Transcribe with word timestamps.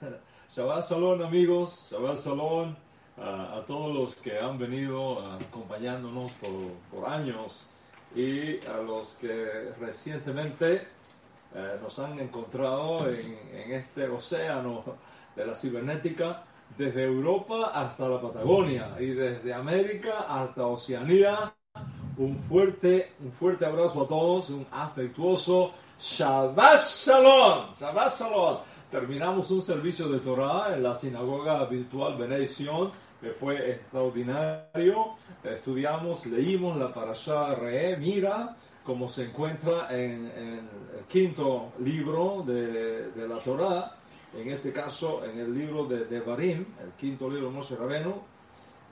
Shabbat 0.48 0.88
Shalom 0.88 1.22
amigos, 1.22 1.90
Shabbat 1.90 2.16
Shalom 2.16 2.74
a 3.18 3.62
todos 3.66 3.94
los 3.94 4.14
que 4.14 4.38
han 4.38 4.58
venido 4.58 5.20
acompañándonos 5.20 6.32
por, 6.90 7.06
años 7.06 7.68
y 8.14 8.64
a 8.66 8.78
los 8.78 9.16
que 9.20 9.72
recientemente 9.78 10.86
eh, 11.54 11.78
nos 11.82 11.98
han 11.98 12.18
encontrado 12.18 13.08
en, 13.10 13.38
en, 13.52 13.72
este 13.72 14.08
océano 14.08 14.82
de 15.36 15.44
la 15.44 15.54
cibernética 15.54 16.44
desde 16.78 17.04
Europa 17.04 17.72
hasta 17.74 18.08
la 18.08 18.22
Patagonia 18.22 18.96
y 18.98 19.08
desde 19.08 19.52
América 19.52 20.20
hasta 20.28 20.66
Oceanía. 20.66 21.54
Un 22.16 22.38
fuerte, 22.48 23.12
un 23.20 23.32
fuerte 23.32 23.66
abrazo 23.66 24.02
a 24.02 24.08
todos, 24.08 24.50
un 24.50 24.66
afectuoso 24.70 25.72
Shabbat 25.98 26.80
Shalom, 26.80 27.72
Shabbat 27.72 28.18
Shalom 28.18 28.69
terminamos 28.90 29.50
un 29.52 29.62
servicio 29.62 30.08
de 30.08 30.18
Torah 30.18 30.74
en 30.74 30.82
la 30.82 30.94
sinagoga 30.94 31.64
virtual 31.66 32.16
Benedición, 32.16 32.90
que 33.20 33.30
fue 33.30 33.70
extraordinario. 33.70 35.14
Estudiamos, 35.44 36.26
leímos 36.26 36.76
la 36.76 36.92
parasha 36.92 37.54
Re, 37.54 37.96
mira, 37.96 38.56
como 38.84 39.08
se 39.08 39.26
encuentra 39.26 39.86
en, 39.90 40.26
el 40.26 41.04
quinto 41.08 41.72
libro 41.84 42.42
de, 42.44 43.12
la 43.28 43.38
Torah, 43.38 43.96
en 44.36 44.50
este 44.50 44.72
caso 44.72 45.24
en 45.24 45.38
el 45.38 45.54
libro 45.54 45.86
de, 45.86 46.06
de 46.06 46.20
Barim, 46.20 46.64
el 46.82 46.92
quinto 46.98 47.30
libro 47.30 47.48
de 47.48 47.54
Moshe 47.54 47.76
Rabenu, 47.76 48.14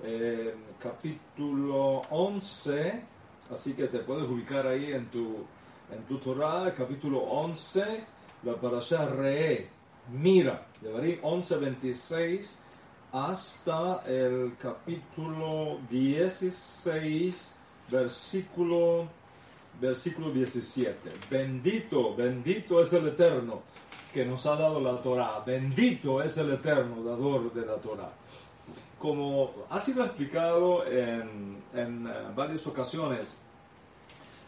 eh, 0.05 0.55
capítulo 0.81 2.03
11, 2.11 3.03
así 3.51 3.75
que 3.75 3.89
te 3.89 3.99
puedes 4.01 4.29
ubicar 4.29 4.65
ahí 4.67 4.93
en 4.93 5.11
tu, 5.11 5.45
en 5.93 6.05
tu 6.07 6.19
Torah, 6.19 6.73
capítulo 6.77 7.19
11, 7.19 8.05
la 8.45 8.55
parasha 8.55 9.07
Re 9.07 9.78
mira, 10.13 10.67
de 10.81 10.93
Barim 10.93 11.21
11.26 11.23 12.59
hasta 13.13 14.03
el 14.07 14.55
capítulo 14.59 15.79
16, 15.91 17.59
versículo, 17.91 19.09
versículo 19.81 20.31
17. 20.31 21.11
Bendito, 21.31 22.15
bendito 22.15 22.81
es 22.81 22.93
el 22.93 23.09
Eterno 23.09 23.63
que 24.13 24.25
nos 24.25 24.45
ha 24.47 24.57
dado 24.57 24.81
la 24.81 25.01
Torah. 25.01 25.43
Bendito 25.45 26.23
es 26.23 26.37
el 26.39 26.53
Eterno, 26.53 27.03
dador 27.03 27.53
de 27.53 27.67
la 27.67 27.77
Torah. 27.77 28.13
Como 28.99 29.53
ha 29.71 29.79
sido 29.79 30.05
explicado 30.05 30.85
en, 30.87 31.63
en 31.73 32.07
eh, 32.07 32.13
varias 32.35 32.67
ocasiones, 32.67 33.33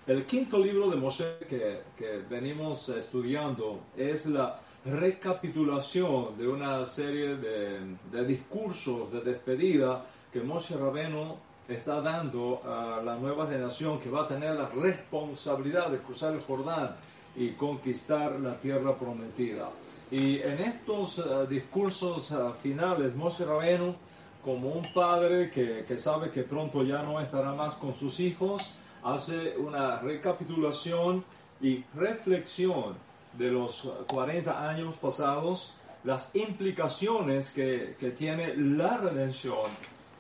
el 0.07 0.25
quinto 0.25 0.59
libro 0.59 0.91
de 0.91 0.97
Moshe 0.97 1.39
que, 1.49 1.83
que 1.97 2.25
venimos 2.29 2.89
estudiando 2.89 3.81
es 3.97 4.27
la 4.27 4.61
recapitulación 4.85 6.39
de 6.39 6.49
una 6.49 6.85
serie 6.85 7.37
de, 7.37 8.25
discursos 8.25 9.13
de 9.13 9.21
despedida 9.21 10.07
que 10.33 10.41
Moshe 10.41 10.77
Rabeno 10.77 11.37
está 11.69 12.01
dando 12.01 12.63
a 12.65 13.01
la 13.03 13.17
nueva 13.17 13.47
generación 13.47 14.01
que 14.01 14.11
va 14.11 14.23
a 14.23 14.29
tener 14.29 14.55
la 14.55 14.69
responsabilidad 14.69 15.91
de 15.91 15.99
cruzar 15.99 16.35
el 16.35 16.41
Jordán 16.41 16.97
y 17.37 17.51
conquistar 17.51 18.41
la 18.41 18.59
tierra 18.59 18.97
prometida. 18.97 19.71
Y 20.11 20.39
en 20.39 20.59
estos 20.59 21.19
eh, 21.19 21.47
discursos 21.49 22.33
eh, 22.33 22.37
finales, 22.61 23.15
Moshe 23.15 23.45
Rabeno, 23.45 23.95
como 24.43 24.71
un 24.71 24.93
padre 24.93 25.51
que, 25.51 25.85
que 25.87 25.97
sabe 25.97 26.31
que 26.31 26.43
pronto 26.43 26.83
ya 26.83 27.03
no 27.03 27.21
estará 27.21 27.53
más 27.53 27.75
con 27.75 27.93
sus 27.93 28.19
hijos, 28.19 28.75
hace 29.05 29.57
una 29.57 30.01
recapitulación 30.01 31.23
y 31.61 31.85
reflexión 31.95 33.10
de 33.33 33.51
los 33.51 33.89
40 34.09 34.69
años 34.69 34.97
pasados, 34.97 35.77
las 36.05 36.35
implicaciones 36.35 37.51
que, 37.51 37.97
que, 37.99 38.11
tiene 38.11 38.57
la 38.57 38.97
redención 38.97 39.67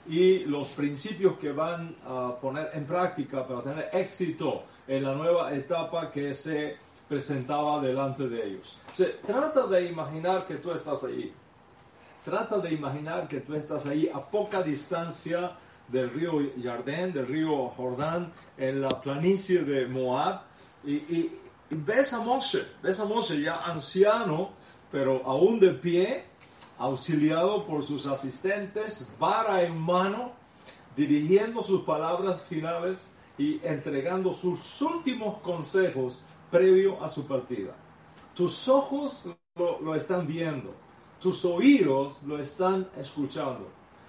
y 0.08 0.40
los 0.40 0.68
principios 0.68 1.38
que 1.38 1.52
van 1.52 1.96
a 2.06 2.34
poner 2.40 2.70
en 2.74 2.84
práctica 2.84 3.46
para 3.46 3.62
tener 3.62 3.88
éxito 3.92 4.64
en 4.86 5.04
la 5.04 5.14
nueva 5.14 5.54
etapa 5.54 6.10
que 6.10 6.34
se 6.34 6.76
presentaba 7.08 7.80
delante 7.80 8.28
de 8.28 8.46
ellos. 8.46 8.78
Trata 9.26 9.66
de 9.66 9.86
imaginar 9.86 10.46
que 10.46 10.56
tú 10.56 10.70
estás 10.70 11.02
ahí. 11.04 11.32
Trata 12.24 12.58
de 12.58 12.72
imaginar 12.72 13.26
que 13.26 13.40
tú 13.40 13.54
estás 13.54 13.86
ahí 13.86 14.08
a 14.12 14.20
poca 14.20 14.62
distancia 14.62 15.52
del 15.88 16.10
río 16.10 16.32
Jardín, 16.62 17.12
del 17.12 17.26
río 17.26 17.68
Jordán, 17.70 18.32
en 18.56 18.80
la 18.80 18.88
planicie 18.88 19.64
de 19.64 19.86
Moab, 19.86 20.42
y, 20.84 21.32
ves 21.70 22.12
a 22.12 22.20
Moshe, 22.20 22.66
ves 22.82 22.98
a 23.00 23.04
Moshe 23.04 23.40
ya 23.40 23.58
anciano, 23.60 24.50
pero 24.90 25.22
aún 25.24 25.60
de 25.60 25.70
pie, 25.70 26.24
auxiliado 26.78 27.64
por 27.66 27.84
sus 27.84 28.06
asistentes, 28.06 29.14
vara 29.18 29.62
en 29.62 29.78
mano, 29.78 30.32
dirigiendo 30.96 31.62
sus 31.62 31.82
palabras 31.82 32.42
finales 32.42 33.14
y 33.38 33.60
entregando 33.62 34.32
sus 34.32 34.82
últimos 34.82 35.38
consejos 35.38 36.24
previo 36.50 37.02
a 37.02 37.08
su 37.08 37.26
partida. 37.26 37.74
Tus 38.34 38.68
ojos 38.68 39.30
lo, 39.54 39.80
lo 39.80 39.94
están 39.94 40.26
viendo, 40.26 40.74
tus 41.20 41.44
oídos 41.44 42.20
lo 42.24 42.38
están 42.40 42.88
escuchando. 42.96 43.68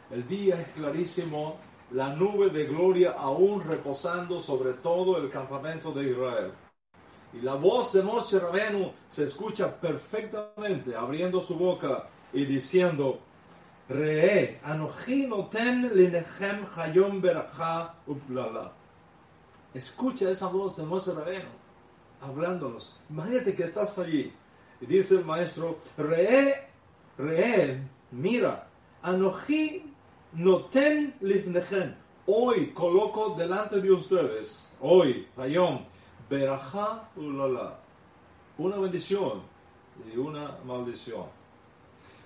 El 0.10 0.28
día 0.28 0.60
es 0.60 0.68
clarísimo, 0.70 1.58
la 1.92 2.16
nube 2.16 2.50
de 2.50 2.66
gloria 2.66 3.12
aún 3.12 3.62
reposando 3.64 4.40
sobre 4.40 4.74
todo 4.74 5.18
el 5.18 5.30
campamento 5.30 5.92
de 5.92 6.10
Israel. 6.10 6.52
Y 7.34 7.42
la 7.42 7.56
voz 7.56 7.94
de 7.94 8.04
Moshe 8.04 8.40
Rabenu 8.40 8.92
se 9.10 9.24
escucha 9.24 9.74
perfectamente 9.80 10.96
abriendo 10.96 11.40
su 11.40 11.56
boca 11.56 12.10
y 12.34 12.46
diciendo, 12.46 13.20
Re, 13.88 14.60
ten 15.52 15.92
linechem 15.96 16.66
hayom 16.76 17.22
beracha 17.22 17.94
uplala. 18.08 18.72
Escucha 19.74 20.30
esa 20.30 20.48
voz 20.48 20.76
de 20.76 20.84
Moshe 20.84 21.14
Rabenu 21.14 21.62
hablándonos. 22.22 23.00
Imagínate 23.10 23.56
que 23.56 23.64
estás 23.64 23.98
allí 24.00 24.32
y 24.80 24.86
dice 24.86 25.16
el 25.16 25.26
maestro, 25.26 25.80
Re, 25.98 26.68
Re, 27.18 27.82
mira, 28.12 28.68
anoji 29.02 29.84
noten 30.34 31.16
lifnechem. 31.22 31.96
Hoy 32.28 32.72
coloco 32.74 33.36
delante 33.36 33.82
de 33.82 33.92
ustedes, 33.92 34.78
hoy, 34.80 35.28
hayom, 35.38 35.80
Berajá 36.32 37.10
ulala. 37.18 37.78
Una 38.58 38.78
bendición 38.78 39.42
y 40.10 40.18
una 40.18 40.58
maldición. 40.66 41.26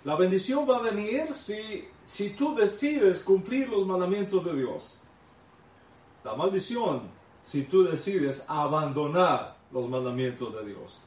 La 0.04 0.16
bendición 0.16 0.70
va 0.70 0.78
a 0.78 0.82
venir 0.82 1.34
si, 1.34 1.88
si 2.06 2.36
tú 2.36 2.54
decides 2.54 3.24
cumplir 3.24 3.68
los 3.68 3.88
mandamientos 3.88 4.46
de 4.46 4.56
Dios. 4.56 5.02
La 6.24 6.36
maldición 6.36 7.02
si 7.42 7.64
tú 7.64 7.84
decides 7.84 8.46
abandonar 8.48 9.58
los 9.72 9.90
mandamientos 9.90 10.54
de 10.54 10.66
Dios. 10.66 11.04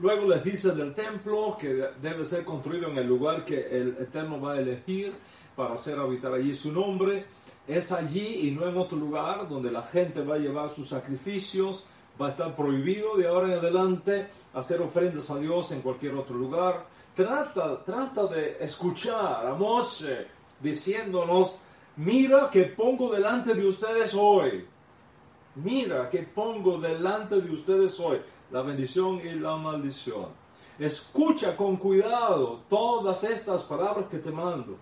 Luego 0.00 0.28
les 0.28 0.44
dice 0.44 0.72
del 0.72 0.94
templo 0.94 1.56
que 1.58 1.88
debe 2.02 2.22
ser 2.26 2.44
construido 2.44 2.90
en 2.90 2.98
el 2.98 3.06
lugar 3.06 3.46
que 3.46 3.66
el 3.66 3.96
Eterno 3.98 4.38
va 4.38 4.52
a 4.52 4.60
elegir 4.60 5.14
para 5.56 5.72
hacer 5.72 5.98
habitar 5.98 6.34
allí 6.34 6.52
su 6.52 6.70
nombre. 6.70 7.24
Es 7.66 7.92
allí 7.92 8.46
y 8.46 8.50
no 8.50 8.68
en 8.68 8.76
otro 8.76 8.98
lugar 8.98 9.48
donde 9.48 9.70
la 9.70 9.82
gente 9.82 10.20
va 10.20 10.34
a 10.34 10.38
llevar 10.38 10.68
sus 10.68 10.90
sacrificios, 10.90 11.86
va 12.20 12.26
a 12.26 12.30
estar 12.30 12.54
prohibido 12.54 13.16
de 13.16 13.26
ahora 13.26 13.48
en 13.48 13.58
adelante 13.58 14.28
hacer 14.54 14.80
ofrendas 14.80 15.30
a 15.30 15.38
Dios 15.38 15.70
en 15.72 15.82
cualquier 15.82 16.14
otro 16.14 16.36
lugar. 16.36 16.86
Trata, 17.14 17.82
trata 17.84 18.26
de 18.26 18.56
escuchar 18.60 19.46
a 19.46 19.54
Moshe 19.54 20.26
diciéndonos, 20.60 21.60
mira 21.96 22.48
que 22.50 22.64
pongo 22.64 23.12
delante 23.12 23.54
de 23.54 23.66
ustedes 23.66 24.14
hoy. 24.14 24.66
Mira 25.56 26.08
que 26.10 26.22
pongo 26.22 26.78
delante 26.78 27.40
de 27.40 27.50
ustedes 27.50 27.98
hoy 28.00 28.20
la 28.50 28.62
bendición 28.62 29.20
y 29.20 29.32
la 29.32 29.56
maldición. 29.56 30.28
Escucha 30.78 31.56
con 31.56 31.76
cuidado 31.76 32.60
todas 32.68 33.24
estas 33.24 33.62
palabras 33.62 34.06
que 34.10 34.18
te 34.18 34.30
mando, 34.30 34.76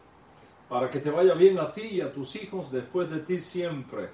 para 0.69 0.91
que 0.91 0.99
te 0.99 1.11
vaya 1.11 1.35
bien 1.35 1.59
a 1.59 1.71
ti 1.71 1.83
y 1.83 2.01
a 2.01 2.13
tus 2.13 2.35
hijos 2.37 2.73
después 2.73 3.09
de 3.09 3.21
ti 3.21 3.39
siempre, 3.39 4.11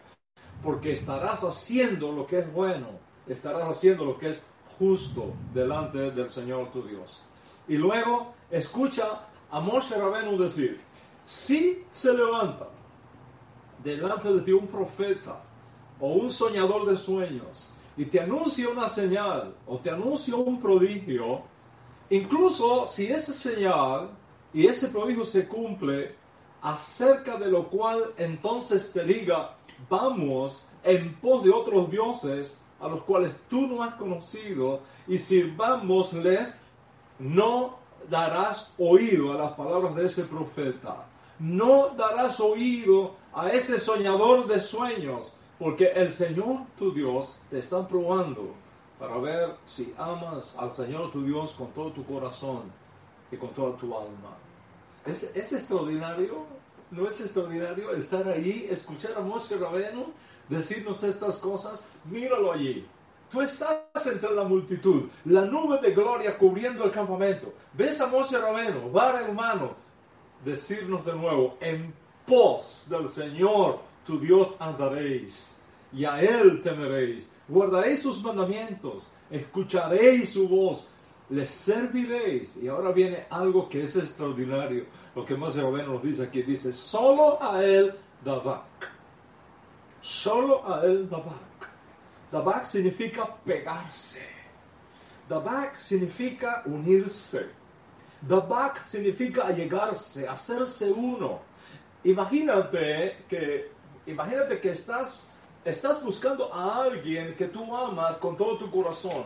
porque 0.63 0.93
estarás 0.93 1.43
haciendo 1.43 2.13
lo 2.13 2.27
que 2.27 2.41
es 2.41 2.53
bueno 2.53 3.10
estarás 3.33 3.69
haciendo 3.69 4.05
lo 4.05 4.19
que 4.19 4.31
es 4.31 4.47
justo 4.79 5.33
delante 5.53 6.11
del 6.11 6.31
Señor 6.31 6.71
tu 6.71 6.83
Dios. 6.83 7.29
Y 7.69 7.77
luego 7.77 8.35
escucha 8.51 9.27
a 9.51 9.61
Moshe 9.61 9.97
Rabenu 9.97 10.39
decir, 10.39 10.81
si 11.27 11.85
se 11.93 12.13
levanta 12.13 12.69
delante 13.83 14.33
de 14.33 14.41
ti 14.41 14.53
un 14.53 14.67
profeta 14.67 15.41
o 16.01 16.15
un 16.15 16.31
soñador 16.31 16.87
de 16.87 16.97
sueños 16.97 17.75
y 17.97 18.07
te 18.07 18.21
anuncia 18.21 18.69
una 18.69 18.89
señal 18.89 19.55
o 19.67 19.79
te 19.79 19.91
anuncia 19.91 20.35
un 20.35 20.61
prodigio, 20.61 21.43
incluso 22.09 22.87
si 22.87 23.07
esa 23.07 23.35
señal 23.35 24.11
y 24.53 24.67
ese 24.67 24.89
prodigio 24.89 25.25
se 25.25 25.47
cumple, 25.47 26.17
acerca 26.63 27.37
de 27.39 27.47
lo 27.47 27.69
cual 27.69 28.13
entonces 28.17 28.93
te 28.93 29.05
diga, 29.05 29.57
vamos 29.89 30.69
en 30.83 31.15
pos 31.17 31.45
de 31.45 31.51
otros 31.51 31.91
dioses, 31.91 32.63
a 32.81 32.89
los 32.89 33.03
cuales 33.03 33.35
tú 33.49 33.67
no 33.67 33.83
has 33.83 33.95
conocido 33.95 34.81
y 35.07 35.19
sirvámosles, 35.19 36.61
no 37.19 37.79
darás 38.09 38.73
oído 38.79 39.33
a 39.33 39.37
las 39.37 39.53
palabras 39.53 39.95
de 39.95 40.07
ese 40.07 40.25
profeta. 40.25 41.07
No 41.39 41.91
darás 41.91 42.41
oído 42.41 43.17
a 43.33 43.51
ese 43.51 43.79
soñador 43.79 44.47
de 44.47 44.61
sueños, 44.61 45.37
porque 45.59 45.87
el 45.87 46.11
Señor 46.11 46.65
tu 46.79 46.93
Dios 46.93 47.41
te 47.51 47.59
está 47.59 47.87
probando 47.87 48.55
para 48.99 49.17
ver 49.19 49.57
si 49.67 49.95
amas 49.97 50.57
al 50.59 50.73
Señor 50.73 51.11
tu 51.11 51.23
Dios 51.23 51.53
con 51.53 51.69
todo 51.69 51.91
tu 51.93 52.05
corazón 52.05 52.63
y 53.31 53.37
con 53.37 53.51
toda 53.51 53.77
tu 53.77 53.97
alma. 53.97 54.37
¿Es, 55.07 55.35
es 55.35 55.53
extraordinario? 55.53 56.45
¿No 56.91 57.07
es 57.07 57.21
extraordinario 57.21 57.93
estar 57.95 58.29
ahí, 58.29 58.67
escuchar 58.69 59.13
a 59.17 59.21
Moshe 59.21 59.57
Rabenu 59.57 60.13
decirnos 60.51 61.03
estas 61.05 61.39
cosas? 61.39 61.89
Míralo 62.05 62.53
allí. 62.53 62.85
Tú 63.31 63.41
estás 63.41 64.07
entre 64.07 64.35
la 64.35 64.43
multitud, 64.43 65.05
la 65.27 65.45
nube 65.45 65.81
de 65.81 65.93
gloria 65.93 66.37
cubriendo 66.37 66.85
el 66.85 66.91
campamento. 66.91 67.55
Ves 67.73 68.01
a 68.01 68.09
Moshe 68.09 68.37
Rabenu, 68.37 68.91
vara 68.91 69.25
en 69.25 69.37
mano, 69.37 69.77
decirnos 70.45 71.05
de 71.05 71.15
nuevo, 71.15 71.57
en 71.61 71.95
pos 72.27 72.89
del 72.91 73.07
Señor 73.09 73.79
tu 74.05 74.19
Dios 74.19 74.57
andaréis 74.59 75.63
y 75.93 76.05
a 76.05 76.21
Él 76.21 76.61
temeréis. 76.61 77.31
Guardaréis 77.47 78.03
sus 78.03 78.21
mandamientos, 78.23 79.13
escucharéis 79.31 80.33
su 80.33 80.49
voz, 80.49 80.93
les 81.29 81.51
serviréis. 81.51 82.57
Y 82.57 82.67
ahora 82.67 82.91
viene 82.91 83.27
algo 83.31 83.69
que 83.69 83.85
es 83.85 83.95
extraordinario, 83.95 84.87
lo 85.15 85.25
que 85.25 85.37
Moshe 85.37 85.63
Rabenu 85.63 85.95
nos 85.95 86.03
dice 86.03 86.25
aquí. 86.25 86.43
Dice, 86.43 86.73
solo 86.73 87.41
a 87.41 87.63
Él 87.65 87.95
dabak. 88.25 89.00
Solo 90.01 90.63
a 90.67 90.85
Él 90.85 91.09
dabak. 91.09 91.69
Dabak 92.33 92.65
significa 92.65 93.27
pegarse. 93.45 94.27
Dabak 95.29 95.77
significa 95.77 96.63
unirse. 96.67 97.51
Dabak 98.23 98.85
significa 98.85 99.47
allegarse, 99.47 100.27
hacerse 100.29 100.91
uno. 100.91 101.41
Imagínate 102.05 103.25
que, 103.29 103.71
imagínate 104.07 104.61
que 104.61 104.71
estás, 104.71 105.33
estás 105.65 106.03
buscando 106.03 106.53
a 106.53 106.83
alguien 106.83 107.35
que 107.35 107.47
tú 107.47 107.75
amas 107.77 108.17
con 108.17 108.37
todo 108.37 108.59
tu 108.59 108.71
corazón. 108.71 109.25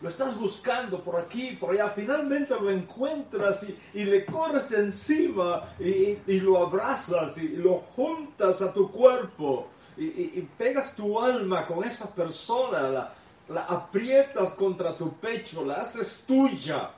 Lo 0.00 0.08
estás 0.08 0.36
buscando 0.36 1.00
por 1.00 1.16
aquí, 1.16 1.56
por 1.56 1.70
allá. 1.70 1.88
Finalmente 1.88 2.54
lo 2.54 2.70
encuentras 2.70 3.66
y, 3.94 4.04
le 4.04 4.26
corres 4.26 4.70
encima 4.72 5.74
y, 5.78 6.18
y, 6.26 6.40
lo 6.40 6.58
abrazas 6.58 7.38
y 7.38 7.56
lo 7.56 7.78
juntas 7.78 8.60
a 8.60 8.72
tu 8.72 8.90
cuerpo 8.90 9.68
y, 9.96 10.40
pegas 10.58 10.96
tu 10.96 11.20
alma 11.20 11.66
con 11.66 11.84
esa 11.84 12.14
persona, 12.14 12.82
la, 12.88 13.14
la 13.48 13.64
aprietas 13.64 14.50
contra 14.54 14.96
tu 14.96 15.12
pecho, 15.14 15.64
la 15.64 15.74
haces 15.82 16.24
tuya. 16.26 16.90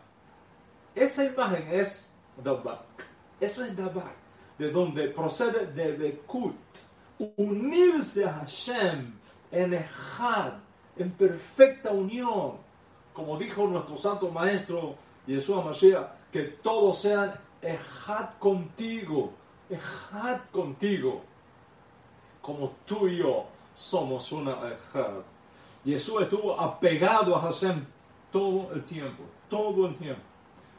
Esa 0.95 1.25
imagen 1.25 1.69
es 1.71 2.15
Dabak. 2.43 3.05
Eso 3.39 3.65
es 3.65 3.77
Dabak, 3.77 4.15
de 4.59 4.71
donde 4.71 5.09
procede 5.09 5.67
de 5.67 5.93
Bekut. 5.93 6.57
Unirse 7.37 8.25
a 8.25 8.33
Hashem 8.33 9.15
en 9.51 9.75
Ejad, 9.75 10.55
en 10.97 11.11
perfecta 11.13 11.91
unión. 11.91 12.59
Como 13.13 13.39
dijo 13.39 13.67
nuestro 13.67 13.97
santo 13.97 14.31
maestro 14.31 14.97
Yeshua 15.27 15.65
Mashiach, 15.65 16.09
que 16.31 16.43
todos 16.63 16.99
sean 16.99 17.35
Ejad 17.61 18.39
contigo. 18.39 19.33
Ejad 19.69 20.41
contigo 20.53 21.23
como 22.47 22.77
tú 22.87 23.09
y 23.09 23.19
yo 23.19 23.45
somos 23.75 24.31
una 24.31 24.53
Ejad. 24.53 25.17
Jesús 25.85 26.23
estuvo 26.23 26.59
apegado 26.59 27.35
a 27.35 27.41
Hashem 27.41 27.85
todo 28.31 28.73
el 28.73 28.85
tiempo, 28.85 29.25
todo 29.51 29.89
el 29.89 29.97
tiempo. 29.97 30.23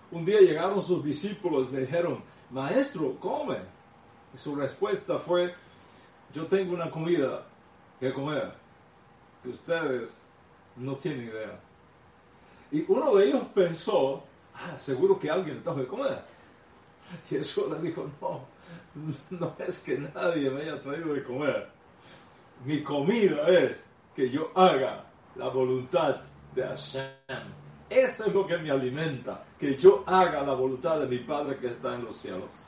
Un 0.09 0.23
día 0.23 0.39
llegaron 0.39 0.81
sus 0.81 1.03
discípulos 1.03 1.67
y 1.69 1.75
le 1.75 1.81
dijeron, 1.81 2.23
maestro, 2.49 3.17
come. 3.19 3.57
Y 4.33 4.37
su 4.37 4.55
respuesta 4.55 5.19
fue, 5.19 5.53
yo 6.33 6.45
tengo 6.45 6.73
una 6.73 6.89
comida 6.89 7.45
que 7.99 8.13
comer 8.13 8.53
que 9.43 9.49
ustedes 9.49 10.21
no 10.77 10.95
tienen 10.95 11.27
idea. 11.27 11.59
Y 12.71 12.85
uno 12.87 13.13
de 13.15 13.27
ellos 13.27 13.43
pensó, 13.53 14.23
ah, 14.55 14.79
seguro 14.79 15.19
que 15.19 15.29
alguien 15.29 15.61
tengo 15.61 15.75
que 15.75 15.87
comer. 15.87 16.23
Jesús 17.29 17.69
le 17.69 17.79
dijo, 17.79 18.09
no, 18.21 18.41
no 19.29 19.55
es 19.59 19.79
que 19.83 19.97
nadie 19.97 20.49
me 20.49 20.61
haya 20.61 20.81
traído 20.81 21.13
de 21.13 21.23
comer. 21.23 21.69
Mi 22.65 22.83
comida 22.83 23.47
es 23.47 23.83
que 24.15 24.29
yo 24.29 24.51
haga 24.55 25.05
la 25.35 25.49
voluntad 25.49 26.17
de 26.55 26.63
Hashem. 26.63 27.03
Eso 27.89 28.25
es 28.25 28.33
lo 28.33 28.45
que 28.45 28.57
me 28.57 28.71
alimenta, 28.71 29.45
que 29.57 29.77
yo 29.77 30.03
haga 30.05 30.41
la 30.41 30.53
voluntad 30.53 30.99
de 30.99 31.07
mi 31.07 31.19
Padre 31.19 31.57
que 31.57 31.67
está 31.67 31.95
en 31.95 32.03
los 32.03 32.17
cielos. 32.17 32.63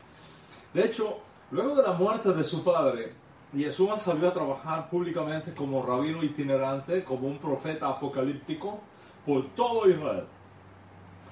De 0.74 0.86
hecho, 0.86 1.20
luego 1.52 1.76
de 1.76 1.84
la 1.84 1.94
muerte 1.94 2.32
de 2.32 2.44
su 2.44 2.64
padre, 2.64 3.14
Yeshua 3.52 3.98
salió 3.98 4.30
a 4.30 4.34
trabajar 4.34 4.90
públicamente 4.90 5.54
como 5.54 5.84
rabino 5.84 6.24
itinerante, 6.24 7.04
como 7.04 7.28
un 7.28 7.40
profeta 7.40 7.88
apocalíptico 7.88 8.80
por 9.26 9.48
todo 9.56 9.90
Israel. 9.90 10.26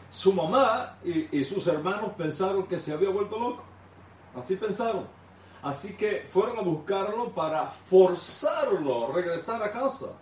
Su 0.10 0.34
mamá 0.34 0.98
y, 1.04 1.38
y 1.38 1.44
sus 1.44 1.68
hermanos 1.68 2.12
pensaron 2.18 2.64
que 2.64 2.80
se 2.80 2.94
había 2.94 3.10
vuelto 3.10 3.40
loco. 3.40 3.64
Así 4.38 4.56
pensaron. 4.56 5.06
Así 5.64 5.98
que 5.98 6.26
fueron 6.30 6.60
a 6.60 6.62
buscarlo 6.62 7.30
para 7.30 7.72
forzarlo 7.72 9.08
a 9.08 9.14
regresar 9.14 9.62
a 9.64 9.72
casa. 9.72 10.18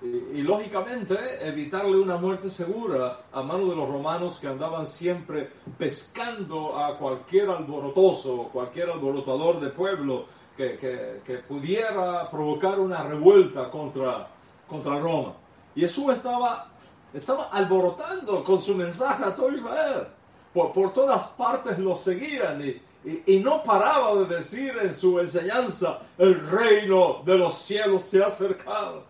Y, 0.00 0.42
lógicamente 0.42 1.16
evitarle 1.46 1.96
una 1.96 2.16
muerte 2.16 2.50
segura 2.50 3.20
a 3.32 3.42
mano 3.42 3.68
de 3.68 3.76
los 3.76 3.88
romanos 3.88 4.38
que 4.40 4.48
andaban 4.48 4.84
siempre 4.84 5.48
pescando 5.78 6.76
a 6.76 6.98
cualquier 6.98 7.50
alborotoso, 7.50 8.48
cualquier 8.52 8.90
alborotador 8.90 9.60
de 9.60 9.68
pueblo 9.70 10.26
que, 10.56 11.20
que, 11.24 11.34
pudiera 11.38 12.28
provocar 12.30 12.80
una 12.80 13.04
revuelta 13.04 13.70
contra, 13.70 14.26
contra 14.68 14.98
Roma. 14.98 15.34
Y 15.76 15.82
Jesús 15.82 16.12
estaba, 16.12 16.68
estaba 17.12 17.44
alborotando 17.50 18.42
con 18.42 18.60
su 18.60 18.74
mensaje 18.74 19.24
a 19.24 19.36
todo 19.36 19.52
Israel. 19.52 20.08
Por, 20.52 20.72
por 20.72 20.92
todas 20.92 21.28
partes 21.28 21.78
lo 21.78 21.94
seguían 21.94 22.60
y, 22.60 22.80
y, 23.04 23.40
no 23.40 23.64
paraba 23.64 24.14
de 24.14 24.36
decir 24.36 24.72
en 24.80 24.94
su 24.94 25.18
enseñanza, 25.18 26.02
el 26.18 26.48
reino 26.48 27.22
de 27.24 27.36
los 27.36 27.58
cielos 27.58 28.02
se 28.02 28.22
ha 28.22 28.26
acercado. 28.26 29.04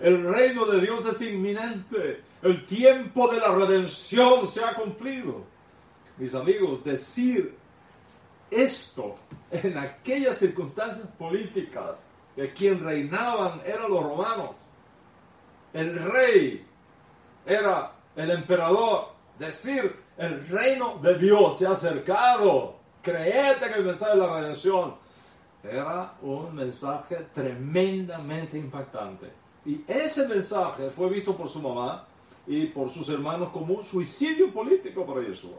El 0.00 0.24
reino 0.24 0.66
de 0.66 0.80
Dios 0.80 1.04
es 1.06 1.20
inminente. 1.22 2.22
El 2.42 2.64
tiempo 2.66 3.28
de 3.32 3.40
la 3.40 3.52
redención 3.52 4.46
se 4.46 4.64
ha 4.64 4.74
cumplido. 4.74 5.44
Mis 6.16 6.34
amigos, 6.34 6.84
decir 6.84 7.56
esto 8.50 9.16
en 9.50 9.78
aquellas 9.78 10.36
circunstancias 10.38 11.08
políticas 11.18 12.08
que 12.36 12.52
quien 12.52 12.84
reinaban 12.84 13.60
eran 13.64 13.90
los 13.90 14.04
romanos. 14.04 14.56
El 15.72 15.98
rey 15.98 16.64
era 17.44 17.92
el 18.14 18.30
emperador. 18.30 19.12
Decir 19.38 19.96
el 20.16 20.46
reino 20.46 20.98
de 21.02 21.18
Dios 21.18 21.58
se 21.58 21.66
ha 21.66 21.72
acercado 21.72 22.83
creete 23.04 23.68
que 23.68 23.74
el 23.74 23.84
mensaje 23.84 24.12
de 24.12 24.18
la 24.18 24.40
redención 24.40 24.94
era 25.62 26.14
un 26.22 26.54
mensaje 26.54 27.26
tremendamente 27.34 28.58
impactante. 28.58 29.30
Y 29.66 29.82
ese 29.86 30.26
mensaje 30.26 30.90
fue 30.90 31.08
visto 31.10 31.36
por 31.36 31.48
su 31.48 31.60
mamá 31.60 32.06
y 32.46 32.66
por 32.66 32.90
sus 32.90 33.08
hermanos 33.08 33.50
como 33.50 33.74
un 33.74 33.84
suicidio 33.84 34.52
político 34.52 35.06
para 35.06 35.22
Yeshua. 35.26 35.58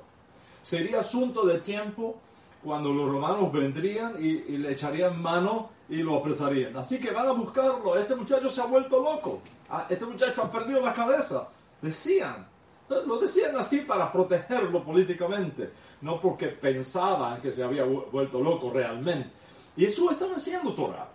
Sería 0.61 0.99
asunto 0.99 1.45
de 1.45 1.59
tiempo 1.59 2.17
cuando 2.63 2.91
los 2.91 3.09
romanos 3.09 3.51
vendrían 3.51 4.15
y, 4.19 4.57
le 4.57 4.71
echarían 4.71 5.21
mano 5.21 5.69
y 5.87 5.97
lo 5.97 6.17
apresarían. 6.17 6.75
Así 6.77 6.99
que 6.99 7.11
van 7.11 7.27
a 7.27 7.31
buscarlo. 7.31 7.95
Este 7.97 8.15
muchacho 8.15 8.49
se 8.49 8.61
ha 8.61 8.65
vuelto 8.65 9.01
loco. 9.01 9.41
Ah, 9.69 9.85
este 9.89 10.05
muchacho 10.05 10.43
ha 10.43 10.51
perdido 10.51 10.81
la 10.81 10.93
cabeza. 10.93 11.47
Decían. 11.81 12.47
Lo 12.89 13.17
decían 13.17 13.57
así 13.57 13.81
para 13.81 14.11
protegerlo 14.11 14.83
políticamente 14.83 15.71
no 16.01 16.21
porque 16.21 16.47
pensaban 16.49 17.41
que 17.41 17.51
se 17.51 17.63
había 17.63 17.83
vuelto 17.83 18.39
loco 18.41 18.69
realmente. 18.71 19.31
Y 19.75 19.85
eso 19.85 20.09
estaba 20.11 20.35
haciendo 20.35 20.73
Torah. 20.73 21.09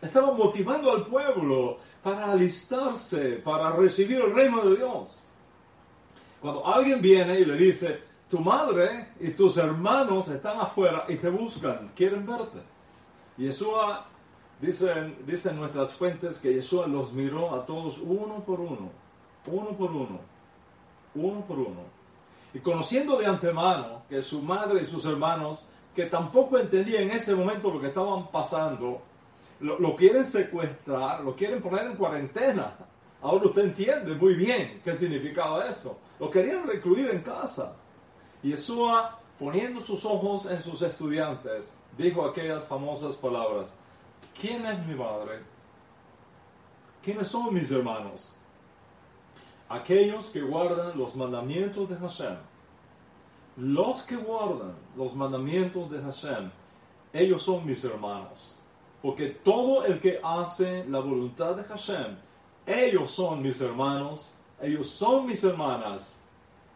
Estaba 0.00 0.32
motivando 0.32 0.90
al 0.90 1.06
pueblo 1.06 1.78
para 2.02 2.32
alistarse, 2.32 3.32
para 3.44 3.70
recibir 3.72 4.20
el 4.20 4.34
reino 4.34 4.62
de 4.62 4.76
Dios. 4.76 5.30
Cuando 6.40 6.66
alguien 6.66 7.02
viene 7.02 7.38
y 7.38 7.44
le 7.44 7.54
dice, 7.54 8.02
tu 8.30 8.40
madre 8.40 9.08
y 9.20 9.30
tus 9.30 9.58
hermanos 9.58 10.28
están 10.28 10.58
afuera 10.58 11.04
y 11.06 11.16
te 11.16 11.28
buscan, 11.28 11.92
quieren 11.94 12.26
verte. 12.26 12.60
Yeshua, 13.36 14.06
dicen, 14.58 15.18
dicen 15.26 15.56
nuestras 15.56 15.92
fuentes 15.92 16.38
que 16.38 16.54
Yeshua 16.54 16.86
los 16.86 17.12
miró 17.12 17.54
a 17.54 17.66
todos 17.66 17.98
uno 17.98 18.42
por 18.42 18.58
uno, 18.58 18.90
uno 19.46 19.70
por 19.76 19.90
uno, 19.90 20.20
uno 21.14 21.40
por 21.46 21.58
uno 21.58 22.00
y 22.52 22.58
conociendo 22.60 23.16
de 23.16 23.26
antemano 23.26 24.02
que 24.08 24.22
su 24.22 24.42
madre 24.42 24.82
y 24.82 24.86
sus 24.86 25.04
hermanos, 25.06 25.64
que 25.94 26.06
tampoco 26.06 26.58
entendían 26.58 27.04
en 27.04 27.12
ese 27.12 27.34
momento 27.34 27.70
lo 27.70 27.80
que 27.80 27.88
estaban 27.88 28.28
pasando, 28.28 29.02
lo, 29.60 29.94
quieren 29.94 30.24
secuestrar, 30.24 31.22
lo 31.22 31.36
quieren 31.36 31.62
poner 31.62 31.86
en 31.86 31.96
cuarentena. 31.96 32.74
Ahora 33.22 33.46
usted 33.46 33.64
entiende 33.64 34.14
muy 34.14 34.34
bien 34.34 34.80
qué 34.82 34.96
significaba 34.96 35.66
eso. 35.66 35.98
Lo 36.18 36.30
querían 36.30 36.66
recluir 36.66 37.10
en 37.10 37.20
casa. 37.20 37.76
Yeshua, 38.42 39.18
poniendo 39.38 39.80
sus 39.82 40.04
ojos 40.04 40.46
en 40.46 40.60
sus 40.62 40.80
estudiantes, 40.82 41.76
dijo 41.98 42.24
aquellas 42.24 42.64
famosas 42.64 43.14
palabras, 43.16 43.78
¿quién 44.40 44.64
es 44.64 44.86
mi 44.86 44.94
madre? 44.94 45.40
¿Quiénes 47.02 47.28
son 47.28 47.52
mis 47.52 47.70
hermanos? 47.70 48.39
Aquellos 49.70 50.30
que 50.30 50.40
guardan 50.40 50.98
los 50.98 51.14
mandamientos 51.14 51.88
de 51.88 51.94
Hashem. 51.94 52.36
Los 53.56 54.02
que 54.02 54.16
guardan 54.16 54.74
los 54.96 55.14
mandamientos 55.14 55.88
de 55.92 56.02
Hashem, 56.02 56.50
ellos 57.12 57.44
son 57.44 57.64
mis 57.64 57.84
hermanos. 57.84 58.58
Porque 59.00 59.28
todo 59.28 59.84
el 59.84 60.00
que 60.00 60.18
hace 60.24 60.84
la 60.88 60.98
voluntad 60.98 61.54
de 61.54 61.62
Hashem, 61.62 62.16
ellos 62.66 63.12
son 63.12 63.42
mis 63.42 63.60
hermanos, 63.60 64.36
ellos 64.60 64.90
son 64.90 65.26
mis 65.26 65.44
hermanas, 65.44 66.26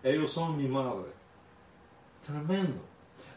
ellos 0.01 0.31
son 0.31 0.57
mi 0.57 0.69
madre. 0.69 1.11
Tremendo. 2.25 2.81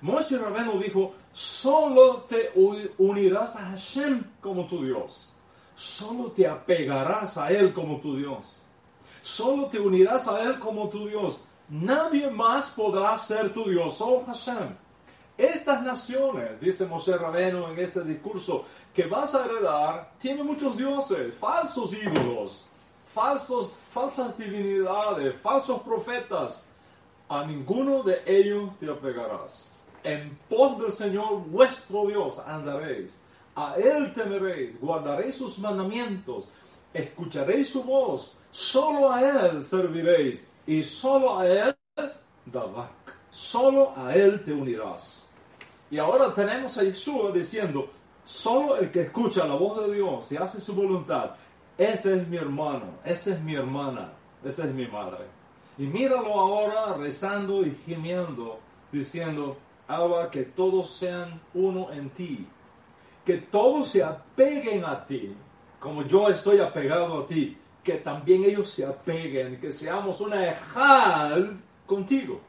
Moshe 0.02 0.38
Rabeno 0.38 0.78
dijo, 0.78 1.16
solo 1.34 2.26
te 2.30 2.52
unirás 3.00 3.56
a 3.56 3.72
Hashem 3.72 4.24
como 4.40 4.68
tu 4.68 4.86
Dios. 4.86 5.36
Solo 5.76 6.32
te 6.32 6.48
apegarás 6.48 7.40
a 7.40 7.50
Él 7.50 7.74
como 7.74 8.00
tu 8.00 8.16
Dios. 8.16 8.67
Solo 9.28 9.66
te 9.66 9.78
unirás 9.78 10.26
a 10.30 10.42
Él 10.42 10.58
como 10.58 10.88
tu 10.88 11.06
Dios. 11.06 11.42
Nadie 11.68 12.30
más 12.30 12.70
podrá 12.70 13.18
ser 13.18 13.54
tu 13.54 13.70
Dios, 13.70 13.98
solo 13.98 14.24
Hashem. 14.26 14.74
Estas 15.38 15.84
naciones, 15.84 16.62
dice 16.62 16.86
Moshe 16.86 17.16
Rabeno 17.18 17.70
en 17.70 17.78
este 17.78 18.06
discurso, 18.06 18.66
que 18.94 19.06
vas 19.06 19.36
a 19.36 19.44
heredar, 19.44 20.14
tienen 20.18 20.46
muchos 20.46 20.78
dioses, 20.78 21.36
falsos 21.36 21.94
ídolos, 21.94 22.70
falsos, 23.06 23.76
falsas 23.92 24.38
divinidades, 24.38 25.38
falsos 25.42 25.82
profetas. 25.82 26.72
A 27.28 27.44
ninguno 27.44 28.04
de 28.04 28.22
ellos 28.26 28.80
te 28.80 28.90
apegarás. 28.90 29.76
En 30.06 30.40
pos 30.48 30.80
del 30.80 30.94
Señor 30.94 31.42
vuestro 31.48 32.08
Dios 32.08 32.40
andaréis. 32.40 33.20
A 33.58 33.76
Él 33.76 34.14
temeréis, 34.14 34.80
guardaréis 34.80 35.36
sus 35.36 35.60
mandamientos, 35.60 36.48
escucharéis 36.94 37.68
su 37.68 37.84
voz, 37.84 38.38
solo 38.58 39.14
a 39.14 39.22
Él 39.22 39.64
serviréis 39.64 40.44
y 40.66 40.82
solo 40.82 41.38
a 41.38 41.48
Él 41.48 41.76
dabak. 42.46 42.90
Solo 43.30 43.94
a 43.96 44.16
Él 44.16 44.44
te 44.44 44.52
unirás. 44.52 45.32
Y 45.92 46.00
ahora 46.00 46.34
tenemos 46.34 46.76
a 46.80 46.84
Yeshua 46.84 47.32
diciendo, 47.32 47.88
solo 48.26 48.78
el 48.78 48.90
que 48.90 49.02
escucha 49.02 49.46
la 49.46 49.54
voz 49.54 49.86
de 49.86 49.94
Dios 49.94 50.32
y 50.32 50.38
hace 50.38 50.60
su 50.60 50.74
voluntad, 50.74 51.36
ese 51.78 52.18
es 52.18 52.28
mi 52.28 52.38
hermano, 52.38 52.96
esa 53.06 53.34
es 53.34 53.42
mi 53.44 53.54
hermana, 53.54 54.12
esa 54.44 54.64
es 54.64 54.74
mi 54.74 54.88
madre. 54.88 55.26
Y 55.78 55.84
míralo 55.84 56.34
ahora 56.34 56.96
rezando 56.96 57.64
y 57.64 57.78
gimiendo, 57.86 58.58
diciendo, 58.92 59.56
Abba, 59.88 60.32
que 60.32 60.42
todos 60.42 60.90
sean 60.90 61.40
uno 61.54 61.92
en 61.92 62.10
ti, 62.10 62.48
que 63.24 63.38
todos 63.38 63.90
se 63.90 64.04
apeguen 64.04 64.84
a 64.84 65.06
ti, 65.06 65.36
como 65.80 66.02
yo 66.02 66.28
estoy 66.28 66.60
apegado 66.60 67.20
a 67.20 67.28
ti, 67.28 67.56
que 67.88 67.94
también 67.94 68.44
ellos 68.44 68.70
se 68.70 68.86
apeguen, 68.86 69.62
que 69.62 69.72
seamos 69.72 70.20
una 70.20 70.46
ejad 70.52 71.42
contigo. 71.86 72.42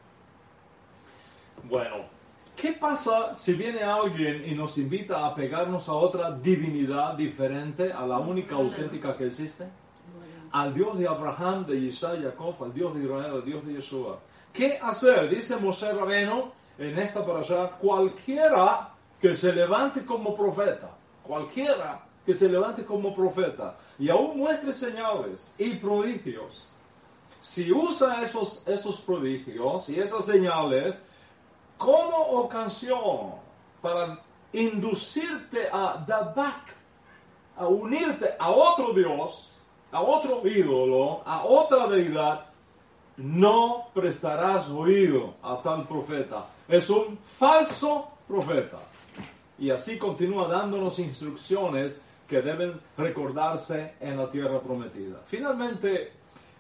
Bueno, 1.63 2.19
¿Qué 2.57 2.73
pasa 2.73 3.37
si 3.37 3.53
viene 3.53 3.85
alguien 3.85 4.45
y 4.45 4.53
nos 4.53 4.79
invita 4.79 5.25
a 5.25 5.33
pegarnos 5.33 5.89
a 5.89 5.93
otra 5.93 6.33
divinidad 6.33 7.15
diferente 7.15 7.93
a 7.93 8.05
la 8.05 8.19
única 8.19 8.57
auténtica 8.57 9.17
que 9.17 9.27
existe? 9.27 9.69
Al 10.51 10.75
Dios 10.75 10.99
de 10.99 11.07
Abraham, 11.07 11.65
de 11.67 11.77
Isaac, 11.77 12.21
Jacob, 12.21 12.57
al 12.61 12.75
Dios 12.75 12.97
de 12.97 13.05
Israel, 13.05 13.31
al 13.33 13.45
Dios 13.45 13.65
de 13.65 13.75
Yeshua. 13.75 14.19
¿Qué 14.53 14.77
hacer? 14.83 15.29
Dice 15.29 15.57
Moshe 15.59 15.93
Rabeno 15.93 16.51
en 16.77 16.99
esta 16.99 17.25
parasha, 17.25 17.71
cualquiera 17.79 18.89
que 19.21 19.37
se 19.37 19.53
levante 19.53 20.05
como 20.05 20.35
profeta, 20.35 20.91
cualquiera 21.23 22.08
que 22.29 22.35
se 22.35 22.47
levante 22.47 22.85
como 22.85 23.15
profeta 23.15 23.79
y 23.99 24.11
aún 24.11 24.37
muestre 24.37 24.75
señales 24.75 25.55
y 25.57 25.77
prodigios, 25.77 26.71
si 27.41 27.73
usa 27.73 28.21
esos, 28.21 28.69
esos 28.69 29.01
prodigios 29.01 29.89
y 29.89 29.99
esas 29.99 30.27
señales, 30.27 30.99
como 31.79 32.19
ocasión 32.19 33.31
para 33.81 34.21
inducirte 34.53 35.71
a 35.73 36.05
dar 36.07 36.35
back, 36.35 36.77
a 37.57 37.67
unirte 37.67 38.35
a 38.39 38.51
otro 38.51 38.93
Dios, 38.93 39.55
a 39.91 40.03
otro 40.03 40.47
ídolo, 40.47 41.23
a 41.25 41.45
otra 41.45 41.87
deidad, 41.87 42.45
no 43.17 43.87
prestarás 43.95 44.69
oído 44.69 45.33
a 45.43 45.63
tal 45.63 45.89
profeta. 45.89 46.45
Es 46.69 46.91
un 46.91 47.17
falso 47.25 48.07
profeta. 48.29 48.81
Y 49.59 49.71
así 49.71 49.97
continúa 49.99 50.47
dándonos 50.47 50.99
instrucciones 50.99 52.03
que 52.29 52.43
deben 52.43 52.79
recordarse 52.97 53.95
en 54.01 54.19
la 54.19 54.31
tierra 54.31 54.61
prometida. 54.61 55.23
Finalmente, 55.27 56.13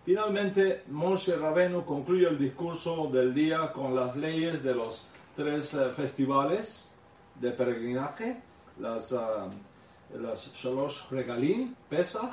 Finalmente, 0.08 0.84
Moshe 0.88 1.36
Rabenu 1.36 1.84
concluye 1.84 2.26
el 2.26 2.38
discurso 2.38 3.10
del 3.12 3.34
día 3.34 3.70
con 3.74 3.94
las 3.94 4.16
leyes 4.16 4.62
de 4.62 4.74
los 4.74 5.04
tres 5.36 5.74
eh, 5.74 5.90
festivales 5.94 6.90
de 7.34 7.50
peregrinaje, 7.50 8.40
las, 8.80 9.12
uh, 9.12 9.50
las 10.18 10.50
Shalosh 10.54 11.10
Regalim, 11.10 11.74
Pesach, 11.90 12.32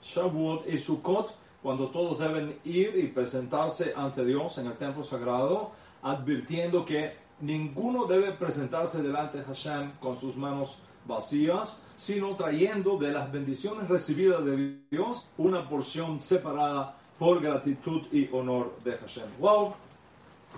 Shavuot 0.00 0.68
y 0.68 0.78
Sukkot, 0.78 1.34
cuando 1.60 1.88
todos 1.88 2.20
deben 2.20 2.56
ir 2.64 2.96
y 2.96 3.08
presentarse 3.08 3.92
ante 3.96 4.24
Dios 4.24 4.56
en 4.58 4.68
el 4.68 4.74
templo 4.74 5.02
sagrado, 5.02 5.72
advirtiendo 6.02 6.84
que 6.84 7.16
ninguno 7.40 8.06
debe 8.06 8.30
presentarse 8.30 9.02
delante 9.02 9.38
de 9.38 9.44
Hashem 9.44 9.90
con 9.98 10.16
sus 10.16 10.36
manos 10.36 10.78
vacías, 11.08 11.84
sino 11.96 12.36
trayendo 12.36 12.96
de 12.96 13.10
las 13.10 13.32
bendiciones 13.32 13.88
recibidas 13.88 14.44
de 14.44 14.78
Dios 14.90 15.26
una 15.38 15.68
porción 15.68 16.20
separada 16.20 16.94
por 17.18 17.40
gratitud 17.40 18.02
y 18.12 18.28
honor 18.30 18.76
de 18.84 18.96
Hashem. 18.96 19.26
Wow, 19.40 19.74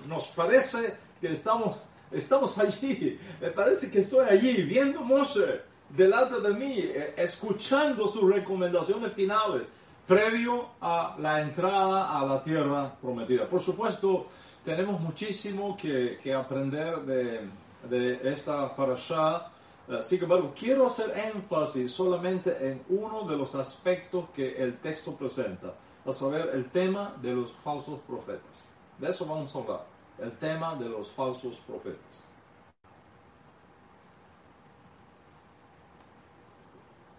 nos 0.07 0.27
parece 0.29 0.95
que 1.21 1.33
estamos, 1.33 1.79
estamos 2.11 2.59
allí, 2.59 3.19
me 3.41 3.49
parece 3.49 3.91
que 3.91 4.01
estoy 4.01 4.29
allí 4.29 4.63
viendo 4.63 5.01
Moshe 5.01 5.63
delante 5.89 6.41
de 6.41 6.53
mí, 6.53 6.81
eh, 6.81 7.15
escuchando 7.17 8.07
sus 8.07 8.31
recomendaciones 8.31 9.13
finales 9.13 9.63
previo 10.07 10.71
a 10.81 11.17
la 11.19 11.41
entrada 11.41 12.19
a 12.19 12.27
la 12.27 12.43
tierra 12.43 12.93
prometida. 13.01 13.49
Por 13.49 13.61
supuesto, 13.61 14.27
tenemos 14.65 15.01
muchísimo 15.01 15.77
que, 15.77 16.19
que 16.21 16.35
aprender 16.35 16.99
de, 17.03 17.49
de 17.89 18.31
esta 18.31 18.75
parasha. 18.75 19.47
Uh, 19.91 20.01
sin 20.03 20.23
embargo, 20.23 20.53
quiero 20.57 20.87
hacer 20.87 21.11
énfasis 21.19 21.91
solamente 21.91 22.57
en 22.65 22.81
uno 22.91 23.25
de 23.25 23.37
los 23.37 23.57
aspectos 23.57 24.27
que 24.33 24.57
el 24.57 24.79
texto 24.79 25.17
presenta 25.17 25.75
a 26.07 26.13
saber 26.13 26.51
el 26.55 26.71
tema 26.71 27.17
de 27.21 27.33
los 27.33 27.53
falsos 27.65 27.99
profetas. 28.07 28.73
De 28.99 29.09
eso 29.09 29.27
vamos 29.27 29.53
a 29.53 29.59
hablar, 29.59 29.87
el 30.19 30.31
tema 30.39 30.77
de 30.77 30.89
los 30.89 31.11
falsos 31.11 31.59
profetas. 31.67 32.29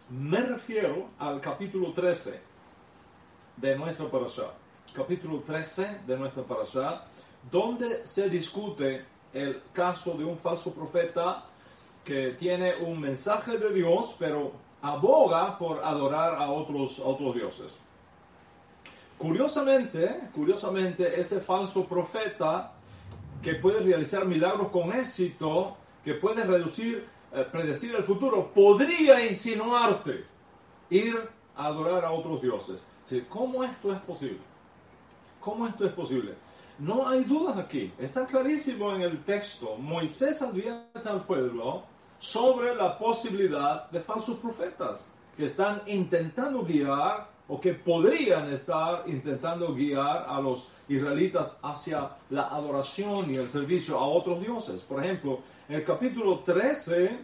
Me 0.10 0.42
refiero 0.42 1.10
al 1.20 1.42
capítulo 1.42 1.92
13 1.92 2.40
de 3.58 3.76
nuestra 3.76 4.10
parasha. 4.10 4.54
Capítulo 4.94 5.42
13 5.42 6.04
de 6.08 6.18
nuestra 6.18 6.44
parasha, 6.44 7.06
donde 7.52 8.06
se 8.06 8.30
discute 8.30 9.06
el 9.34 9.62
caso 9.74 10.14
de 10.14 10.24
un 10.24 10.38
falso 10.38 10.74
profeta 10.74 11.51
que 12.04 12.32
tiene 12.32 12.76
un 12.76 13.00
mensaje 13.00 13.58
de 13.58 13.74
Dios, 13.74 14.16
pero 14.18 14.54
aboga 14.82 15.58
por 15.58 15.84
adorar 15.84 16.36
a 16.36 16.50
otros, 16.50 17.00
otros 17.00 17.36
dioses. 17.36 17.80
Curiosamente, 19.18 20.30
curiosamente, 20.34 21.20
ese 21.20 21.42
falso 21.42 21.86
profeta 21.86 22.74
que 23.42 23.56
puede 23.56 23.82
realizar 23.82 24.26
milagros 24.26 24.70
con 24.70 24.92
éxito, 24.92 25.78
que 26.04 26.16
puede 26.16 26.44
reducir, 26.44 27.06
eh, 27.34 27.46
predecir 27.52 27.94
el 27.96 28.04
futuro, 28.04 28.52
podría 28.52 29.24
insinuarte 29.24 30.26
ir 30.90 31.30
a 31.56 31.68
adorar 31.68 32.06
a 32.06 32.12
otros 32.12 32.42
dioses. 32.42 32.84
¿Cómo 33.30 33.64
esto 33.64 33.92
es 33.92 34.00
posible? 34.02 34.40
¿Cómo 35.40 35.68
esto 35.68 35.86
es 35.86 35.92
posible? 35.92 36.34
No 36.80 37.08
hay 37.08 37.24
dudas 37.26 37.58
aquí. 37.58 37.92
Está 38.00 38.26
clarísimo 38.26 38.96
en 38.96 39.02
el 39.02 39.24
texto. 39.24 39.76
Moisés 39.78 40.42
advierte 40.42 41.10
al 41.10 41.26
pueblo 41.26 41.84
sobre 42.22 42.74
la 42.76 42.98
posibilidad 42.98 43.90
de 43.90 44.00
falsos 44.00 44.38
profetas 44.38 45.12
que 45.36 45.46
están 45.46 45.82
intentando 45.88 46.64
guiar 46.64 47.28
o 47.50 47.60
que 47.60 47.74
podrían 47.74 48.50
estar 48.54 49.04
intentando 49.08 49.74
guiar 49.74 50.26
a 50.30 50.40
los 50.40 50.70
israelitas 50.88 51.58
hacia 51.62 52.12
la 52.30 52.44
adoración 52.44 53.30
y 53.30 53.36
el 53.36 53.50
servicio 53.50 53.98
a 54.00 54.08
otros 54.08 54.40
dioses. 54.40 54.82
Por 54.84 55.04
ejemplo, 55.04 55.40
en 55.68 55.76
el 55.76 55.84
capítulo 55.84 56.40
13, 56.40 57.20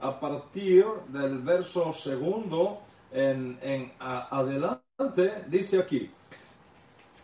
a 0.00 0.20
partir 0.20 0.84
del 1.08 1.38
verso 1.38 1.94
segundo 1.94 2.80
en, 3.10 3.58
adelante, 3.98 5.44
dice 5.48 5.78
aquí, 5.78 6.10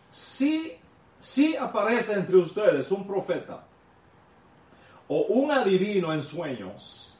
si 0.09 0.79
si 1.19 1.55
aparece 1.57 2.13
entre 2.13 2.37
ustedes 2.37 2.89
un 2.91 3.05
profeta 3.05 3.65
o 5.07 5.23
un 5.23 5.51
adivino 5.51 6.13
en 6.13 6.21
sueños, 6.21 7.16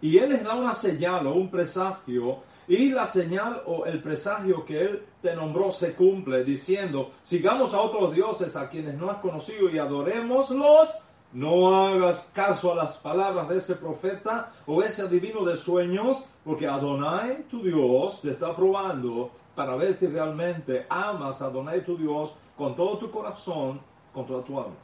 y 0.00 0.18
él 0.18 0.30
les 0.30 0.44
da 0.44 0.54
una 0.54 0.74
señal 0.74 1.26
o 1.26 1.34
un 1.34 1.50
presagio, 1.50 2.38
y 2.68 2.90
la 2.90 3.06
señal 3.06 3.62
o 3.66 3.84
el 3.84 4.00
presagio 4.00 4.64
que 4.64 4.80
él 4.80 5.02
te 5.20 5.34
nombró 5.34 5.72
se 5.72 5.94
cumple, 5.94 6.44
diciendo, 6.44 7.10
sigamos 7.22 7.74
a 7.74 7.80
otros 7.80 8.14
dioses 8.14 8.54
a 8.56 8.68
quienes 8.68 8.94
no 8.94 9.10
has 9.10 9.18
conocido 9.18 9.68
y 9.68 9.78
adorémoslos, 9.78 10.94
no 11.32 11.86
hagas 11.86 12.30
caso 12.32 12.72
a 12.72 12.76
las 12.76 12.96
palabras 12.96 13.48
de 13.48 13.56
ese 13.56 13.74
profeta 13.76 14.52
o 14.66 14.82
ese 14.82 15.02
adivino 15.02 15.44
de 15.44 15.56
sueños, 15.56 16.24
porque 16.44 16.66
Adonai, 16.66 17.44
tu 17.48 17.62
Dios, 17.62 18.20
te 18.20 18.30
está 18.30 18.54
probando 18.54 19.30
para 19.54 19.76
ver 19.76 19.92
si 19.92 20.06
realmente 20.06 20.86
amas 20.88 21.42
a 21.42 21.46
Adonai, 21.46 21.84
tu 21.84 21.96
Dios, 21.96 22.34
con 22.56 22.74
todo 22.74 22.98
tu 22.98 23.10
corazón, 23.10 23.80
con 24.12 24.26
toda 24.26 24.44
tu 24.44 24.58
alma. 24.58 24.76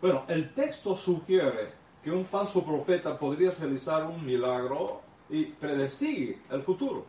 Bueno, 0.00 0.22
el 0.28 0.54
texto 0.54 0.94
sugiere 0.94 1.72
que 2.08 2.14
un 2.14 2.24
falso 2.24 2.64
profeta 2.64 3.18
podría 3.18 3.50
realizar 3.50 4.06
un 4.06 4.24
milagro 4.24 5.02
y 5.28 5.44
predecir 5.44 6.42
el 6.50 6.62
futuro. 6.62 7.04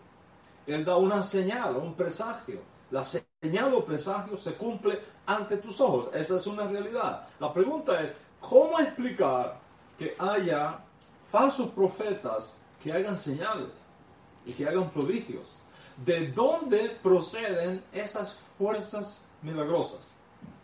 Él 0.68 0.84
da 0.84 0.98
una 0.98 1.24
señal, 1.24 1.78
un 1.78 1.94
presagio. 1.94 2.60
La 2.92 3.06
señal 3.06 3.74
o 3.76 3.86
presagio 3.86 4.36
se 4.36 4.56
cumple 4.56 5.00
ante 5.26 5.56
tus 5.56 5.80
ojos. 5.80 6.10
Esa 6.14 6.36
es 6.36 6.46
una 6.48 6.68
realidad. 6.68 7.30
La 7.40 7.54
pregunta 7.54 8.02
es, 8.02 8.14
¿cómo 8.42 8.78
explicar 8.78 9.58
que 9.98 10.16
haya 10.20 10.80
falsos 11.32 11.70
profetas 11.70 12.62
que 12.84 12.92
hagan 12.92 13.16
señales 13.16 13.72
y 14.46 14.52
que 14.52 14.68
hagan 14.68 14.90
prodigios? 14.90 15.62
¿De 15.96 16.28
dónde 16.28 16.98
proceden 17.02 17.82
esas 17.94 18.38
fuerzas 18.58 19.26
milagrosas? 19.42 20.14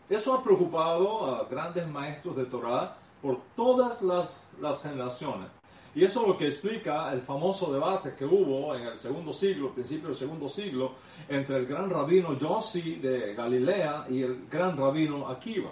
Eso 0.09 0.33
ha 0.33 0.43
preocupado 0.43 1.33
a 1.33 1.45
grandes 1.45 1.87
maestros 1.87 2.35
de 2.35 2.45
Torah 2.45 2.97
por 3.21 3.39
todas 3.55 4.01
las, 4.01 4.43
las 4.61 4.81
generaciones. 4.83 5.49
Y 5.95 6.03
eso 6.03 6.23
es 6.23 6.27
lo 6.27 6.37
que 6.37 6.47
explica 6.47 7.11
el 7.13 7.21
famoso 7.21 7.71
debate 7.71 8.15
que 8.15 8.25
hubo 8.25 8.75
en 8.75 8.87
el 8.87 8.97
segundo 8.97 9.31
siglo, 9.31 9.73
principio 9.73 10.09
del 10.09 10.17
segundo 10.17 10.49
siglo, 10.49 10.95
entre 11.29 11.55
el 11.55 11.65
gran 11.65 11.89
rabino 11.89 12.37
Yossi 12.37 12.97
de 12.97 13.33
Galilea 13.33 14.07
y 14.09 14.21
el 14.21 14.45
gran 14.49 14.75
rabino 14.75 15.29
Akiva. 15.29 15.71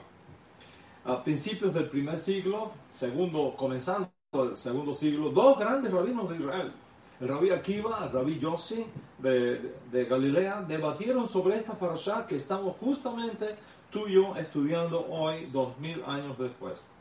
A 1.03 1.21
principios 1.21 1.73
del 1.73 1.89
primer 1.89 2.17
siglo, 2.17 2.71
segundo, 2.89 3.53
comenzando 3.57 4.09
el 4.31 4.55
segundo 4.55 4.93
siglo, 4.93 5.29
dos 5.29 5.59
grandes 5.59 5.91
rabinos 5.91 6.29
de 6.29 6.37
Israel, 6.37 6.71
el 7.19 7.27
rabí 7.27 7.49
Akiva, 7.49 8.05
el 8.05 8.11
rabí 8.13 8.39
Yossi 8.39 8.85
de, 9.19 9.75
de, 9.91 10.05
Galilea, 10.05 10.61
debatieron 10.61 11.27
sobre 11.27 11.57
esta 11.57 11.77
parasha 11.77 12.25
que 12.25 12.37
estamos 12.37 12.77
justamente 12.79 13.57
tú 13.91 14.07
y 14.07 14.13
yo 14.13 14.37
estudiando 14.37 15.05
hoy, 15.09 15.47
dos 15.47 15.77
mil 15.79 16.01
años 16.05 16.37
después. 16.39 16.92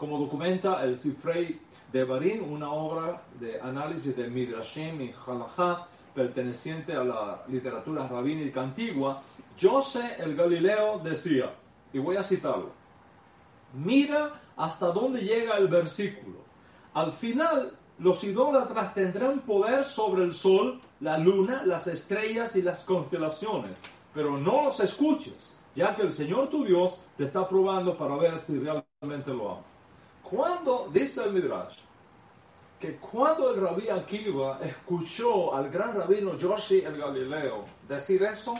Como 0.00 0.18
documenta 0.18 0.82
el 0.82 0.96
Sifrei 0.96 1.60
de 1.92 2.04
Barín, 2.04 2.40
una 2.40 2.72
obra 2.72 3.22
de 3.38 3.60
análisis 3.60 4.16
de 4.16 4.28
Midrashim 4.28 4.98
y 5.02 5.12
Halachá 5.12 5.88
perteneciente 6.14 6.94
a 6.94 7.04
la 7.04 7.44
literatura 7.48 8.08
rabínica 8.08 8.62
antigua, 8.62 9.20
José 9.60 10.16
el 10.18 10.34
Galileo 10.34 11.00
decía, 11.00 11.52
y 11.92 11.98
voy 11.98 12.16
a 12.16 12.22
citarlo, 12.22 12.70
mira 13.74 14.40
hasta 14.56 14.86
dónde 14.86 15.20
llega 15.20 15.58
el 15.58 15.68
versículo. 15.68 16.38
Al 16.94 17.12
final, 17.12 17.76
los 17.98 18.24
idólatras 18.24 18.94
tendrán 18.94 19.40
poder 19.40 19.84
sobre 19.84 20.24
el 20.24 20.32
sol, 20.32 20.80
la 21.00 21.18
luna, 21.18 21.62
las 21.66 21.86
estrellas 21.88 22.56
y 22.56 22.62
las 22.62 22.84
constelaciones, 22.84 23.72
pero 24.14 24.38
no 24.38 24.64
los 24.64 24.80
escuches, 24.80 25.54
ya 25.74 25.94
que 25.94 26.00
el 26.00 26.10
Señor 26.10 26.48
tu 26.48 26.64
Dios 26.64 27.02
te 27.18 27.24
está 27.24 27.46
probando 27.46 27.98
para 27.98 28.16
ver 28.16 28.38
si 28.38 28.58
realmente 28.58 29.30
lo 29.34 29.50
ama. 29.50 29.64
Cuando, 30.30 30.88
dice 30.92 31.24
el 31.24 31.32
Midrash, 31.32 31.76
que 32.78 32.96
cuando 32.96 33.52
el 33.52 33.60
rabí 33.60 33.88
Akiva 33.88 34.60
escuchó 34.62 35.54
al 35.54 35.68
gran 35.70 35.94
rabino 35.94 36.38
Joshi 36.40 36.78
el 36.78 36.96
Galileo 36.96 37.64
decir 37.88 38.22
eso, 38.22 38.54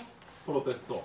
protestó. 0.45 1.03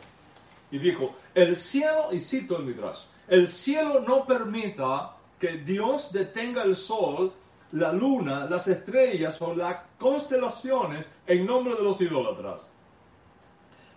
Y 0.72 0.80
dijo, 0.80 1.16
el 1.36 1.56
cielo, 1.56 2.12
y 2.12 2.20
cito 2.20 2.58
el 2.58 2.66
Midrash, 2.66 3.04
el 3.28 3.48
cielo 3.48 4.00
no 4.00 4.26
permita 4.26 5.16
que 5.40 5.60
Dios 5.60 6.12
detenga 6.12 6.64
el 6.64 6.76
sol, 6.76 7.32
la 7.74 7.94
luna, 7.94 8.46
las 8.50 8.68
estrellas 8.68 9.40
o 9.44 9.56
las 9.56 9.78
constelaciones 10.00 11.06
en 11.28 11.46
nombre 11.46 11.76
de 11.76 11.84
los 11.84 12.02
idólatras. 12.02 12.72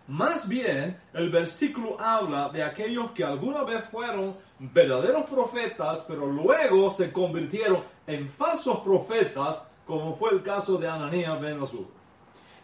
Más 0.08 0.48
bien, 0.48 0.98
el 1.12 1.28
versículo 1.28 2.00
habla 2.00 2.48
de 2.48 2.62
aquellos 2.62 3.10
que 3.12 3.22
alguna 3.22 3.62
vez 3.62 3.84
fueron 3.90 4.36
verdaderos 4.58 5.28
profetas, 5.28 6.04
pero 6.08 6.26
luego 6.26 6.90
se 6.90 7.12
convirtieron 7.12 7.84
en 8.06 8.26
falsos 8.26 8.80
profetas, 8.80 9.70
como 9.86 10.16
fue 10.16 10.30
el 10.30 10.42
caso 10.42 10.78
de 10.78 10.88
Ananías 10.88 11.38
ben 11.40 11.62
Azur. 11.62 11.86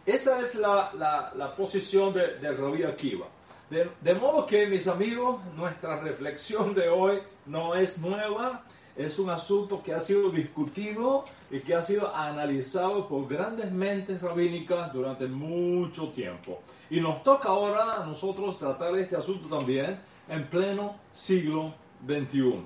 Esa 0.07 0.41
es 0.41 0.55
la, 0.55 1.53
posición 1.55 2.13
de, 2.13 2.39
de 2.39 2.51
Rabí 2.51 2.83
Akiva. 2.83 3.27
De, 3.69 4.13
modo 4.15 4.45
que, 4.45 4.67
mis 4.67 4.87
amigos, 4.87 5.39
nuestra 5.55 5.99
reflexión 5.99 6.73
de 6.73 6.89
hoy 6.89 7.19
no 7.45 7.75
es 7.75 7.97
nueva, 7.99 8.63
es 8.95 9.19
un 9.19 9.29
asunto 9.29 9.83
que 9.83 9.93
ha 9.93 9.99
sido 9.99 10.29
discutido 10.29 11.25
y 11.51 11.59
que 11.59 11.75
ha 11.75 11.81
sido 11.81 12.13
analizado 12.15 13.07
por 13.07 13.27
grandes 13.27 13.71
mentes 13.71 14.21
rabínicas 14.21 14.91
durante 14.93 15.27
mucho 15.27 16.09
tiempo. 16.09 16.61
Y 16.89 16.99
nos 16.99 17.23
toca 17.23 17.49
ahora 17.49 18.01
a 18.01 18.05
nosotros 18.05 18.57
tratar 18.57 18.97
este 18.97 19.15
asunto 19.15 19.47
también 19.55 19.99
en 20.27 20.47
pleno 20.47 20.95
siglo 21.11 21.73
XXI. 22.05 22.63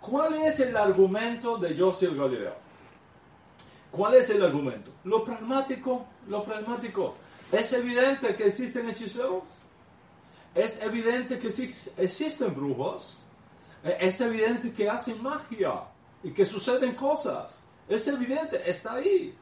¿Cuál 0.00 0.34
es 0.34 0.60
el 0.60 0.76
argumento 0.76 1.56
de 1.56 1.76
Joseph 1.76 2.16
Galileo? 2.16 2.54
¿Cuál 3.90 4.14
es 4.14 4.28
el 4.30 4.44
argumento? 4.44 4.90
Lo 5.04 5.24
pragmático, 5.24 6.06
lo 6.28 6.44
pragmático. 6.44 7.14
Es 7.50 7.72
evidente 7.72 8.34
que 8.34 8.48
existen 8.48 8.88
hechiceros. 8.90 9.44
Es 10.54 10.82
evidente 10.82 11.38
que 11.38 11.48
existen 11.48 12.54
brujos 12.54 13.22
es 13.84 14.20
evidente 14.20 14.72
que 14.72 14.88
hacen 14.88 15.22
magia 15.22 15.84
y 16.22 16.30
que 16.32 16.44
suceden 16.44 16.94
cosas. 16.94 17.64
Es 17.88 18.06
evidente, 18.08 18.60
está 18.68 18.94
ahí. 18.94 19.34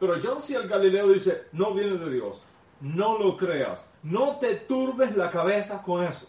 Pero 0.00 0.14
John 0.22 0.40
C. 0.40 0.56
el 0.56 0.68
Galileo 0.68 1.08
dice, 1.08 1.48
no 1.52 1.74
viene 1.74 1.96
de 1.96 2.10
Dios. 2.10 2.40
No 2.80 3.18
lo 3.18 3.36
creas. 3.36 3.88
No 4.02 4.36
te 4.38 4.56
turbes 4.56 5.16
la 5.16 5.30
cabeza 5.30 5.82
con 5.82 6.04
eso. 6.04 6.28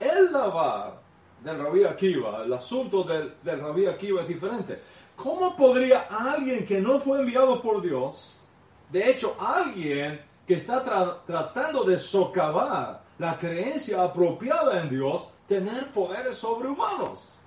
El 0.00 0.32
lavar 0.32 1.00
del 1.42 1.58
rabí 1.58 1.84
Akiva, 1.84 2.44
el 2.44 2.52
asunto 2.52 3.04
del, 3.04 3.34
del 3.42 3.60
rabí 3.60 3.86
Akiva 3.86 4.22
es 4.22 4.28
diferente. 4.28 4.80
¿Cómo 5.14 5.56
podría 5.56 6.08
alguien 6.10 6.64
que 6.64 6.80
no 6.80 6.98
fue 6.98 7.20
enviado 7.20 7.62
por 7.62 7.80
Dios, 7.80 8.44
de 8.90 9.10
hecho 9.10 9.36
alguien 9.38 10.20
que 10.46 10.54
está 10.54 10.82
tratando 11.24 11.84
de 11.84 11.98
socavar 11.98 13.02
la 13.18 13.38
creencia 13.38 14.02
apropiada 14.02 14.80
en 14.80 14.90
Dios, 14.90 15.26
tener 15.48 15.88
poderes 15.88 16.36
sobrehumanos. 16.36 17.40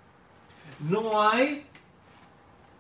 No 0.80 1.22
hay 1.22 1.66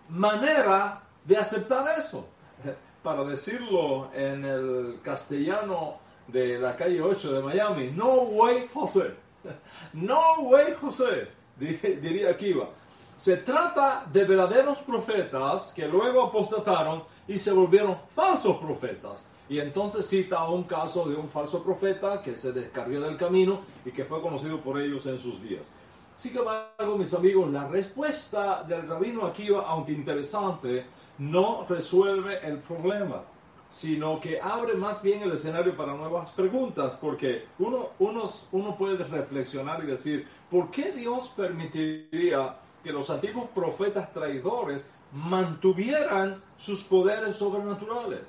manera 0.10 1.02
de 1.26 1.38
aceptar 1.38 2.00
eso. 2.00 2.28
Para 3.04 3.24
decirlo 3.24 4.12
en 4.14 4.44
el 4.44 5.00
castellano 5.02 5.98
de 6.28 6.60
la 6.60 6.76
calle 6.76 7.02
8 7.02 7.34
de 7.34 7.42
Miami, 7.42 7.92
no 7.92 8.14
way 8.24 8.70
José. 8.74 9.14
No 9.94 10.42
way 10.42 10.74
José, 10.80 11.30
diría 11.58 12.36
Kiva. 12.36 12.70
Se 13.16 13.38
trata 13.38 14.06
de 14.12 14.26
verdaderos 14.26 14.80
profetas 14.80 15.74
que 15.74 15.88
luego 15.88 16.24
apostataron 16.26 17.04
y 17.28 17.38
se 17.38 17.52
volvieron 17.52 17.98
falsos 18.14 18.58
profetas. 18.58 19.32
Y 19.50 19.60
entonces 19.60 20.06
cita 20.06 20.48
un 20.48 20.64
caso 20.64 21.08
de 21.08 21.16
un 21.16 21.30
falso 21.30 21.64
profeta 21.64 22.22
que 22.22 22.36
se 22.36 22.52
descarrió 22.52 23.02
del 23.02 23.18
camino 23.18 23.62
y 23.86 23.92
que 23.92 24.04
fue 24.04 24.22
conocido 24.22 24.60
por 24.60 24.80
ellos 24.80 25.06
en 25.08 25.18
sus 25.18 25.42
días. 25.42 25.74
Sin 26.18 26.36
embargo, 26.36 26.98
mis 26.98 27.14
amigos, 27.14 27.52
la 27.52 27.68
respuesta 27.68 28.64
del 28.64 28.88
rabino 28.88 29.26
Akiva, 29.28 29.66
aunque 29.68 29.92
interesante, 29.92 30.86
no 31.20 31.66
resuelve 31.70 32.40
el 32.44 32.58
problema, 32.58 33.22
sino 33.70 34.20
que 34.20 34.42
abre 34.42 34.74
más 34.74 35.04
bien 35.04 35.22
el 35.22 35.34
escenario 35.34 35.78
para 35.78 35.94
nuevas 35.94 36.32
preguntas, 36.32 36.94
porque 37.00 37.46
uno, 37.60 37.90
uno 38.00 38.78
puede 38.78 39.04
reflexionar 39.04 39.84
y 39.84 39.88
decir, 39.88 40.28
¿por 40.50 40.72
qué 40.72 40.92
Dios 40.92 41.32
permitiría 41.38 42.58
que 42.84 42.92
los 42.92 43.10
antiguos 43.12 43.50
profetas 43.54 44.12
traidores 44.12 44.90
mantuvieran 45.12 46.42
sus 46.58 46.84
poderes 46.84 47.36
sobrenaturales? 47.36 48.22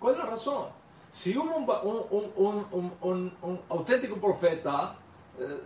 ¿Cuál 0.00 0.14
es 0.14 0.18
la 0.20 0.26
razón? 0.26 0.68
Si 1.10 1.36
un, 1.36 1.50
un, 3.02 3.62
auténtico 3.68 4.16
profeta 4.16 4.96
eh, 5.38 5.60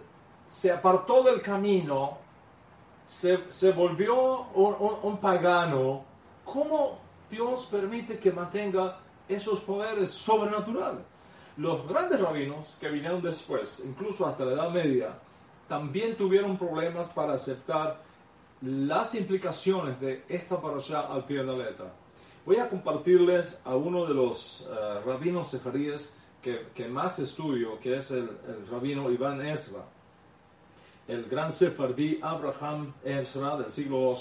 se 0.54 0.70
apartó 0.70 1.22
del 1.22 1.40
camino, 1.40 2.18
se, 3.06 3.50
se 3.50 3.72
volvió 3.72 4.42
un, 4.52 5.18
pagano, 5.18 6.04
¿cómo 6.44 6.98
Dios 7.30 7.68
permite 7.70 8.18
que 8.18 8.30
mantenga 8.32 8.98
esos 9.28 9.60
poderes 9.60 10.10
sobrenaturales? 10.10 11.12
los 11.56 11.86
grandes 11.86 12.20
rabinos 12.20 12.76
que 12.80 12.88
vinieron 12.88 13.20
después, 13.20 13.84
incluso 13.86 14.26
hasta 14.26 14.44
la 14.44 14.52
Edad 14.52 14.70
Media, 14.70 15.18
también 15.68 16.16
tuvieron 16.16 16.56
problemas 16.56 17.08
para 17.08 17.34
aceptar 17.34 18.00
las 18.62 19.14
implicaciones 19.14 20.00
de 20.00 20.24
esta 20.28 20.60
parasha 20.60 21.00
al 21.12 21.24
pie 21.24 21.38
de 21.38 21.44
la 21.44 21.52
letra. 21.52 21.92
Voy 22.44 22.56
a 22.56 22.68
compartirles 22.68 23.60
a 23.64 23.76
uno 23.76 24.06
de 24.06 24.14
los 24.14 24.66
eh, 24.68 25.00
rabinos 25.04 25.48
sefaríes 25.48 26.16
que, 26.40 26.68
que, 26.74 26.88
más 26.88 27.18
estudio, 27.18 27.78
que 27.78 27.96
es 27.96 28.10
el, 28.10 28.30
el 28.48 28.66
rabino 28.70 29.10
Iván 29.10 29.44
Ezra, 29.44 29.82
el 31.08 31.24
gran 31.24 31.52
sefardí 31.52 32.18
Abraham 32.22 32.92
Ezra 33.04 33.56
del 33.56 33.70
siglo. 33.70 34.14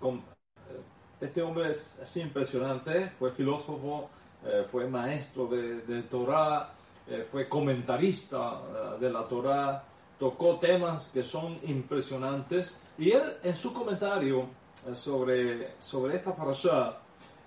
Con, 0.00 0.16
eh, 0.16 0.22
este 1.20 1.42
hombre 1.42 1.70
es, 1.70 2.00
es, 2.00 2.16
impresionante, 2.16 3.10
fue 3.18 3.32
filósofo, 3.32 4.10
eh, 4.44 4.66
fue 4.70 4.88
maestro 4.88 5.46
de, 5.46 5.80
de 5.82 6.02
Torah, 6.02 6.74
eh, 7.06 7.26
fue 7.30 7.48
comentarista 7.48 8.60
eh, 8.96 9.00
de 9.00 9.10
la 9.10 9.28
Torah, 9.28 9.84
tocó 10.18 10.58
temas 10.58 11.08
que 11.08 11.22
son 11.22 11.58
impresionantes 11.64 12.82
y 12.96 13.10
él 13.10 13.36
en 13.42 13.54
su 13.54 13.74
comentario 13.74 14.48
eh, 14.86 14.94
sobre, 14.94 15.74
sobre 15.80 16.16
esta 16.16 16.34
parasha 16.34 16.96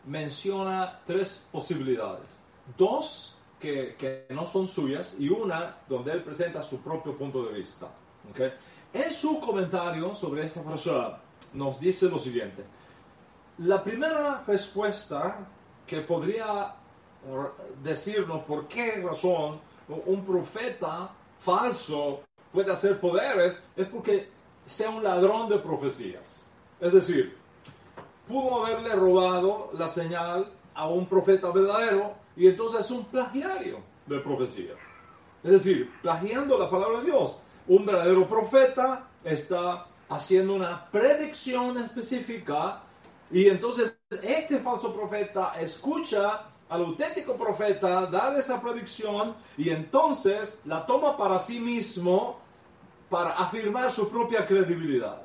menciona 0.06 1.00
tres 1.08 1.47
posibilidades. 1.52 2.39
Dos 2.78 3.36
que, 3.60 3.95
que, 3.97 4.28
no 4.30 4.45
son 4.45 4.67
suyas 4.67 5.19
y 5.19 5.30
una 5.30 5.78
donde 5.89 6.12
él 6.12 6.23
presenta 6.23 6.62
su 6.62 6.80
propio 6.82 7.17
punto 7.17 7.43
de 7.45 7.54
vista. 7.54 7.88
En 8.94 9.12
su 9.12 9.40
comentario 9.40 10.13
sobre 10.13 10.46
esta 10.46 10.63
parasha 10.63 11.20
nos 11.54 11.80
dice 11.80 12.10
lo 12.10 12.20
siguiente. 12.20 12.63
La 13.60 13.84
primera 13.84 14.44
respuesta 14.46 15.48
que 15.86 16.02
podría 16.02 16.76
decirnos 17.84 18.44
por 18.44 18.68
qué 18.68 19.02
razón 19.02 19.60
un 19.88 20.26
profeta 20.26 21.10
falso 21.40 22.22
puede 22.52 22.72
hacer 22.72 23.00
poderes 23.00 23.62
es 23.76 23.88
porque 23.88 24.30
sea 24.66 24.90
un 24.90 25.04
ladrón 25.04 25.50
de 25.50 25.58
profecías. 25.60 26.52
Es 26.80 26.94
decir, 26.94 27.36
pudo 28.28 28.66
haberle 28.66 28.94
robado 28.94 29.70
la 29.74 29.88
señal 29.88 30.52
a 30.76 30.88
un 30.88 31.08
profeta 31.08 31.50
verdadero 31.52 32.13
y 32.36 32.48
entonces 32.48 32.82
es 32.82 32.92
un 32.92 33.06
plagiario 33.06 33.80
de 34.06 34.20
profecía. 34.20 34.74
Es 35.44 35.52
decir, 35.52 35.92
plagiando 36.02 36.58
la 36.58 36.70
palabra 36.70 37.00
de 37.00 37.06
Dios. 37.06 37.40
Un 37.68 37.86
verdadero 37.86 38.28
profeta 38.28 39.08
está 39.24 39.88
haciendo 40.10 40.56
una 40.56 40.86
predicción 40.90 41.78
específica 41.78 42.82
y 43.30 43.50
entonces 43.50 43.98
este 44.24 44.60
falso 44.60 44.94
profeta 44.96 45.54
escucha 45.60 46.44
al 46.70 46.82
auténtico 46.82 47.36
profeta 47.36 48.06
dar 48.06 48.38
esa 48.38 48.62
predicción 48.62 49.36
y 49.58 49.70
entonces 49.70 50.62
la 50.66 50.86
toma 50.86 51.18
para 51.18 51.40
sí 51.40 51.60
mismo 51.60 52.40
para 53.10 53.32
afirmar 53.32 53.92
su 53.92 54.10
propia 54.10 54.46
credibilidad. 54.46 55.22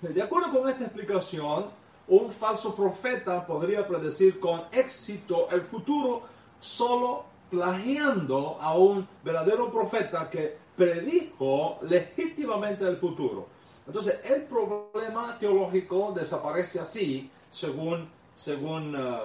De 0.00 0.22
acuerdo 0.22 0.58
con 0.58 0.68
esta 0.68 0.84
explicación, 0.84 1.66
un 2.08 2.32
falso 2.32 2.74
profeta 2.74 3.46
podría 3.46 3.86
predecir 3.86 4.38
con 4.38 4.62
éxito 4.72 5.48
el 5.50 5.62
futuro 5.62 6.22
solo 6.60 7.24
plagiando 7.50 8.58
a 8.60 8.76
un 8.76 9.06
verdadero 9.24 9.70
profeta 9.70 10.28
que 10.28 10.65
predijo 10.76 11.78
legítimamente 11.82 12.84
el 12.86 12.98
futuro. 12.98 13.48
Entonces, 13.86 14.20
el 14.24 14.42
problema 14.42 15.38
teológico 15.38 16.12
desaparece 16.14 16.80
así, 16.80 17.30
según, 17.50 18.08
según 18.34 18.94
um, 18.96 19.20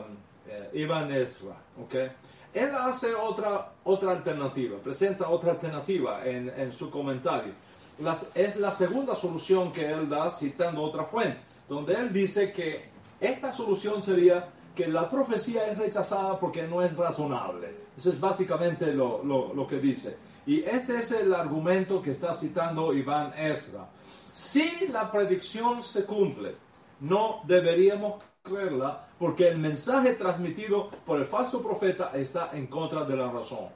eh, 0.48 0.70
Iván 0.74 1.12
Ezra. 1.12 1.56
¿okay? 1.84 2.12
Él 2.54 2.70
hace 2.76 3.14
otra, 3.14 3.74
otra 3.84 4.12
alternativa, 4.12 4.78
presenta 4.78 5.30
otra 5.30 5.52
alternativa 5.52 6.26
en, 6.26 6.50
en 6.50 6.72
su 6.72 6.90
comentario. 6.92 7.54
Es 8.34 8.58
la 8.58 8.72
segunda 8.72 9.14
solución 9.14 9.72
que 9.72 9.86
él 9.86 10.10
da 10.10 10.30
citando 10.32 10.82
otra 10.82 11.06
fuente, 11.06 11.40
donde 11.70 11.94
él 11.94 12.12
dice 12.12 12.52
que 12.52 12.90
esta 13.20 13.52
solución 13.52 14.02
sería 14.02 14.50
que 14.76 14.88
la 14.88 15.10
profecía 15.10 15.68
es 15.68 15.78
rechazada 15.78 16.40
porque 16.40 16.64
no 16.64 16.82
es 16.82 16.96
razonable. 16.96 17.76
Eso 17.96 18.10
es 18.10 18.20
básicamente 18.20 18.94
lo, 18.94 19.24
lo 19.24 19.68
que 19.68 19.78
dice. 19.78 20.18
Y 20.46 20.64
este 20.64 21.00
es 21.00 21.12
el 21.12 21.34
argumento 21.34 22.02
que 22.02 22.12
está 22.12 22.34
citando 22.34 22.94
Iván 22.94 23.34
Ezra. 23.38 23.88
Si 24.34 24.88
la 24.88 25.12
predicción 25.12 25.84
se 25.84 26.06
cumple, 26.06 26.56
no 27.02 27.42
deberíamos 27.46 28.24
creerla 28.42 29.08
porque 29.20 29.48
el 29.48 29.60
mensaje 29.60 30.14
transmitido 30.14 30.90
por 31.06 31.20
el 31.20 31.28
falso 31.28 31.62
profeta 31.62 32.12
está 32.16 32.50
en 32.54 32.68
contra 32.68 33.04
de 33.04 33.16
la 33.16 33.32
razón. 33.32 33.70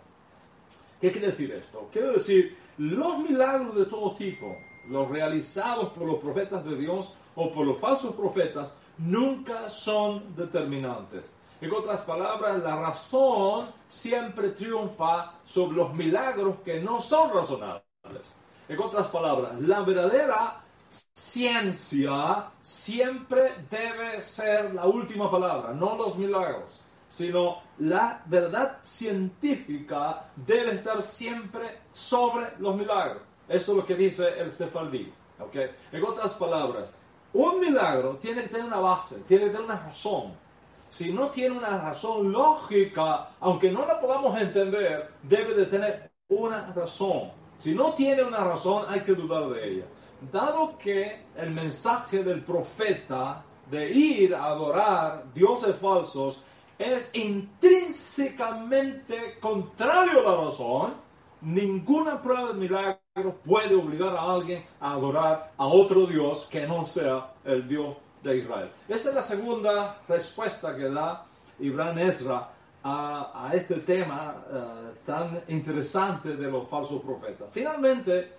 ¿Qué 0.99 1.11
quiere 1.11 1.27
decir 1.27 1.51
esto? 1.51 1.87
Quiere 1.91 2.13
decir, 2.13 2.57
los 2.77 3.19
milagros 3.19 3.75
de 3.75 3.85
todo 3.85 4.15
tipo, 4.15 4.57
los 4.89 5.07
realizados 5.09 5.89
por 5.93 6.07
los 6.07 6.19
profetas 6.19 6.65
de 6.65 6.75
Dios 6.75 7.15
o 7.35 7.51
por 7.51 7.65
los 7.65 7.79
falsos 7.79 8.15
profetas, 8.15 8.77
nunca 8.97 9.69
son 9.69 10.35
determinantes. 10.35 11.31
En 11.65 11.73
otras 11.73 12.01
palabras, 12.01 12.61
la 12.61 12.75
razón 12.75 13.71
siempre 13.87 14.49
triunfa 14.49 15.33
sobre 15.43 15.77
los 15.77 15.95
milagros 15.95 16.57
que 16.63 16.79
no 16.79 16.99
son 16.99 17.33
razonables. 17.33 18.39
En 18.69 18.79
otras 18.79 19.07
palabras, 19.07 19.59
la 19.61 19.81
verdadera 19.81 20.61
ciencia 21.11 22.51
siempre 22.61 23.65
debe 23.67 24.21
ser 24.21 24.75
la 24.75 24.85
última 24.85 25.31
palabra, 25.31 25.73
no 25.73 25.95
los 25.95 26.19
milagros, 26.19 26.85
sino 27.09 27.63
la 27.79 28.21
verdad 28.27 28.77
científica 28.83 30.29
debe 30.35 30.75
estar 30.75 31.01
siempre 31.01 31.79
sobre 31.91 32.59
los 32.59 32.75
milagros. 32.75 33.23
Eso 33.49 33.71
es 33.71 33.77
lo 33.79 33.85
que 33.87 33.95
dice 33.95 34.39
el 34.39 34.51
sefardí. 34.51 35.11
¿okay? 35.39 35.71
En 35.91 36.05
otras 36.05 36.33
palabras, 36.33 36.91
un 37.33 37.59
milagro 37.59 38.17
tiene 38.17 38.43
que 38.43 38.49
tener 38.49 38.67
una 38.67 38.79
base, 38.79 39.23
tiene 39.27 39.45
que 39.45 39.49
tener 39.49 39.65
una 39.65 39.79
razón. 39.79 40.44
Si 40.87 41.11
no 41.11 41.29
tiene 41.29 41.57
una 41.57 41.77
razón 41.77 42.31
lógica, 42.31 43.31
aunque 43.39 43.71
no 43.71 43.85
la 43.85 43.99
podamos 43.99 44.39
entender, 44.39 45.11
debe 45.23 45.53
de 45.53 45.65
tener 45.65 46.11
una 46.29 46.71
razón. 46.73 47.31
Si 47.57 47.73
no 47.73 47.93
tiene 47.93 48.23
una 48.23 48.43
razón, 48.43 48.85
hay 48.87 49.01
que 49.01 49.13
dudar 49.13 49.49
de 49.49 49.67
ella 49.67 49.85
dado 50.31 50.77
que 50.77 51.25
el 51.35 51.49
mensaje 51.51 52.23
del 52.23 52.41
profeta 52.43 53.43
de 53.69 53.91
ir 53.91 54.33
a 54.35 54.45
adorar 54.45 55.25
dioses 55.33 55.75
falsos 55.77 56.41
es 56.77 57.09
intrínsecamente 57.15 59.39
contrario 59.39 60.19
a 60.19 60.23
la 60.23 60.35
razón, 60.45 60.93
ninguna 61.41 62.21
prueba 62.21 62.49
de 62.49 62.55
milagro 62.55 62.99
puede 63.45 63.73
obligar 63.75 64.15
a 64.15 64.21
alguien 64.21 64.65
a 64.79 64.93
adorar 64.93 65.51
a 65.57 65.65
otro 65.67 66.05
Dios 66.05 66.47
que 66.47 66.67
no 66.67 66.83
sea 66.83 67.33
el 67.45 67.65
Dios 67.67 67.95
de 68.29 68.37
Israel. 68.37 68.69
Esa 68.87 69.09
es 69.09 69.15
la 69.15 69.21
segunda 69.21 70.01
respuesta 70.07 70.75
que 70.75 70.89
da 70.89 71.25
Ibrahim 71.59 71.99
Ezra 71.99 72.49
a, 72.83 73.51
este 73.53 73.75
tema 73.75 74.35
uh, 74.47 75.05
tan 75.05 75.41
interesante 75.47 76.35
de 76.35 76.51
los 76.51 76.67
falsos 76.69 77.01
profetas. 77.01 77.47
Finalmente, 77.51 78.33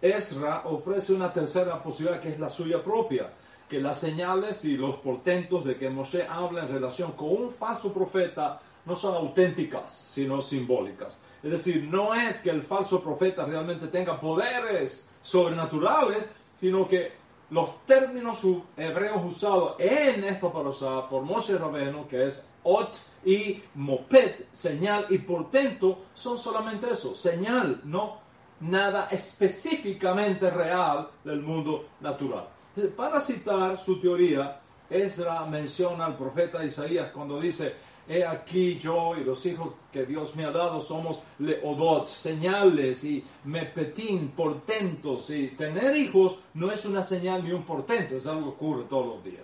Ezra 0.00 0.62
ofrece 0.66 1.12
una 1.12 1.32
tercera 1.32 1.82
posibilidad 1.82 2.20
que 2.20 2.28
es 2.28 2.38
la 2.38 2.48
suya 2.48 2.82
propia, 2.82 3.32
que 3.68 3.80
las 3.80 3.98
señales 3.98 4.64
y 4.64 4.76
los 4.76 4.96
portentos 4.98 5.64
de 5.64 5.76
que 5.76 5.90
Moshe 5.90 6.24
habla 6.26 6.62
en 6.62 6.68
relación 6.68 7.12
con 7.12 7.30
un 7.30 7.50
falso 7.50 7.92
profeta 7.92 8.60
no 8.86 8.94
son 8.94 9.16
auténticas, 9.16 9.90
sino 9.92 10.40
simbólicas. 10.40 11.18
Es 11.42 11.50
decir, 11.50 11.84
no 11.84 12.14
es 12.14 12.40
que 12.40 12.50
el 12.50 12.62
falso 12.62 13.02
profeta 13.02 13.44
realmente 13.44 13.88
tenga 13.88 14.20
poderes 14.20 15.14
sobrenaturales, 15.22 16.24
sino 16.58 16.86
que 16.86 17.12
los 17.50 17.84
términos 17.86 18.44
hebreos 18.76 19.22
usados 19.24 19.76
en 19.78 20.24
esta 20.24 20.52
parasha 20.52 21.08
por 21.08 21.22
Moshe 21.22 21.56
Rabeno, 21.56 22.06
que 22.06 22.26
es 22.26 22.46
ot 22.62 22.98
y 23.24 23.62
mopet, 23.74 24.48
señal 24.52 25.06
y 25.08 25.18
portento, 25.18 26.04
son 26.14 26.38
solamente 26.38 26.90
eso, 26.90 27.16
señal, 27.16 27.80
no 27.84 28.18
nada 28.60 29.08
específicamente 29.10 30.50
real 30.50 31.08
del 31.24 31.40
mundo 31.40 31.88
natural. 32.00 32.48
Para 32.96 33.20
citar 33.20 33.76
su 33.76 34.00
teoría, 34.00 34.60
Ezra 34.90 35.44
menciona 35.46 36.06
al 36.06 36.16
profeta 36.16 36.64
Isaías 36.64 37.10
cuando 37.12 37.40
dice, 37.40 37.74
he 38.08 38.24
aquí 38.24 38.78
yo 38.78 39.14
y 39.16 39.24
los 39.24 39.44
hijos 39.46 39.74
que 39.92 40.06
Dios 40.06 40.34
me 40.36 40.44
ha 40.44 40.50
dado 40.50 40.80
somos 40.80 41.20
leodot, 41.38 42.06
señales 42.08 43.04
y 43.04 43.24
mepetín, 43.44 44.28
portentos. 44.30 45.30
Y 45.30 45.48
tener 45.48 45.96
hijos 45.96 46.38
no 46.54 46.72
es 46.72 46.84
una 46.84 47.02
señal 47.02 47.44
ni 47.44 47.52
un 47.52 47.64
portento, 47.64 48.16
es 48.16 48.26
algo 48.26 48.42
que 48.42 48.64
ocurre 48.64 48.84
todos 48.84 49.06
los 49.06 49.24
días. 49.24 49.42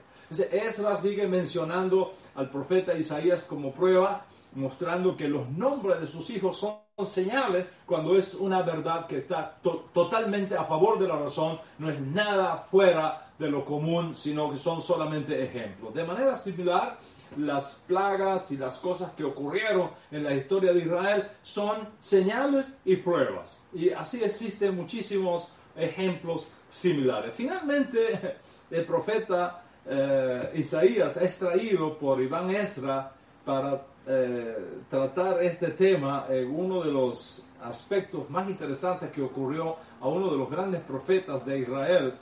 Ezra 0.52 0.96
sigue 0.96 1.28
mencionando 1.28 2.14
al 2.34 2.50
profeta 2.50 2.94
Isaías 2.94 3.42
como 3.42 3.72
prueba, 3.72 4.26
mostrando 4.54 5.16
que 5.16 5.28
los 5.28 5.48
nombres 5.50 6.00
de 6.00 6.06
sus 6.06 6.30
hijos 6.30 6.58
son 6.58 7.06
señales 7.06 7.66
cuando 7.86 8.16
es 8.16 8.34
una 8.34 8.62
verdad 8.62 9.06
que 9.06 9.18
está 9.18 9.58
totalmente 9.92 10.56
a 10.56 10.64
favor 10.64 10.98
de 10.98 11.08
la 11.08 11.16
razón, 11.16 11.58
no 11.78 11.90
es 11.90 12.00
nada 12.00 12.66
fuera 12.70 13.32
de 13.38 13.50
lo 13.50 13.64
común, 13.64 14.14
sino 14.14 14.50
que 14.50 14.56
son 14.56 14.80
solamente 14.80 15.42
ejemplos. 15.42 15.92
De 15.92 16.04
manera 16.04 16.36
similar, 16.36 16.98
las 17.38 17.84
plagas 17.86 18.50
y 18.52 18.56
las 18.56 18.78
cosas 18.78 19.12
que 19.12 19.24
ocurrieron 19.24 19.90
en 20.10 20.24
la 20.24 20.34
historia 20.34 20.72
de 20.72 20.80
Israel 20.80 21.28
son 21.42 21.88
señales 22.00 22.76
y 22.84 22.96
pruebas. 22.96 23.66
Y 23.72 23.90
así 23.90 24.22
existen 24.22 24.76
muchísimos 24.76 25.54
ejemplos 25.76 26.48
similares. 26.70 27.32
Finalmente, 27.34 28.36
el 28.70 28.84
profeta 28.84 29.62
eh, 29.86 30.52
Isaías 30.54 31.16
es 31.18 31.38
traído 31.38 31.98
por 31.98 32.20
Iván 32.20 32.50
Esra 32.50 33.12
para 33.44 33.82
eh, 34.06 34.82
tratar 34.90 35.42
este 35.42 35.68
tema 35.68 36.26
en 36.28 36.54
uno 36.54 36.82
de 36.82 36.90
los 36.90 37.48
aspectos 37.62 38.28
más 38.30 38.48
interesantes 38.48 39.10
que 39.10 39.22
ocurrió 39.22 39.76
a 40.00 40.08
uno 40.08 40.30
de 40.30 40.36
los 40.36 40.50
grandes 40.50 40.82
profetas 40.82 41.44
de 41.46 41.60
Israel, 41.60 42.14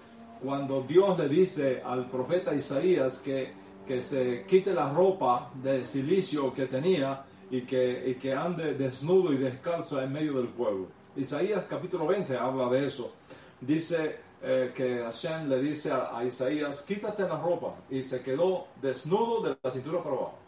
cuando 0.43 0.83
Dios 0.83 1.19
le 1.19 1.29
dice 1.29 1.83
al 1.85 2.09
profeta 2.09 2.55
Isaías 2.55 3.21
que, 3.21 3.53
que 3.87 4.01
se 4.01 4.45
quite 4.47 4.73
la 4.73 4.91
ropa 4.91 5.51
de 5.55 5.85
silicio 5.85 6.53
que 6.53 6.67
tenía 6.67 7.25
y 7.51 7.63
que, 7.63 8.11
y 8.11 8.15
que 8.15 8.33
ande 8.33 8.75
desnudo 8.75 9.33
y 9.33 9.39
descalzo 9.39 10.01
en 10.01 10.13
medio 10.13 10.35
del 10.35 10.49
pueblo. 10.49 10.87
Isaías 11.17 11.65
capítulo 11.69 12.07
20 12.07 12.37
habla 12.37 12.69
de 12.71 12.87
eso. 12.87 13.15
Dice 13.61 14.21
eh, 14.43 14.73
que 14.75 15.03
Hashem 15.03 15.49
le 15.49 15.61
dice 15.61 15.93
a, 15.93 16.25
Isaías, 16.25 16.83
quítate 16.83 17.23
la 17.23 17.39
ropa. 17.39 17.75
Y 17.91 18.03
se 18.03 18.23
quedó 18.23 18.69
desnudo 18.81 19.43
de 19.43 19.57
la 19.63 19.71
cintura 19.71 20.03
para 20.03 20.17
abajo. 20.17 20.39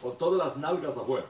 Con 0.00 0.18
todas 0.18 0.46
las 0.46 0.56
nalgas 0.56 0.96
afuera. 0.96 1.26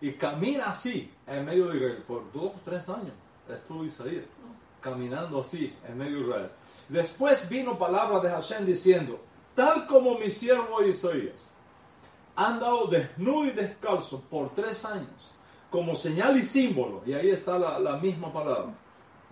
Y 0.00 0.12
camina 0.12 0.66
así 0.66 1.10
en 1.26 1.44
medio 1.44 1.68
de 1.68 1.76
Israel. 1.76 2.04
Por 2.06 2.32
dos 2.32 2.52
o 2.56 2.60
tres 2.64 2.88
años 2.88 3.12
estuvo 3.48 3.84
Isaías 3.84 4.24
caminando 4.80 5.40
así 5.40 5.74
en 5.88 5.96
medio 5.96 6.18
de 6.18 6.24
Israel. 6.24 6.50
Después 6.88 7.48
vino 7.48 7.78
palabra 7.78 8.20
de 8.20 8.28
Hashem 8.28 8.66
diciendo, 8.66 9.20
tal 9.54 9.86
como 9.86 10.18
mi 10.18 10.30
siervo 10.30 10.82
Isaías 10.82 11.52
ha 12.34 12.46
andado 12.46 12.86
desnudo 12.86 13.46
y 13.46 13.50
descalzo 13.50 14.22
por 14.30 14.54
tres 14.54 14.84
años, 14.84 15.34
como 15.70 15.94
señal 15.94 16.36
y 16.36 16.42
símbolo, 16.42 17.02
y 17.06 17.12
ahí 17.12 17.30
está 17.30 17.58
la, 17.58 17.96
misma 17.96 18.32
palabra, 18.32 18.72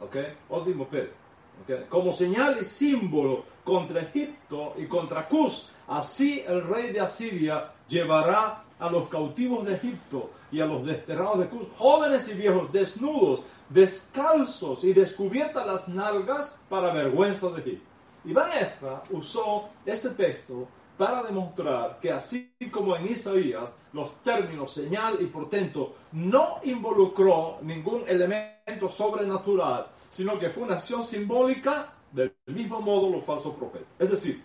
¿ok? 0.01 0.17
Ótimo 0.49 0.85
¿okay? 0.85 1.87
Como 1.89 2.13
señal 2.13 2.59
y 2.61 2.65
símbolo 2.65 3.45
contra 3.65 4.03
Egipto 4.03 4.75
y 4.77 4.87
contra 4.87 5.29
Cus, 5.29 5.73
así 5.89 6.43
el 6.47 6.67
rey 6.67 6.93
de 6.93 7.01
Asiria 7.01 7.73
llevará 7.89 8.65
a 8.79 8.91
los 8.91 9.09
cautivos 9.09 9.67
de 9.67 9.75
Egipto 9.75 10.31
y 10.51 10.61
a 10.61 10.67
los 10.67 10.85
desterrados 10.85 11.41
de 11.41 11.49
Cus, 11.49 11.67
jóvenes 11.77 12.29
y 12.29 12.35
viejos, 12.35 12.73
desnudos, 12.73 13.41
descalzos 13.69 14.85
y 14.85 14.93
descubiertas 14.93 15.67
las 15.67 15.89
nalgas 15.89 16.61
para 16.69 16.93
vergüenza 16.93 17.49
de 17.51 17.61
Egipto. 17.61 17.90
Iván 18.25 18.51
Estra 18.53 19.03
usó 19.11 19.71
este 19.87 20.11
texto 20.11 20.69
para 20.99 21.23
demostrar 21.23 21.99
que 21.99 22.13
así 22.13 22.53
como 22.71 22.95
en 22.95 23.07
Isaías 23.07 23.75
los 23.95 24.23
términos 24.23 24.73
señal 24.73 25.17
y 25.21 25.27
portento 25.27 25.95
no 26.13 26.59
involucró 26.65 27.59
ningún 27.63 28.05
elemento 28.07 28.89
sobrenatural, 28.89 29.87
sino 30.11 30.39
que 30.39 30.51
fue 30.51 30.65
una 30.65 30.75
acción 30.75 31.03
simbólica 31.03 31.95
del 32.13 32.35
mismo 32.47 32.83
modo 32.83 33.09
los 33.09 33.25
falsos 33.25 33.55
profetas. 33.55 33.89
Es 33.99 34.11
decir, 34.11 34.43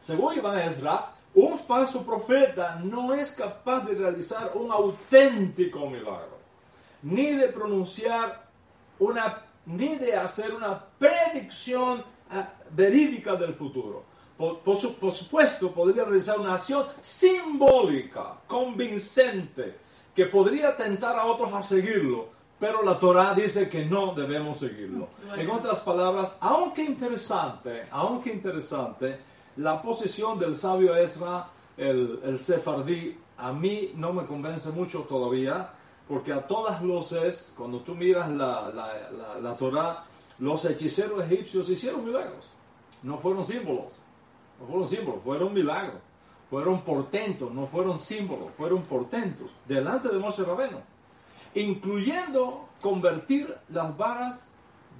según 0.00 0.38
Iván 0.38 0.58
Esra, 0.60 1.12
un 1.34 1.58
falso 1.58 2.02
profeta 2.02 2.76
no 2.82 3.12
es 3.12 3.30
capaz 3.32 3.80
de 3.80 3.94
realizar 3.94 4.52
un 4.54 4.72
auténtico 4.72 5.86
milagro, 5.90 6.38
ni 7.02 7.32
de 7.34 7.48
pronunciar 7.48 8.48
una, 8.98 9.42
ni 9.66 9.96
de 9.96 10.16
hacer 10.16 10.54
una 10.54 10.82
predicción 10.98 12.02
verídica 12.70 13.34
del 13.36 13.54
futuro. 13.54 14.04
Por, 14.36 15.12
supuesto, 15.12 15.72
podría 15.72 16.04
realizar 16.04 16.38
una 16.38 16.54
acción 16.54 16.86
simbólica, 17.00 18.34
convincente, 18.46 19.76
que 20.14 20.26
podría 20.26 20.76
tentar 20.76 21.16
a 21.16 21.26
otros 21.26 21.52
a 21.52 21.62
seguirlo, 21.62 22.28
pero 22.58 22.82
la 22.82 22.98
Torah 22.98 23.34
dice 23.34 23.68
que 23.68 23.84
no 23.84 24.14
debemos 24.14 24.58
seguirlo. 24.58 25.08
En 25.36 25.50
otras 25.50 25.80
palabras, 25.80 26.36
aunque 26.40 26.84
interesante, 26.84 27.86
aunque 27.90 28.32
interesante, 28.32 29.18
la 29.56 29.82
posición 29.82 30.38
del 30.38 30.56
sabio 30.56 30.96
Ezra, 30.96 31.48
el, 31.76 32.20
el 32.24 32.38
sefardí, 32.38 33.18
a 33.38 33.52
mí 33.52 33.92
no 33.96 34.12
me 34.12 34.24
convence 34.24 34.70
mucho 34.70 35.02
todavía, 35.02 35.70
porque 36.08 36.32
a 36.32 36.46
todas 36.46 36.82
luces, 36.82 37.54
cuando 37.56 37.80
tú 37.80 37.94
miras 37.94 38.30
la, 38.30 38.70
la, 38.70 39.40
la, 39.40 39.56
Torah, 39.56 40.04
los 40.38 40.64
hechiceros 40.64 41.24
egipcios 41.24 41.68
hicieron 41.68 42.04
milagros. 42.04 42.52
No 43.02 43.18
fueron 43.18 43.44
símbolos, 43.44 44.00
no 44.60 44.66
fueron 44.66 44.88
símbolos, 44.88 45.22
fueron 45.22 45.54
milagros. 45.54 46.00
Fueron 46.50 46.82
portentos, 46.82 47.52
no 47.52 47.66
fueron 47.66 47.98
símbolos, 47.98 48.50
fueron 48.56 48.82
portentos 48.84 49.50
delante 49.66 50.08
de 50.08 50.18
Moshe 50.18 50.42
Rabeno, 50.42 50.80
incluyendo 51.54 52.70
convertir 52.80 53.54
las 53.68 53.94
varas 53.98 54.50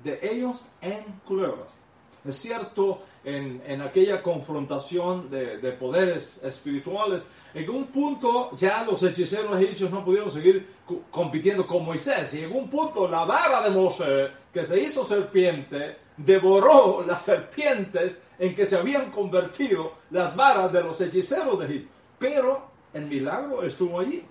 de 0.04 0.18
ellos 0.22 0.68
en 0.82 1.04
culebras. 1.26 1.78
Es 2.26 2.36
cierto, 2.36 3.02
en, 3.24 3.62
en 3.66 3.80
aquella 3.80 4.22
confrontación 4.22 5.30
de, 5.30 5.56
de, 5.56 5.72
poderes 5.72 6.42
espirituales, 6.44 7.26
en 7.54 7.70
un 7.70 7.86
punto 7.86 8.54
ya 8.54 8.84
los 8.84 9.02
hechiceros 9.02 9.58
egipcios 9.58 9.90
no 9.90 10.04
pudieron 10.04 10.30
seguir 10.30 10.74
compitiendo 11.10 11.66
con 11.66 11.84
Moisés. 11.84 12.34
Y 12.34 12.42
en 12.42 12.54
un 12.54 12.68
punto 12.68 13.08
la 13.08 13.24
vara 13.24 13.62
de 13.62 13.70
Moshe, 13.70 14.28
que 14.58 14.64
se 14.64 14.80
hizo 14.80 15.04
serpiente, 15.04 15.98
devoró 16.16 17.04
las 17.06 17.22
serpientes 17.22 18.20
en 18.40 18.56
que 18.56 18.66
se 18.66 18.76
habían 18.76 19.12
convertido 19.12 19.92
las 20.10 20.34
varas 20.34 20.72
de 20.72 20.82
los 20.82 21.00
hechiceros 21.00 21.60
de 21.60 21.66
Egipto. 21.66 21.92
Pero 22.18 22.66
el 22.92 23.06
milagro 23.06 23.62
estuvo 23.62 24.00
allí. 24.00 24.24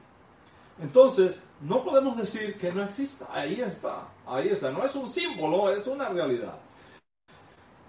Entonces, 0.82 1.50
no 1.62 1.82
podemos 1.82 2.18
decir 2.18 2.58
que 2.58 2.74
no 2.74 2.84
exista. 2.84 3.30
Ahí 3.32 3.62
está, 3.62 4.10
ahí 4.26 4.50
está. 4.50 4.70
No 4.70 4.84
es 4.84 4.94
un 4.96 5.10
símbolo, 5.10 5.72
es 5.72 5.88
una 5.88 6.10
realidad. 6.10 6.58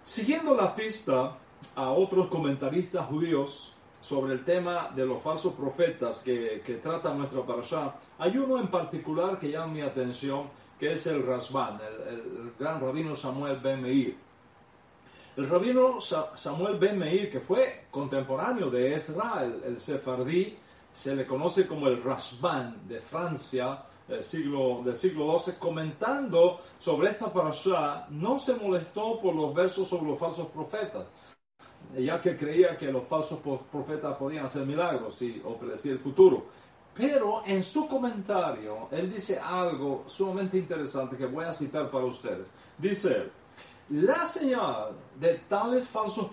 Siguiendo 0.05 0.55
la 0.55 0.77
pista 0.77 1.37
a 1.74 1.90
otros 1.90 2.29
comentaristas 2.29 3.05
judíos 3.07 3.74
sobre 4.01 4.35
el 4.35 4.44
tema 4.44 4.92
de 4.94 5.05
los 5.05 5.20
falsos 5.20 5.55
profetas 5.55 6.22
que, 6.22 6.81
trata 6.81 7.12
nuestra 7.12 7.42
parasha, 7.42 7.96
hay 8.16 8.38
uno 8.38 8.61
en 8.61 8.68
particular 8.68 9.40
que 9.40 9.51
llama 9.51 9.72
mi 9.72 9.81
atención, 9.81 10.44
que 10.78 10.92
es 10.92 11.06
el 11.06 11.26
Rasban, 11.26 11.80
el, 12.08 12.52
gran 12.58 12.80
rabino 12.80 13.16
Samuel 13.16 13.58
Ben 13.60 13.82
Meir. 13.82 14.16
El 15.36 15.48
rabino 15.48 16.00
Samuel 16.00 16.78
Ben 16.78 16.98
Meir, 16.98 17.30
que 17.30 17.40
fue 17.40 17.86
contemporáneo 17.90 18.70
de 18.70 18.94
Ezra, 18.94 19.44
el, 19.44 19.62
el 19.64 19.80
sefardí, 19.80 20.56
se 20.92 21.14
le 21.14 21.26
conoce 21.26 21.66
como 21.66 21.88
el 21.88 22.02
Rasban 22.02 22.88
de 22.88 23.00
Francia, 23.00 23.84
del 24.08 24.22
siglo, 24.22 24.80
del 24.82 24.96
siglo 24.96 25.38
XII, 25.38 25.54
comentando 25.58 26.62
sobre 26.78 27.10
esta 27.10 27.30
parasha, 27.32 28.06
no 28.10 28.38
se 28.38 28.54
molestó 28.54 29.20
por 29.20 29.34
los 29.34 29.54
versos 29.54 29.86
sobre 29.86 30.10
los 30.10 30.18
falsos 30.18 30.46
profetas, 30.46 31.06
ya 31.96 32.20
que 32.20 32.36
creía 32.36 32.76
que 32.76 32.90
los 32.90 33.06
falsos 33.06 33.38
profetas 33.70 34.16
podían 34.16 34.46
hacer 34.46 34.64
milagros 34.64 35.20
y, 35.22 35.42
predecir 35.60 35.92
el 35.92 35.98
futuro. 35.98 36.46
Pero 36.98 37.42
en 37.46 37.62
su 37.62 37.87
comentario, 37.87 38.88
él 38.90 39.14
dice 39.14 39.38
algo 39.38 40.04
sumamente 40.08 40.58
interesante 40.58 41.16
que 41.16 41.26
voy 41.26 41.44
a 41.44 41.52
citar 41.52 41.88
para 41.90 42.04
ustedes. 42.04 42.48
Dice 42.76 43.30
la 43.90 44.26
señal 44.26 44.96
de 45.18 45.34
tales 45.48 45.88
falsos 45.88 46.26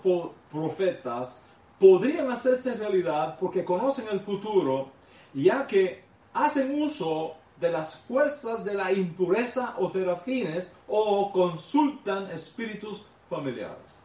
profetas 0.51 1.45
podrían 1.80 2.30
hacerse 2.30 2.73
realidad 2.73 3.38
porque 3.39 3.63
conocen 3.63 4.08
el 4.12 4.19
futuro, 4.19 4.89
ya 5.34 5.65
que 5.65 6.04
hacen 6.34 6.82
uso 6.82 7.36
de 7.60 7.71
las 7.71 7.95
fuerzas 7.95 8.65
de 8.65 8.73
la 8.73 8.91
impureza 8.91 9.75
o 9.78 9.89
terafines 9.89 10.69
o 10.88 11.32
consultan 11.32 12.30
espíritus 12.32 13.06
familiares. 13.30 14.01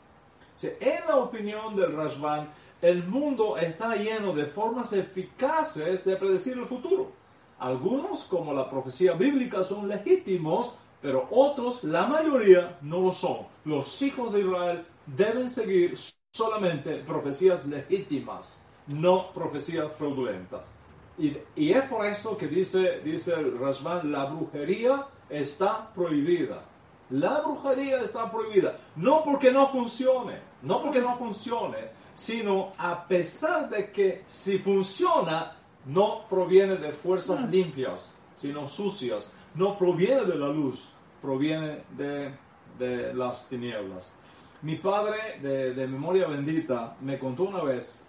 En 0.63 1.07
la 1.09 1.17
opinión 1.17 1.75
del 1.75 1.97
Rashban, 1.97 2.51
el 2.83 3.07
mundo 3.07 3.57
está 3.59 3.95
lleno 3.95 4.33
de 4.33 4.47
formas 4.47 4.93
eficaces 4.93 6.05
de 6.05 6.17
predecir 6.17 6.59
el 6.59 6.67
futuro. 6.67 7.13
Algunos, 7.59 8.25
como 8.25 8.55
la 8.55 8.69
profecía 8.71 9.13
bíblica, 9.13 9.63
son 9.63 9.87
legítimos, 9.89 10.77
pero 11.03 11.29
otros, 11.31 11.85
la 11.85 12.07
mayoría, 12.07 12.79
no 12.81 13.01
lo 13.01 13.13
son. 13.13 13.47
Los 13.65 14.01
hijos 14.01 14.33
de 14.33 14.41
Israel 14.41 14.87
deben 15.07 15.51
seguir 15.51 15.95
solamente 16.33 16.97
profecías 16.99 17.67
legítimas, 17.67 18.65
no 18.87 19.33
profecías 19.33 19.93
fraudulentas. 19.93 20.73
Y, 21.19 21.71
es 21.71 21.83
por 21.83 22.07
eso 22.07 22.37
que 22.37 22.49
dice, 22.49 23.01
dice 23.01 23.35
el 23.35 23.59
Rashban, 23.59 24.11
la 24.11 24.25
brujería 24.25 25.07
está 25.29 25.93
prohibida. 25.93 26.65
La 27.11 27.41
brujería 27.41 28.01
está 28.01 28.31
prohibida. 28.31 28.79
No 28.97 29.23
porque 29.23 29.53
no 29.53 29.69
funcione, 29.69 30.39
no 30.63 30.81
porque 30.81 31.01
no 31.01 31.19
funcione, 31.19 31.91
sino 32.21 32.73
a 32.77 33.09
pesar 33.09 33.71
de 33.71 33.91
que 33.91 34.25
si 34.27 34.59
funciona, 34.59 35.57
no 35.87 36.29
proviene 36.29 36.77
de 36.77 36.93
fuerzas 36.93 37.41
mm. 37.41 37.51
limpias, 37.51 38.23
sino 38.37 38.69
sucias. 38.69 39.33
No 39.55 39.79
proviene 39.79 40.27
de 40.27 40.35
la 40.35 40.49
luz, 40.49 40.93
proviene 41.23 41.83
de, 41.97 42.31
de 42.79 43.15
las 43.15 43.49
tinieblas. 43.49 44.19
Mi 44.61 44.77
padre, 44.77 45.41
de, 45.41 45.73
de 45.73 45.87
memoria 45.87 46.29
bendita, 46.29 46.95
me 47.01 47.19
contó 47.19 47.45
una 47.45 47.63
vez 47.63 48.05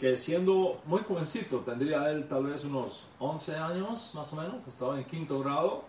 que 0.00 0.16
siendo 0.16 0.80
muy 0.86 1.00
jovencito, 1.00 1.58
tendría 1.58 2.10
él 2.10 2.26
tal 2.26 2.46
vez 2.46 2.64
unos 2.64 3.06
11 3.18 3.56
años 3.56 4.12
más 4.14 4.32
o 4.32 4.36
menos, 4.36 4.66
estaba 4.66 4.96
en 4.98 5.04
quinto 5.04 5.40
grado, 5.40 5.84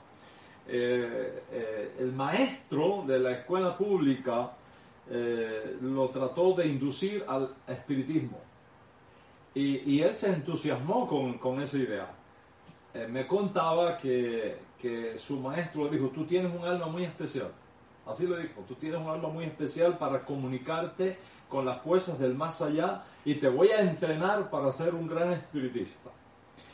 eh, 0.67 1.43
eh, 1.49 1.95
el 1.97 2.11
maestro 2.11 3.05
de 3.07 3.19
la 3.19 3.31
escuela 3.31 3.77
pública 3.77 4.51
eh, 5.09 5.77
lo 5.81 6.09
trató 6.09 6.53
de 6.53 6.67
inducir 6.67 7.23
al 7.27 7.53
espiritismo. 7.67 8.39
Y, 9.53 10.01
él 10.01 10.13
se 10.13 10.27
entusiasmó 10.33 11.07
con, 11.07 11.37
con 11.37 11.61
esa 11.61 11.77
idea. 11.77 12.13
me 13.09 13.25
contaba 13.25 13.97
que, 13.97 14.57
que 14.77 15.17
su 15.17 15.39
maestro 15.39 15.85
le 15.85 15.91
dijo, 15.91 16.09
tú 16.09 16.25
tienes 16.25 16.53
un 16.53 16.65
alma 16.65 16.87
muy 16.87 17.03
especial. 17.03 17.51
Así 18.05 18.27
le 18.27 18.37
dijo, 18.37 18.61
tú 18.67 18.75
tienes 18.75 18.99
un 18.99 19.07
alma 19.07 19.29
muy 19.29 19.45
especial 19.45 19.97
para 19.97 20.23
comunicarte 20.23 21.17
con 21.49 21.65
las 21.65 21.81
fuerzas 21.81 22.19
del 22.19 22.35
más 22.35 22.61
allá 22.61 23.03
y 23.23 23.35
te 23.35 23.47
voy 23.47 23.69
a 23.69 23.81
entrenar 23.81 24.49
para 24.49 24.71
ser 24.71 24.93
un 24.93 25.07
gran 25.07 25.31
espiritista. 25.31 26.11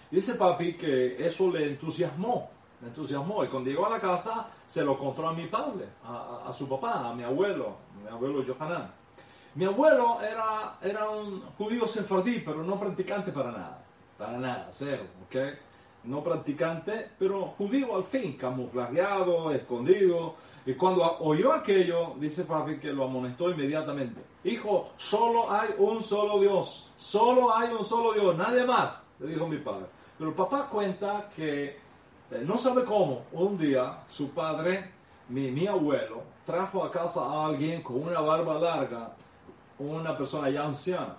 Dice 0.09 0.35
papi 0.35 0.73
que 0.73 1.25
eso 1.25 1.49
le 1.51 1.69
entusiasmó, 1.69 2.49
le 2.81 2.87
entusiasmó 2.87 3.43
y 3.43 3.47
cuando 3.47 3.69
llegó 3.69 3.85
a 3.85 3.89
la 3.89 3.99
casa 3.99 4.47
se 4.65 4.83
lo 4.83 4.97
contó 4.97 5.27
a 5.27 5.33
mi 5.33 5.47
padre, 5.47 5.85
a, 6.03 6.51
su 6.51 6.67
papá, 6.67 7.09
a 7.09 7.13
mi 7.13 7.23
abuelo, 7.23 7.75
mi 8.01 8.09
abuelo 8.09 8.43
Johanan. 8.45 8.91
Mi 9.55 9.65
abuelo 9.65 10.19
era, 10.21 10.77
era 10.81 11.09
un 11.09 11.41
judío 11.57 11.85
sefardí, 11.85 12.39
pero 12.39 12.63
no 12.63 12.79
practicante 12.79 13.31
para 13.31 13.51
nada, 13.51 13.83
para 14.17 14.37
nada, 14.37 14.69
cero, 14.71 15.03
¿ok? 15.25 15.35
No 16.05 16.23
practicante, 16.23 17.11
pero 17.19 17.47
judío 17.57 17.95
al 17.95 18.05
fin, 18.05 18.37
camuflajeado, 18.37 19.51
escondido, 19.51 20.35
y 20.65 20.73
cuando 20.75 21.17
oyó 21.19 21.53
aquello, 21.53 22.13
dice 22.17 22.43
papi 22.43 22.77
que 22.77 22.93
lo 22.93 23.05
amonestó 23.05 23.49
inmediatamente. 23.49 24.21
Hijo, 24.43 24.91
solo 24.95 25.51
hay 25.51 25.69
un 25.77 26.01
solo 26.01 26.39
Dios. 26.39 26.91
Solo 26.97 27.55
hay 27.55 27.73
un 27.73 27.83
solo 27.83 28.13
Dios, 28.13 28.37
nadie 28.37 28.63
más, 28.65 29.11
le 29.19 29.27
dijo 29.27 29.47
mi 29.47 29.57
padre. 29.57 29.87
Pero 30.19 30.35
papá 30.35 30.67
cuenta 30.69 31.29
que 31.35 31.79
eh, 32.31 32.43
no 32.45 32.57
sabe 32.57 32.85
cómo. 32.85 33.25
Un 33.33 33.57
día 33.57 33.99
su 34.07 34.31
padre, 34.31 34.91
mi, 35.29 35.51
mi 35.51 35.67
abuelo, 35.67 36.23
trajo 36.45 36.83
a 36.83 36.91
casa 36.91 37.21
a 37.21 37.45
alguien 37.45 37.81
con 37.81 38.01
una 38.01 38.19
barba 38.21 38.55
larga, 38.55 39.13
una 39.79 40.17
persona 40.17 40.49
ya 40.49 40.63
anciana. 40.63 41.17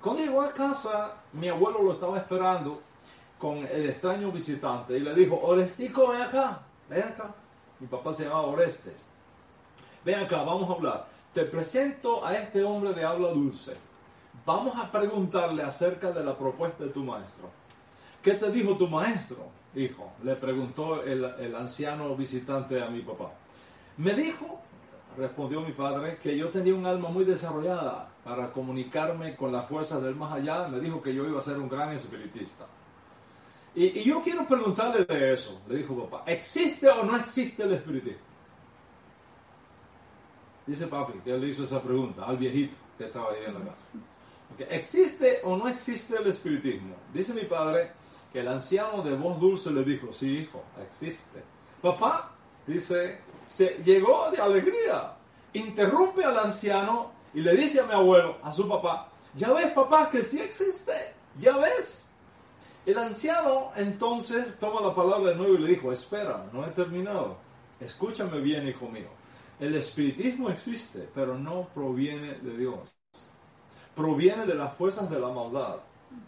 Cuando 0.00 0.22
llegó 0.22 0.42
a 0.42 0.52
casa, 0.52 1.12
mi 1.32 1.48
abuelo 1.48 1.82
lo 1.82 1.92
estaba 1.92 2.18
esperando 2.18 2.80
con 3.38 3.58
el 3.58 3.90
extraño 3.90 4.30
visitante 4.30 4.96
y 4.96 5.00
le 5.00 5.14
dijo, 5.14 5.38
Orestico, 5.42 6.08
ven 6.08 6.22
acá, 6.22 6.60
ven 6.88 7.02
acá. 7.02 7.34
Mi 7.80 7.86
papá 7.86 8.12
se 8.12 8.24
llamaba 8.24 8.46
Oreste. 8.46 8.94
Ven 10.04 10.20
acá, 10.20 10.42
vamos 10.42 10.70
a 10.70 10.74
hablar. 10.74 11.06
Te 11.34 11.44
presento 11.44 12.24
a 12.24 12.34
este 12.34 12.62
hombre 12.62 12.92
de 12.92 13.04
habla 13.04 13.28
dulce. 13.28 13.76
Vamos 14.44 14.78
a 14.78 14.90
preguntarle 14.90 15.62
acerca 15.62 16.10
de 16.10 16.24
la 16.24 16.36
propuesta 16.36 16.84
de 16.84 16.90
tu 16.90 17.02
maestro. 17.02 17.48
¿Qué 18.22 18.34
te 18.34 18.50
dijo 18.50 18.76
tu 18.76 18.88
maestro, 18.88 19.48
hijo? 19.74 20.12
Le 20.22 20.36
preguntó 20.36 21.02
el, 21.02 21.24
el 21.24 21.54
anciano 21.54 22.14
visitante 22.16 22.82
a 22.82 22.88
mi 22.88 23.00
papá. 23.02 23.32
Me 23.98 24.14
dijo, 24.14 24.60
respondió 25.16 25.60
mi 25.60 25.72
padre, 25.72 26.18
que 26.18 26.36
yo 26.36 26.48
tenía 26.50 26.74
un 26.74 26.86
alma 26.86 27.08
muy 27.08 27.24
desarrollada 27.24 28.08
para 28.24 28.50
comunicarme 28.52 29.36
con 29.36 29.52
las 29.52 29.68
fuerzas 29.68 30.02
del 30.02 30.14
más 30.14 30.32
allá. 30.32 30.68
Me 30.68 30.80
dijo 30.80 31.02
que 31.02 31.14
yo 31.14 31.26
iba 31.26 31.38
a 31.38 31.42
ser 31.42 31.58
un 31.58 31.68
gran 31.68 31.92
espiritista. 31.92 32.66
Y, 33.74 34.02
yo 34.02 34.22
quiero 34.22 34.46
preguntarle 34.46 35.04
de 35.04 35.32
eso, 35.32 35.62
le 35.68 35.76
dijo 35.76 36.08
papá, 36.08 36.30
¿existe 36.30 36.88
o 36.88 37.02
no 37.04 37.16
existe 37.16 37.62
el 37.62 37.72
espiritismo? 37.72 38.20
Dice 40.66 40.86
papi 40.86 41.18
que 41.20 41.32
él 41.32 41.40
le 41.40 41.48
hizo 41.48 41.64
esa 41.64 41.82
pregunta 41.82 42.24
al 42.24 42.36
viejito 42.36 42.76
que 42.96 43.06
estaba 43.06 43.32
ahí 43.32 43.44
en 43.46 43.54
la 43.54 43.60
casa. 43.60 43.84
¿Existe 44.70 45.40
o 45.44 45.56
no 45.56 45.66
existe 45.66 46.16
el 46.16 46.26
espiritismo? 46.26 46.94
Dice 47.12 47.32
mi 47.32 47.44
padre 47.44 47.92
que 48.32 48.40
el 48.40 48.48
anciano 48.48 49.02
de 49.02 49.14
voz 49.14 49.38
dulce 49.38 49.70
le 49.70 49.84
dijo, 49.84 50.12
sí 50.12 50.38
hijo, 50.38 50.62
existe. 50.82 51.42
Papá, 51.80 52.32
dice, 52.66 53.20
se 53.48 53.82
llegó 53.84 54.30
de 54.30 54.40
alegría, 54.40 55.14
interrumpe 55.52 56.24
al 56.24 56.38
anciano 56.38 57.12
y 57.34 57.40
le 57.40 57.54
dice 57.56 57.80
a 57.80 57.86
mi 57.86 57.92
abuelo, 57.92 58.38
a 58.42 58.50
su 58.52 58.68
papá, 58.68 59.08
ya 59.34 59.52
ves 59.52 59.70
papá 59.72 60.08
que 60.10 60.24
sí 60.24 60.40
existe, 60.40 61.14
ya 61.38 61.56
ves, 61.58 62.12
el 62.84 62.98
anciano 62.98 63.70
entonces 63.76 64.58
toma 64.58 64.80
la 64.80 64.92
palabra 64.92 65.30
de 65.30 65.36
nuevo 65.36 65.54
y 65.54 65.58
le 65.58 65.68
dijo, 65.68 65.92
espera, 65.92 66.46
no 66.52 66.66
he 66.66 66.70
terminado. 66.70 67.36
Escúchame 67.78 68.40
bien, 68.40 68.66
hijo 68.66 68.88
mío. 68.88 69.08
El 69.60 69.76
espiritismo 69.76 70.50
existe, 70.50 71.08
pero 71.14 71.38
no 71.38 71.68
proviene 71.72 72.34
de 72.40 72.56
Dios. 72.56 72.92
Proviene 73.94 74.46
de 74.46 74.54
las 74.54 74.74
fuerzas 74.74 75.08
de 75.08 75.20
la 75.20 75.28
maldad. 75.28 75.76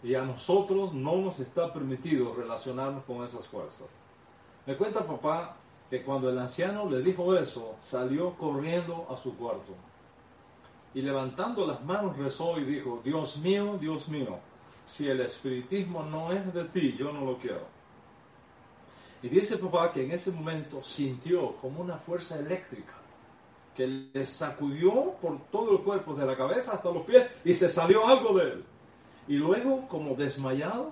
Y 0.03 0.15
a 0.15 0.21
nosotros 0.21 0.93
no 0.93 1.17
nos 1.17 1.39
está 1.39 1.73
permitido 1.73 2.33
relacionarnos 2.33 3.03
con 3.05 3.23
esas 3.23 3.47
fuerzas. 3.47 3.95
Me 4.65 4.75
cuenta 4.75 5.05
papá 5.05 5.57
que 5.89 6.03
cuando 6.03 6.29
el 6.29 6.37
anciano 6.37 6.89
le 6.89 7.01
dijo 7.01 7.35
eso, 7.35 7.75
salió 7.81 8.35
corriendo 8.35 9.07
a 9.09 9.15
su 9.15 9.35
cuarto. 9.35 9.73
Y 10.93 11.01
levantando 11.01 11.65
las 11.67 11.83
manos 11.83 12.17
rezó 12.17 12.57
y 12.59 12.63
dijo, 12.63 13.01
Dios 13.03 13.37
mío, 13.37 13.77
Dios 13.79 14.07
mío, 14.07 14.39
si 14.85 15.07
el 15.07 15.21
espiritismo 15.21 16.03
no 16.03 16.31
es 16.31 16.53
de 16.53 16.63
ti, 16.65 16.95
yo 16.97 17.11
no 17.11 17.21
lo 17.21 17.37
quiero. 17.37 17.65
Y 19.21 19.29
dice 19.29 19.57
papá 19.57 19.91
que 19.91 20.03
en 20.03 20.11
ese 20.11 20.31
momento 20.31 20.83
sintió 20.83 21.55
como 21.57 21.81
una 21.81 21.97
fuerza 21.97 22.37
eléctrica 22.39 22.93
que 23.75 23.87
le 23.87 24.25
sacudió 24.25 25.15
por 25.21 25.37
todo 25.47 25.73
el 25.73 25.83
cuerpo, 25.83 26.13
de 26.13 26.25
la 26.25 26.37
cabeza 26.37 26.73
hasta 26.73 26.91
los 26.91 27.05
pies, 27.05 27.27
y 27.43 27.53
se 27.53 27.67
salió 27.67 28.07
algo 28.07 28.37
de 28.37 28.43
él. 28.45 28.65
Y 29.27 29.35
luego, 29.35 29.87
como 29.87 30.15
desmayado, 30.15 30.91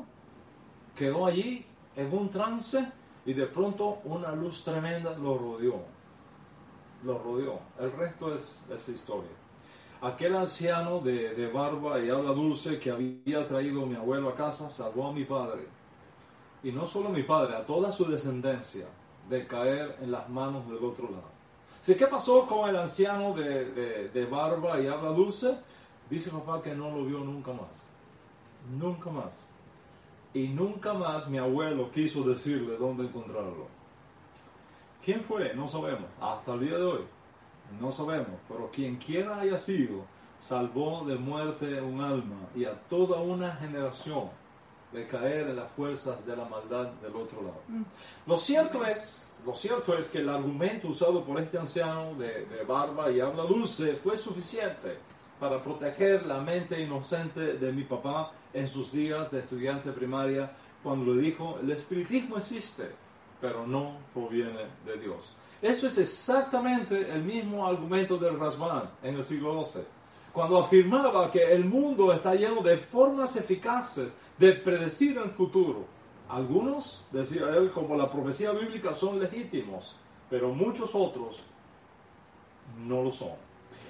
quedó 0.96 1.26
allí 1.26 1.66
en 1.96 2.12
un 2.12 2.30
trance 2.30 2.92
y 3.26 3.34
de 3.34 3.46
pronto 3.48 4.00
una 4.06 4.32
luz 4.34 4.64
tremenda 4.64 5.18
lo 5.18 5.38
rodeó. 5.38 5.82
Lo 7.04 7.20
rodeó. 7.20 7.60
El 7.80 7.92
resto 7.92 8.34
es 8.34 8.66
esa 8.70 8.92
historia 8.92 9.44
aquel 10.04 10.36
anciano 10.36 11.00
de, 11.00 11.50
barba 11.54 12.00
y 12.00 12.10
habla 12.10 12.32
dulce 12.32 12.78
que 12.78 12.92
había 12.92 13.48
traído 13.48 13.86
mi 13.86 13.96
abuelo 13.96 14.30
a 14.30 14.36
casa 14.36 14.70
salvó 14.70 15.08
a 15.08 15.14
mi 15.14 15.24
padre. 15.24 15.68
Y 16.62 16.72
no 16.72 16.86
solo 16.86 17.10
a 17.10 17.12
mi 17.12 17.24
padre, 17.24 17.56
a 17.56 17.66
toda 17.66 17.92
su 17.92 18.06
descendencia 18.06 18.86
de 19.30 19.48
caer 19.48 19.98
en 20.02 20.12
las 20.12 20.30
manos 20.30 20.68
del 20.68 20.84
otro 20.84 21.10
lado. 21.10 21.32
¿Qué 21.86 22.08
pasó 22.08 22.46
con 22.46 22.70
el 22.70 22.76
anciano 22.78 23.34
de, 23.34 24.10
de 24.10 24.26
barba 24.26 24.80
y 24.80 24.88
habla 24.88 25.10
dulce? 25.10 25.58
Dice 26.10 26.32
papá 26.32 26.62
que 26.62 26.76
no 26.76 26.90
lo 26.90 27.06
vio 27.06 27.20
nunca 27.20 27.52
más. 27.52 27.93
Nunca 28.72 29.10
más. 29.10 29.54
Y 30.34 30.48
nunca 30.48 30.94
más 30.94 31.28
mi 31.30 31.38
abuelo 31.38 31.92
quiso 31.92 32.24
decirle 32.24 32.78
dónde 32.78 33.04
encontrarlo. 33.04 33.68
¿Quién 35.04 35.22
fue? 35.22 35.54
No 35.54 35.68
sabemos. 35.68 36.10
Hasta 36.20 36.54
el 36.54 36.60
día 36.62 36.78
de 36.78 36.84
hoy. 36.84 37.02
No 37.80 37.92
sabemos, 37.92 38.40
pero 38.48 38.70
quien 38.72 38.98
quiera 38.98 39.40
haya 39.40 39.58
sido, 39.58 40.06
salvó 40.38 41.04
de 41.06 41.16
muerte 41.16 41.82
un 41.82 42.02
alma 42.02 42.48
y 42.56 42.66
a 42.66 42.74
toda 42.90 43.20
una 43.20 43.56
generación 43.56 44.30
de 44.92 45.08
caer 45.08 45.50
en 45.50 45.56
las 45.56 45.72
fuerzas 45.72 46.24
de 46.26 46.36
la 46.36 46.46
maldad 46.46 46.88
del 47.02 47.16
otro 47.16 47.42
lado. 47.42 47.62
Mm. 47.68 47.84
Lo 48.28 48.38
cierto 48.38 48.86
es, 48.86 49.42
lo 49.46 49.56
cierto 49.56 49.98
es 49.98 50.08
que 50.08 50.20
el 50.20 50.30
argumento 50.30 50.90
usado 50.90 51.24
por 51.24 51.40
este 51.40 51.58
anciano 51.58 52.14
de, 52.14 52.46
de 52.46 52.64
barba 52.64 53.10
y 53.10 53.20
habla 53.20 53.44
dulce 53.44 53.96
fue 53.96 54.16
suficiente 54.16 54.98
para 55.40 55.64
proteger 55.64 56.26
la 56.28 56.40
mente 56.40 56.80
inocente 56.80 57.54
de 57.54 57.72
mi 57.72 57.84
papá 57.84 58.32
en 58.54 58.68
sus 58.68 58.92
días 58.92 59.32
de 59.32 59.40
estudiante 59.40 59.92
primaria 59.92 60.52
cuando 60.84 61.14
le 61.14 61.22
dijo, 61.22 61.58
el 61.62 61.72
espiritismo 61.72 62.38
existe, 62.38 62.92
pero 63.40 63.66
no 63.66 63.98
proviene 64.14 64.68
de 64.86 64.98
Dios. 65.00 65.36
Eso 65.62 65.88
es 65.88 65.98
exactamente 65.98 67.10
el 67.10 67.24
mismo 67.24 67.66
argumento 67.66 68.18
del 68.18 68.38
Rasban 68.38 68.90
en 69.02 69.16
el 69.16 69.24
siglo 69.24 69.64
XII, 69.64 69.84
cuando 70.34 70.60
afirmaba 70.60 71.32
que 71.32 71.54
el 71.54 71.64
mundo 71.64 72.12
está 72.12 72.36
lleno 72.36 72.62
de 72.62 72.78
formas 72.78 73.36
eficaces 73.38 74.10
de 74.38 74.54
predecir 74.54 75.18
el 75.18 75.30
futuro. 75.30 75.86
Algunos, 76.28 77.08
decía 77.12 77.50
él, 77.56 77.72
como 77.72 77.96
la 77.96 78.12
profecía 78.12 78.52
bíblica, 78.52 78.94
son 78.94 79.20
legítimos, 79.20 79.96
pero 80.30 80.54
muchos 80.54 80.94
otros 80.96 81.44
no 82.86 83.04
lo 83.04 83.12
son. 83.12 83.36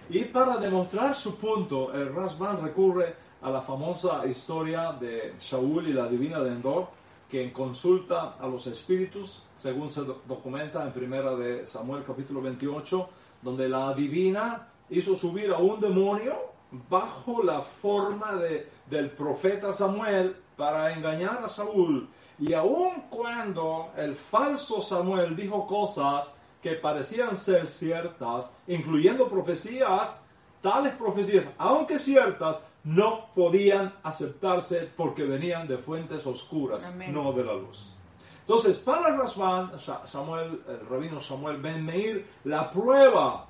Y 0.10 0.26
para 0.26 0.58
demostrar 0.58 1.16
su 1.16 1.38
punto, 1.38 1.94
el 1.94 2.14
Rasban 2.14 2.62
recurre 2.62 3.16
a 3.44 3.50
la 3.50 3.62
famosa 3.62 4.26
historia 4.26 4.94
de 4.94 5.36
Shaul 5.40 5.90
y 5.90 5.94
la 5.94 6.08
divina 6.08 6.40
de 6.40 6.52
Endor, 6.52 6.88
quien 7.30 7.52
consulta 7.52 8.36
a 8.40 8.48
los 8.48 8.68
espíritus, 8.68 9.44
según 9.56 9.92
se 9.92 10.02
documenta 10.04 10.84
en 10.84 10.94
primera 10.94 11.36
de 11.36 11.66
Samuel 11.66 12.04
capítulo 12.06 12.42
28, 12.42 13.10
donde 13.42 13.68
la 13.68 13.94
divina 13.94 14.70
hizo 14.90 15.16
subir 15.16 15.52
a 15.52 15.58
un 15.58 15.80
demonio 15.82 16.54
bajo 16.90 17.44
la 17.44 17.62
forma 17.62 18.36
de, 18.36 18.70
del 18.90 19.12
profeta 19.12 19.74
Samuel 19.74 20.36
para 20.56 20.94
engañar 20.94 21.44
a 21.44 21.50
Saúl. 21.50 22.08
Y 22.40 22.54
aun 22.54 23.04
cuando 23.10 23.92
el 23.98 24.16
falso 24.16 24.82
Samuel 24.82 25.36
dijo 25.36 25.68
cosas 25.68 26.40
que 26.62 26.76
parecían 26.76 27.36
ser 27.36 27.68
ciertas, 27.68 28.54
incluyendo 28.68 29.28
profecías, 29.28 30.18
tales 30.62 30.94
profecías, 30.94 31.52
aunque 31.58 32.00
ciertas, 32.00 32.58
no 32.84 33.30
podían 33.34 33.94
aceptarse 34.04 34.90
porque 34.96 35.24
venían 35.24 35.68
de 35.68 35.78
fuentes 35.78 36.26
oscuras, 36.26 36.94
no 37.12 37.32
de 37.34 37.44
la 37.44 37.54
luz. 37.54 37.96
Entonces, 38.42 38.78
para 38.78 39.16
Rasban, 39.16 39.72
Samuel, 40.06 40.62
el 40.68 40.86
rabino 40.88 41.22
Samuel 41.22 41.62
Ben 41.62 41.86
Meir, 41.86 42.28
la 42.44 42.70
prueba 42.72 43.48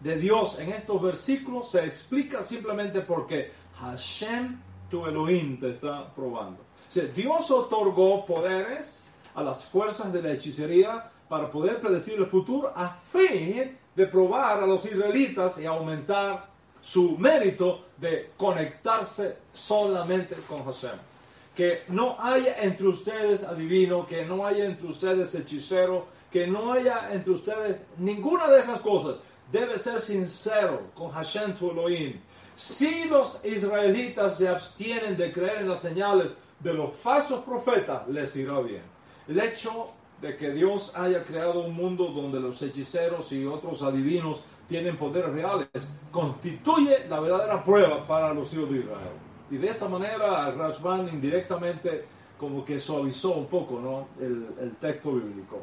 de 0.00 0.16
Dios 0.16 0.58
en 0.58 0.70
estos 0.70 1.00
versículos 1.00 1.70
se 1.70 1.84
explica 1.86 2.42
simplemente 2.42 3.00
porque 3.00 3.52
Hashem, 3.80 4.60
tu 4.90 5.06
Elohim, 5.06 5.58
te 5.58 5.70
está 5.70 6.12
probando. 6.14 6.58
Dios 7.14 7.50
otorgó 7.50 8.24
poderes 8.26 9.10
a 9.34 9.42
las 9.42 9.64
fuerzas 9.64 10.12
de 10.12 10.22
la 10.22 10.32
hechicería 10.32 11.10
para 11.28 11.50
poder 11.50 11.80
predecir 11.80 12.18
el 12.18 12.26
futuro 12.26 12.72
a 12.74 12.98
fin 13.12 13.78
de 13.94 14.06
probar 14.06 14.62
a 14.62 14.66
los 14.66 14.84
israelitas 14.84 15.58
y 15.58 15.66
aumentar 15.66 16.48
su 16.90 17.18
mérito 17.18 17.84
de 17.98 18.30
conectarse 18.38 19.36
solamente 19.52 20.36
con 20.48 20.64
Hashem. 20.64 20.98
Que 21.54 21.82
no 21.88 22.16
haya 22.18 22.56
entre 22.62 22.88
ustedes 22.88 23.44
adivino, 23.44 24.06
que 24.06 24.24
no 24.24 24.46
haya 24.46 24.64
entre 24.64 24.86
ustedes 24.86 25.34
hechicero, 25.34 26.06
que 26.32 26.46
no 26.46 26.72
haya 26.72 27.12
entre 27.12 27.32
ustedes 27.32 27.82
ninguna 27.98 28.48
de 28.48 28.60
esas 28.60 28.80
cosas. 28.80 29.16
Debe 29.52 29.78
ser 29.78 30.00
sincero 30.00 30.84
con 30.94 31.10
Hashem 31.10 31.56
tu 31.56 31.72
Elohim. 31.72 32.20
Si 32.56 33.04
los 33.04 33.44
israelitas 33.44 34.38
se 34.38 34.48
abstienen 34.48 35.14
de 35.14 35.30
creer 35.30 35.58
en 35.58 35.68
las 35.68 35.80
señales 35.80 36.28
de 36.58 36.72
los 36.72 36.96
falsos 36.96 37.44
profetas, 37.44 38.08
les 38.08 38.34
irá 38.34 38.60
bien. 38.60 38.82
El 39.26 39.38
hecho 39.40 39.92
de 40.22 40.38
que 40.38 40.52
Dios 40.52 40.96
haya 40.96 41.22
creado 41.22 41.60
un 41.60 41.74
mundo 41.74 42.06
donde 42.06 42.40
los 42.40 42.62
hechiceros 42.62 43.30
y 43.32 43.44
otros 43.44 43.82
adivinos 43.82 44.42
tienen 44.68 44.96
poderes 44.96 45.32
reales, 45.32 45.68
constituye 46.10 47.06
la 47.08 47.20
verdadera 47.20 47.64
prueba 47.64 48.06
para 48.06 48.34
los 48.34 48.52
hijos 48.52 48.70
de 48.70 48.78
Israel. 48.78 49.16
Y 49.50 49.56
de 49.56 49.68
esta 49.68 49.88
manera 49.88 50.50
Rashban 50.52 51.08
indirectamente 51.08 52.04
como 52.38 52.64
que 52.64 52.78
suavizó 52.78 53.32
un 53.32 53.46
poco 53.46 53.80
¿no? 53.80 54.08
el, 54.24 54.46
el 54.60 54.76
texto 54.76 55.12
bíblico. 55.12 55.62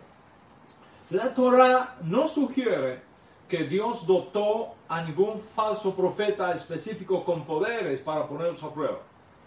La 1.12 1.34
Torah 1.34 1.97
no 2.03 2.28
sugiere 2.28 3.01
que 3.47 3.64
Dios 3.66 4.08
dotó 4.08 4.74
a 4.89 5.03
ningún 5.03 5.39
falso 5.39 5.95
profeta 5.95 6.51
específico 6.51 7.24
con 7.24 7.45
poderes 7.45 7.99
para 7.99 8.28
ponerlos 8.28 8.64
a 8.64 8.74
prueba 8.74 8.99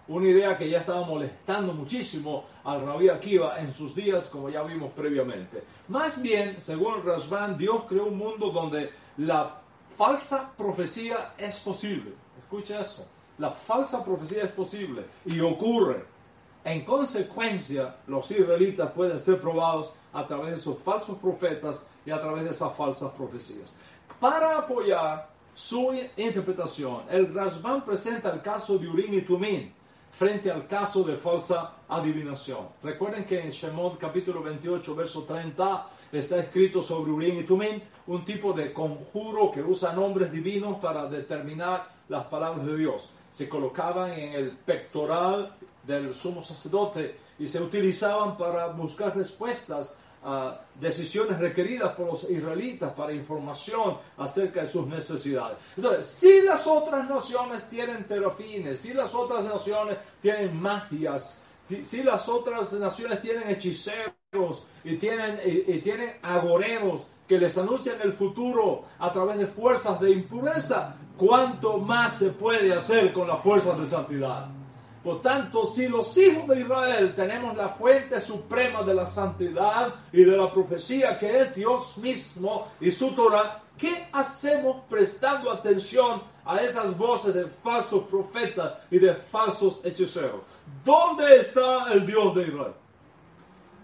una 0.08 0.28
idea 0.28 0.56
que 0.56 0.68
ya 0.68 0.78
estaba 0.78 1.04
molestando 1.04 1.72
muchísimo 1.72 2.46
al 2.64 2.84
rabí 2.84 3.08
Akiva 3.08 3.60
en 3.60 3.70
sus 3.70 3.94
días, 3.94 4.26
como 4.26 4.48
ya 4.48 4.62
vimos 4.62 4.92
previamente. 4.92 5.62
Más 5.88 6.20
bien, 6.20 6.60
según 6.60 7.04
Rasban, 7.04 7.56
Dios 7.56 7.84
creó 7.88 8.06
un 8.06 8.16
mundo 8.16 8.50
donde 8.50 8.90
la 9.18 9.60
falsa 9.96 10.50
profecía 10.56 11.34
es 11.36 11.60
posible. 11.60 12.12
Escucha 12.38 12.80
eso. 12.80 13.06
La 13.38 13.50
falsa 13.50 14.04
profecía 14.04 14.44
es 14.44 14.52
posible 14.52 15.04
y 15.26 15.40
ocurre. 15.40 16.04
En 16.64 16.84
consecuencia, 16.84 17.96
los 18.06 18.30
israelitas 18.30 18.90
pueden 18.92 19.20
ser 19.20 19.40
probados 19.40 19.92
a 20.12 20.26
través 20.26 20.50
de 20.50 20.56
esos 20.56 20.78
falsos 20.78 21.18
profetas 21.18 21.86
y 22.04 22.10
a 22.10 22.20
través 22.20 22.44
de 22.44 22.50
esas 22.50 22.74
falsas 22.74 23.12
profecías. 23.12 23.76
Para 24.18 24.58
apoyar 24.58 25.28
su 25.54 25.92
interpretación, 26.16 27.02
el 27.10 27.32
Rasban 27.32 27.84
presenta 27.84 28.30
el 28.30 28.42
caso 28.42 28.78
de 28.78 28.88
Urim 28.88 29.14
y 29.14 29.22
Tumín, 29.22 29.72
frente 30.18 30.50
al 30.50 30.66
caso 30.66 31.04
de 31.04 31.16
falsa 31.16 31.74
adivinación. 31.88 32.70
Recuerden 32.82 33.24
que 33.24 33.40
en 33.40 33.50
Shemot 33.50 33.96
capítulo 33.98 34.42
28, 34.42 34.96
verso 34.96 35.22
30, 35.22 35.86
está 36.10 36.40
escrito 36.40 36.82
sobre 36.82 37.12
Urim 37.12 37.38
y 37.38 37.44
Tumim, 37.44 37.80
un 38.08 38.24
tipo 38.24 38.52
de 38.52 38.72
conjuro 38.72 39.52
que 39.52 39.62
usa 39.62 39.92
nombres 39.92 40.32
divinos 40.32 40.78
para 40.78 41.06
determinar 41.08 41.88
las 42.08 42.24
palabras 42.24 42.66
de 42.66 42.76
Dios. 42.76 43.12
Se 43.30 43.48
colocaban 43.48 44.10
en 44.10 44.32
el 44.32 44.50
pectoral 44.56 45.54
del 45.84 46.12
sumo 46.16 46.42
sacerdote 46.42 47.14
y 47.38 47.46
se 47.46 47.62
utilizaban 47.62 48.36
para 48.36 48.66
buscar 48.66 49.16
respuestas 49.16 50.00
decisiones 50.80 51.38
requeridas 51.38 51.94
por 51.94 52.06
los 52.06 52.30
israelitas 52.30 52.92
para 52.92 53.12
información 53.12 53.98
acerca 54.16 54.60
de 54.60 54.66
sus 54.66 54.86
necesidades. 54.86 55.58
Entonces, 55.76 56.06
si 56.06 56.42
las 56.42 56.66
otras 56.66 57.08
naciones 57.08 57.68
tienen 57.68 58.04
terafines, 58.04 58.80
si 58.80 58.92
las 58.92 59.14
otras 59.14 59.44
naciones 59.44 59.98
tienen 60.20 60.60
magias, 60.60 61.44
si, 61.82 62.02
las 62.02 62.28
otras 62.28 62.72
naciones 62.74 63.20
tienen 63.20 63.48
hechiceros 63.48 64.66
y 64.84 64.96
tienen, 64.96 65.38
y 65.44 65.78
tienen 65.80 66.16
agoreros 66.22 67.12
que 67.26 67.38
les 67.38 67.56
anuncian 67.58 68.00
el 68.02 68.14
futuro 68.14 68.84
a 68.98 69.12
través 69.12 69.38
de 69.38 69.46
fuerzas 69.46 70.00
de 70.00 70.10
impureza, 70.10 70.96
¿cuánto 71.16 71.76
más 71.78 72.16
se 72.16 72.30
puede 72.30 72.72
hacer 72.72 73.12
con 73.12 73.28
las 73.28 73.42
fuerzas 73.42 73.78
de 73.78 73.86
santidad? 73.86 74.48
Por 75.08 75.22
tanto, 75.22 75.64
si 75.64 75.88
los 75.88 76.18
hijos 76.18 76.46
de 76.48 76.60
Israel 76.60 77.14
tenemos 77.16 77.56
la 77.56 77.70
fuente 77.70 78.20
suprema 78.20 78.82
de 78.82 78.92
la 78.92 79.06
santidad 79.06 79.94
y 80.12 80.22
de 80.22 80.36
la 80.36 80.52
profecía 80.52 81.16
que 81.16 81.40
es 81.40 81.54
Dios 81.54 81.96
mismo 81.96 82.68
y 82.78 82.90
su 82.90 83.12
Torah, 83.14 83.62
¿qué 83.78 84.06
hacemos 84.12 84.84
prestando 84.86 85.50
atención 85.50 86.22
a 86.44 86.58
esas 86.58 86.94
voces 86.98 87.32
de 87.32 87.46
falsos 87.46 88.04
profetas 88.04 88.74
y 88.90 88.98
de 88.98 89.14
falsos 89.14 89.80
hechiceros? 89.82 90.42
¿Dónde 90.84 91.38
está 91.38 91.90
el 91.90 92.04
Dios 92.04 92.34
de 92.34 92.42
Israel? 92.42 92.74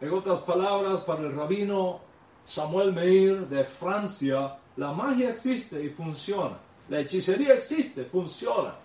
En 0.02 0.12
otras 0.12 0.40
palabras, 0.40 1.00
para 1.00 1.22
el 1.22 1.34
rabino 1.34 2.00
Samuel 2.44 2.92
Meir 2.92 3.48
de 3.48 3.64
Francia, 3.64 4.58
la 4.76 4.92
magia 4.92 5.30
existe 5.30 5.82
y 5.82 5.88
funciona. 5.88 6.58
La 6.90 7.00
hechicería 7.00 7.54
existe, 7.54 8.04
funciona. 8.04 8.83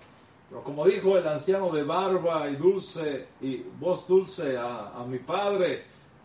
Pero 0.49 0.63
como 0.63 0.85
dijo 0.85 1.17
el 1.17 1.27
anciano 1.27 1.69
de 1.69 1.83
barba 1.83 2.49
y 2.49 2.55
dulce 2.55 3.27
y 3.39 3.57
voz 3.79 4.07
dulce 4.07 4.57
a, 4.57 5.05
mi 5.07 5.19
padre, 5.19 5.83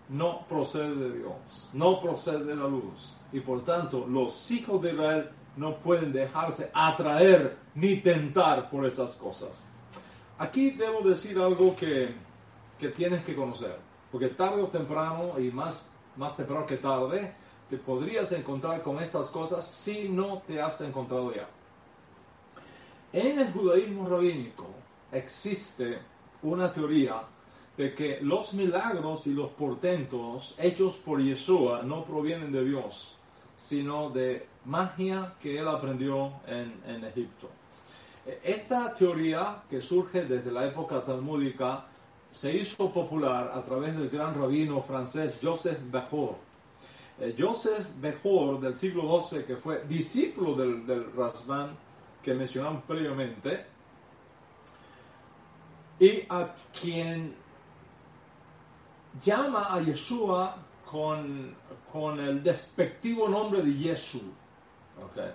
no 0.08 0.46
procede 0.48 0.94
de 0.94 1.18
Dios, 1.18 1.70
no 1.74 2.00
procede 2.00 2.44
de 2.44 2.56
la 2.56 2.66
luz. 2.66 3.14
Y 3.32 3.40
por 3.40 3.64
tanto, 3.64 4.06
los 4.06 4.50
hijos 4.50 4.80
de 4.80 4.92
Israel 4.92 5.30
no 5.56 5.76
pueden 5.76 6.12
dejarse 6.12 6.70
atraer 6.72 7.58
ni 7.74 7.98
tentar 7.98 8.70
por 8.70 8.86
esas 8.86 9.14
cosas. 9.16 9.68
Aquí 10.38 10.70
debo 10.70 11.02
decir 11.02 11.38
algo 11.38 11.76
que, 11.76 12.14
que 12.78 12.88
tienes 12.88 13.24
que 13.24 13.36
conocer, 13.36 13.76
porque 14.10 14.28
tarde 14.28 14.62
o 14.62 14.68
temprano, 14.68 15.38
y 15.38 15.50
más, 15.50 15.92
más 16.16 16.36
temprano 16.36 16.64
que 16.66 16.78
tarde, 16.78 17.34
te 17.68 17.76
podrías 17.76 18.32
encontrar 18.32 18.82
con 18.82 19.00
estas 19.00 19.30
cosas 19.30 19.66
si 19.66 20.08
no 20.08 20.42
te 20.46 20.60
has 20.60 20.80
encontrado 20.80 21.32
ya. 21.34 21.48
En 23.14 23.38
el 23.38 23.52
judaísmo 23.52 24.08
rabínico 24.08 24.66
existe 25.12 26.00
una 26.42 26.72
teoría 26.72 27.22
de 27.76 27.94
que 27.94 28.18
los 28.20 28.54
milagros 28.54 29.28
y 29.28 29.34
los 29.34 29.50
portentos 29.52 30.56
hechos 30.58 30.94
por 30.94 31.22
Yeshua 31.22 31.84
no 31.84 32.04
provienen 32.04 32.50
de 32.50 32.64
Dios, 32.64 33.16
sino 33.56 34.10
de 34.10 34.48
magia 34.64 35.34
que 35.40 35.56
él 35.56 35.68
aprendió 35.68 36.32
en, 36.48 37.04
Egipto. 37.04 37.48
Esta 38.42 38.92
teoría, 38.96 39.62
que 39.70 39.80
surge 39.80 40.24
desde 40.24 40.50
la 40.50 40.66
época 40.66 41.04
talmúdica, 41.04 41.84
se 42.32 42.52
hizo 42.56 42.92
popular 42.92 43.52
a 43.54 43.62
través 43.62 43.96
del 43.96 44.10
gran 44.10 44.34
rabino 44.34 44.82
francés 44.82 45.38
Joseph 45.40 45.78
Bechor. 45.88 46.34
Eh, 47.20 47.36
Joseph 47.38 47.86
Bechor 48.00 48.60
del 48.60 48.74
siglo 48.74 49.22
XII, 49.22 49.44
que 49.44 49.54
fue 49.54 49.84
discípulo 49.86 50.56
del, 50.56 50.84
del 50.84 51.04
que 52.24 52.34
mencionamos 52.34 52.82
previamente, 52.84 53.66
y 56.00 56.22
a 56.28 56.54
quien 56.72 57.34
llama 59.22 59.72
a 59.72 59.80
Yeshua 59.80 60.56
con, 60.90 61.54
con 61.92 62.18
el 62.18 62.42
despectivo 62.42 63.28
nombre 63.28 63.62
de 63.62 63.72
Yeshu. 63.72 64.22
Okay. 65.10 65.32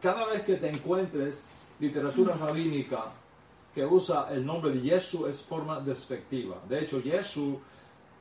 Cada 0.00 0.26
vez 0.26 0.42
que 0.42 0.56
te 0.56 0.68
encuentres 0.68 1.46
literatura 1.78 2.34
rabínica 2.34 3.12
que 3.74 3.84
usa 3.84 4.28
el 4.30 4.44
nombre 4.44 4.70
de 4.70 4.80
Yeshu 4.80 5.26
es 5.26 5.42
forma 5.42 5.80
despectiva. 5.80 6.60
De 6.68 6.80
hecho, 6.80 7.00
Yeshu 7.00 7.60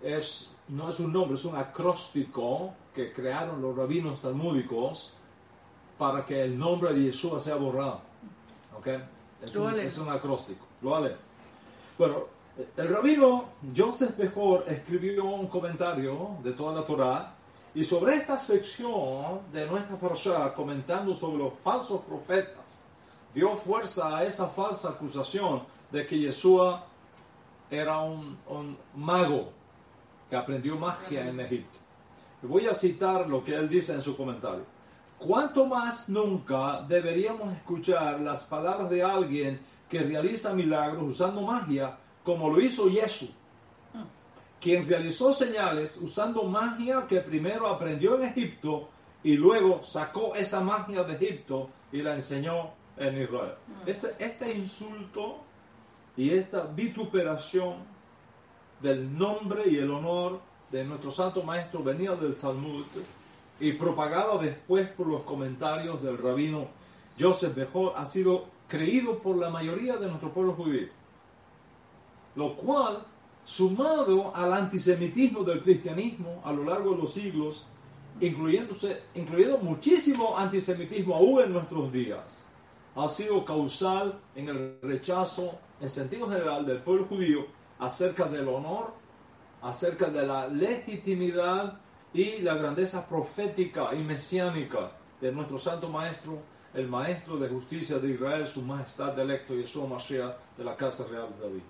es, 0.02 0.56
no 0.70 0.90
es 0.90 1.00
un 1.00 1.14
nombre, 1.14 1.36
es 1.36 1.46
un 1.46 1.56
acróstico 1.56 2.74
que 2.94 3.12
crearon 3.14 3.62
los 3.62 3.76
rabinos 3.76 4.22
talmúdicos 4.22 5.18
para 6.04 6.26
que 6.26 6.44
el 6.44 6.60
nombre 6.60 6.94
de 6.94 7.04
Yeshua 7.04 7.40
sea 7.40 7.56
borrado. 7.56 8.02
¿Ok? 8.78 8.88
Es, 9.42 9.56
un, 9.56 9.80
es 9.80 9.98
un, 9.98 10.10
acróstico. 10.10 10.66
Lo 10.82 10.90
vale. 10.90 11.16
Bueno, 11.98 12.26
el 12.76 12.90
rabino 12.90 13.46
Joseph 13.74 14.18
Bejor 14.18 14.66
escribió 14.68 15.24
un 15.24 15.48
comentario 15.48 16.32
de 16.44 16.52
toda 16.52 16.74
la 16.74 16.86
Torah 16.86 17.34
y 17.74 17.86
sobre 17.86 18.16
esta 18.16 18.38
sección 18.38 19.44
de 19.54 19.66
nuestra 19.66 19.96
parasha, 19.96 20.54
comentando 20.54 21.14
sobre 21.14 21.38
los 21.38 21.54
falsos 21.64 22.02
profetas, 22.02 22.84
dio 23.34 23.56
fuerza 23.56 24.18
a 24.18 24.26
esa 24.26 24.50
falsa 24.50 24.90
acusación 24.90 25.64
de 25.90 26.06
que 26.06 26.20
Yeshua 26.20 26.86
era 27.72 28.02
un, 28.02 28.38
un 28.50 28.78
mago 28.94 29.54
que 30.30 30.36
aprendió 30.36 30.76
magia 30.76 31.30
en 31.30 31.40
Egipto. 31.40 31.80
Voy 32.42 32.68
a 32.68 32.74
citar 32.74 33.30
lo 33.30 33.42
que 33.42 33.56
él 33.56 33.70
dice 33.70 33.94
en 33.94 34.02
su 34.02 34.18
comentario. 34.18 34.73
¿Cuánto 35.18 35.66
más 35.66 36.10
nunca 36.10 36.82
deberíamos 36.88 37.54
escuchar 37.56 38.20
las 38.20 38.44
palabras 38.44 38.90
de 38.90 39.02
alguien 39.04 39.60
que 39.90 40.00
realiza 40.00 40.54
milagros 40.54 41.04
usando 41.04 41.42
magia, 41.42 41.98
como 42.24 42.50
lo 42.50 42.60
hizo 42.60 42.90
Jesús? 42.90 43.32
quien 44.64 44.88
realizó 44.88 45.34
señales 45.34 45.98
usando 45.98 46.44
magia 46.44 47.06
que 47.06 47.20
primero 47.20 47.68
aprendió 47.68 48.16
en 48.16 48.30
Egipto 48.30 48.88
y 49.22 49.36
luego 49.36 49.84
sacó 49.84 50.36
esa 50.36 50.62
magia 50.62 51.04
de 51.04 51.16
Egipto 51.16 51.70
y 51.92 52.02
la 52.02 52.16
enseñó 52.16 52.72
en 52.96 53.24
Israel. 53.24 53.56
Este, 53.86 54.16
este 54.20 54.54
insulto 54.54 55.40
y 56.16 56.30
esta 56.30 56.62
vituperación 56.62 57.76
del 58.82 59.18
nombre 59.18 59.70
y 59.70 59.80
el 59.80 59.92
honor 59.92 60.40
de 60.72 60.86
nuestro 60.86 61.12
santo 61.12 61.44
maestro 61.44 61.84
venía 61.84 62.16
del 62.16 62.38
Talmud 62.38 62.86
y 63.64 63.72
propagado 63.72 64.40
después 64.40 64.90
por 64.90 65.08
los 65.08 65.22
comentarios 65.22 66.04
del 66.04 66.18
rabino 66.18 66.68
Joseph 67.18 67.56
Bejor 67.56 67.94
ha 67.96 68.06
sido 68.06 68.46
creído 68.68 69.20
por 69.20 69.38
la 69.38 69.50
mayoría 69.50 69.96
de 69.96 70.08
nuestro 70.08 70.34
pueblo 70.34 70.52
judío, 70.52 70.90
lo 72.36 72.58
cual 72.58 73.06
sumado 73.46 74.36
al 74.36 74.52
antisemitismo 74.52 75.46
del 75.46 75.64
cristianismo 75.64 76.42
a 76.44 76.52
lo 76.52 76.66
largo 76.66 76.92
de 76.92 77.04
los 77.04 77.14
siglos, 77.14 77.70
incluyéndose, 78.20 79.02
incluyendo 79.16 79.58
muchísimo 79.60 80.38
antisemitismo 80.38 81.16
aún 81.16 81.44
en 81.44 81.54
nuestros 81.54 81.90
días, 81.94 82.54
ha 82.98 83.08
sido 83.08 83.46
causal 83.46 84.20
en 84.36 84.50
el 84.50 84.80
rechazo 84.82 85.58
en 85.80 85.88
sentido 85.88 86.28
general 86.30 86.66
del 86.66 86.80
pueblo 86.80 87.06
judío 87.06 87.46
acerca 87.80 88.26
del 88.26 88.50
honor, 88.50 88.94
acerca 89.62 90.10
de 90.10 90.28
la 90.28 90.48
legitimidad 90.48 91.80
y 92.14 92.40
la 92.40 92.56
grandeza 92.56 93.08
profética 93.08 93.94
y 93.94 94.04
mesiánica 94.04 94.92
de 95.20 95.32
nuestro 95.32 95.58
santo 95.58 95.90
maestro, 95.90 96.40
el 96.74 96.88
maestro 96.88 97.38
de 97.38 97.50
justicia 97.50 97.98
de 97.98 98.12
Israel, 98.12 98.46
su 98.46 98.62
majestad 98.62 99.18
electo 99.20 99.56
Yeshua 99.56 99.88
Mashiach 99.88 100.36
de 100.58 100.64
la 100.64 100.76
casa 100.76 101.06
real 101.10 101.30
de 101.36 101.44
David. 101.44 101.62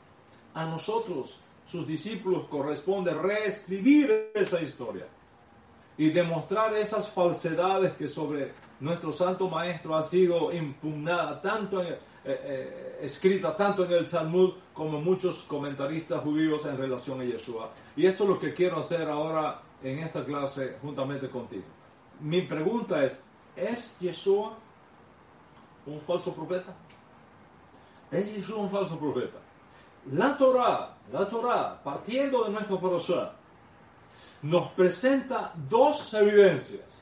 A 0.54 0.66
nosotros 0.66 1.40
sus 1.66 1.88
discípulos 1.88 2.46
corresponde 2.50 3.14
reescribir 3.14 4.32
esa 4.34 4.62
historia 4.62 5.08
y 5.98 6.10
demostrar 6.10 6.76
esas 6.76 7.10
falsedades 7.10 7.94
que 7.94 8.08
sobre 8.08 8.52
nuestro 8.80 9.14
santo 9.14 9.48
maestro 9.48 9.96
ha 9.96 10.02
sido 10.02 10.52
impugnada, 10.52 11.42
tanto 11.42 11.82
en, 11.82 11.88
eh, 11.88 11.98
eh, 12.26 13.00
escrita 13.02 13.56
tanto 13.56 13.86
en 13.86 13.92
el 13.92 14.10
Talmud 14.10 14.54
como 14.74 15.00
muchos 15.00 15.44
comentaristas 15.44 16.22
judíos 16.22 16.66
en 16.66 16.78
relación 16.78 17.22
a 17.22 17.24
Yeshua. 17.24 17.72
Y 17.96 18.06
esto 18.06 18.24
es 18.24 18.30
lo 18.30 18.40
que 18.40 18.54
quiero 18.54 18.80
hacer 18.80 19.10
ahora 19.10 19.62
en 19.84 20.00
esta 20.00 20.24
clase 20.24 20.78
juntamente 20.82 21.30
contigo. 21.30 21.66
Mi 22.22 22.42
pregunta 22.44 23.04
es, 23.04 23.20
¿es 23.56 23.98
Yeshua 24.00 24.56
un 25.86 26.00
falso 26.00 26.34
profeta? 26.34 26.74
¿Es 28.10 28.34
Yeshua 28.34 28.60
un 28.60 28.70
falso 28.70 28.98
profeta? 28.98 29.40
La 30.12 30.38
Torah, 30.38 30.96
la 31.12 31.28
Torah, 31.28 31.82
partiendo 31.84 32.44
de 32.46 32.52
nuestro 32.52 32.80
parashá, 32.80 33.34
nos 34.42 34.72
presenta 34.72 35.54
dos 35.70 36.14
evidencias, 36.14 37.02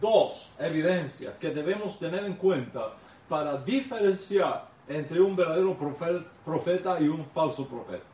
dos 0.00 0.54
evidencias 0.58 1.34
que 1.34 1.50
debemos 1.50 1.98
tener 1.98 2.24
en 2.24 2.34
cuenta 2.34 2.94
para 3.28 3.58
diferenciar 3.58 4.68
entre 4.88 5.20
un 5.20 5.36
verdadero 5.36 5.76
profeta 6.44 7.00
y 7.00 7.08
un 7.08 7.24
falso 7.26 7.66
profeta. 7.66 8.04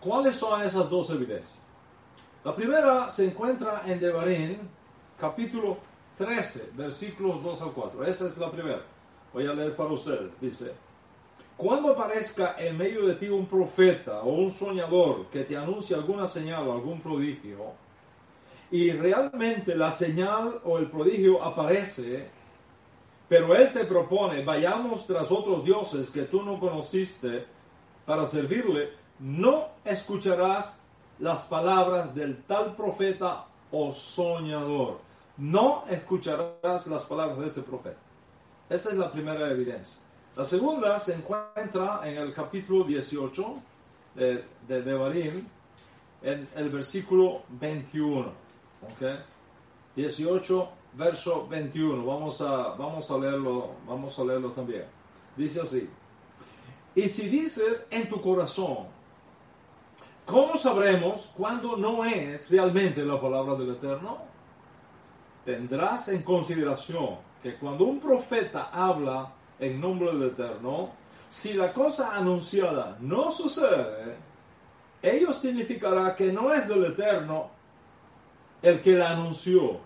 ¿Cuáles 0.00 0.34
son 0.34 0.62
esas 0.62 0.88
dos 0.90 1.10
evidencias? 1.10 1.63
La 2.44 2.54
primera 2.54 3.08
se 3.08 3.24
encuentra 3.24 3.84
en 3.86 3.98
Devarim, 3.98 4.58
capítulo 5.18 5.78
13, 6.18 6.72
versículos 6.74 7.42
2 7.42 7.62
al 7.62 7.72
4. 7.72 8.04
Esa 8.04 8.28
es 8.28 8.36
la 8.36 8.50
primera. 8.50 8.82
Voy 9.32 9.46
a 9.46 9.54
leer 9.54 9.74
para 9.74 9.88
ustedes. 9.88 10.30
Dice, 10.38 10.74
cuando 11.56 11.92
aparezca 11.92 12.56
en 12.58 12.76
medio 12.76 13.06
de 13.06 13.14
ti 13.14 13.28
un 13.30 13.46
profeta 13.46 14.20
o 14.20 14.34
un 14.34 14.50
soñador 14.50 15.28
que 15.28 15.44
te 15.44 15.56
anuncie 15.56 15.96
alguna 15.96 16.26
señal 16.26 16.68
o 16.68 16.72
algún 16.74 17.00
prodigio, 17.00 17.72
y 18.70 18.92
realmente 18.92 19.74
la 19.74 19.90
señal 19.90 20.60
o 20.64 20.76
el 20.76 20.90
prodigio 20.90 21.42
aparece, 21.42 22.28
pero 23.26 23.56
él 23.56 23.72
te 23.72 23.86
propone, 23.86 24.44
vayamos 24.44 25.06
tras 25.06 25.32
otros 25.32 25.64
dioses 25.64 26.10
que 26.10 26.24
tú 26.24 26.42
no 26.42 26.60
conociste 26.60 27.46
para 28.04 28.26
servirle, 28.26 28.90
no 29.18 29.68
escucharás 29.82 30.83
las 31.18 31.40
palabras 31.42 32.14
del 32.14 32.42
tal 32.44 32.74
profeta 32.74 33.46
o 33.70 33.92
soñador. 33.92 34.98
No 35.36 35.84
escucharás 35.88 36.86
las 36.86 37.02
palabras 37.02 37.38
de 37.38 37.46
ese 37.46 37.62
profeta. 37.62 37.98
Esa 38.68 38.90
es 38.90 38.96
la 38.96 39.10
primera 39.10 39.50
evidencia. 39.50 39.98
La 40.36 40.44
segunda 40.44 40.98
se 40.98 41.14
encuentra 41.14 42.00
en 42.04 42.18
el 42.18 42.32
capítulo 42.32 42.84
18 42.84 43.54
de, 44.14 44.44
de 44.66 44.82
Devarim, 44.82 45.46
en 46.22 46.48
el 46.54 46.70
versículo 46.70 47.42
21. 47.48 48.32
¿okay? 48.94 49.18
18, 49.96 50.68
verso 50.94 51.46
21. 51.48 52.04
Vamos 52.04 52.40
a, 52.40 52.74
vamos 52.74 53.10
a 53.10 53.18
leerlo, 53.18 53.70
vamos 53.86 54.18
a 54.18 54.24
leerlo 54.24 54.50
también. 54.52 54.84
Dice 55.36 55.60
así. 55.60 55.88
Y 56.94 57.08
si 57.08 57.28
dices 57.28 57.86
en 57.90 58.08
tu 58.08 58.20
corazón, 58.20 58.86
¿cómo 60.26 60.56
sabremos 60.56 61.32
cuándo 61.36 61.76
no 61.76 62.04
es 62.04 62.48
realmente 62.50 63.04
la 63.04 63.20
palabra 63.20 63.54
del 63.54 63.70
Eterno? 63.70 64.18
Tendrás 65.44 66.08
en 66.08 66.22
consideración 66.22 67.16
que 67.42 67.56
cuando 67.56 67.84
un 67.84 68.00
profeta 68.00 68.70
habla 68.72 69.32
en 69.58 69.80
nombre 69.80 70.12
del 70.12 70.30
Eterno, 70.30 70.90
si 71.28 71.54
la 71.54 71.72
cosa 71.72 72.16
anunciada 72.16 72.96
no 73.00 73.30
sucede, 73.30 74.16
ello 75.02 75.32
significará 75.32 76.14
que 76.14 76.32
no 76.32 76.52
es 76.52 76.66
del 76.66 76.86
Eterno 76.86 77.50
el 78.62 78.80
que 78.80 78.96
la 78.96 79.10
anunció, 79.10 79.78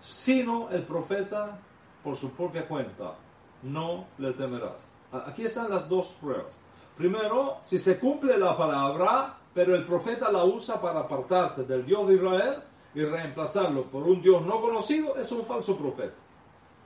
sino 0.00 0.70
el 0.70 0.82
profeta 0.84 1.58
por 2.02 2.16
su 2.16 2.32
propia 2.32 2.66
cuenta. 2.66 3.14
No 3.62 4.06
le 4.18 4.32
temerás. 4.32 4.82
Aquí 5.12 5.44
están 5.44 5.70
las 5.70 5.88
dos 5.88 6.16
pruebas. 6.20 6.58
Primero, 6.96 7.58
si 7.62 7.78
se 7.78 7.98
cumple 7.98 8.38
la 8.38 8.56
palabra, 8.56 9.36
pero 9.54 9.74
el 9.74 9.84
profeta 9.84 10.30
la 10.30 10.44
usa 10.44 10.80
para 10.80 11.00
apartarte 11.00 11.64
del 11.64 11.84
Dios 11.84 12.08
de 12.08 12.14
Israel 12.14 12.62
y 12.94 13.04
reemplazarlo 13.04 13.84
por 13.84 14.04
un 14.04 14.22
Dios 14.22 14.44
no 14.44 14.60
conocido, 14.60 15.16
es 15.16 15.30
un 15.32 15.44
falso 15.44 15.76
profeta. 15.76 16.14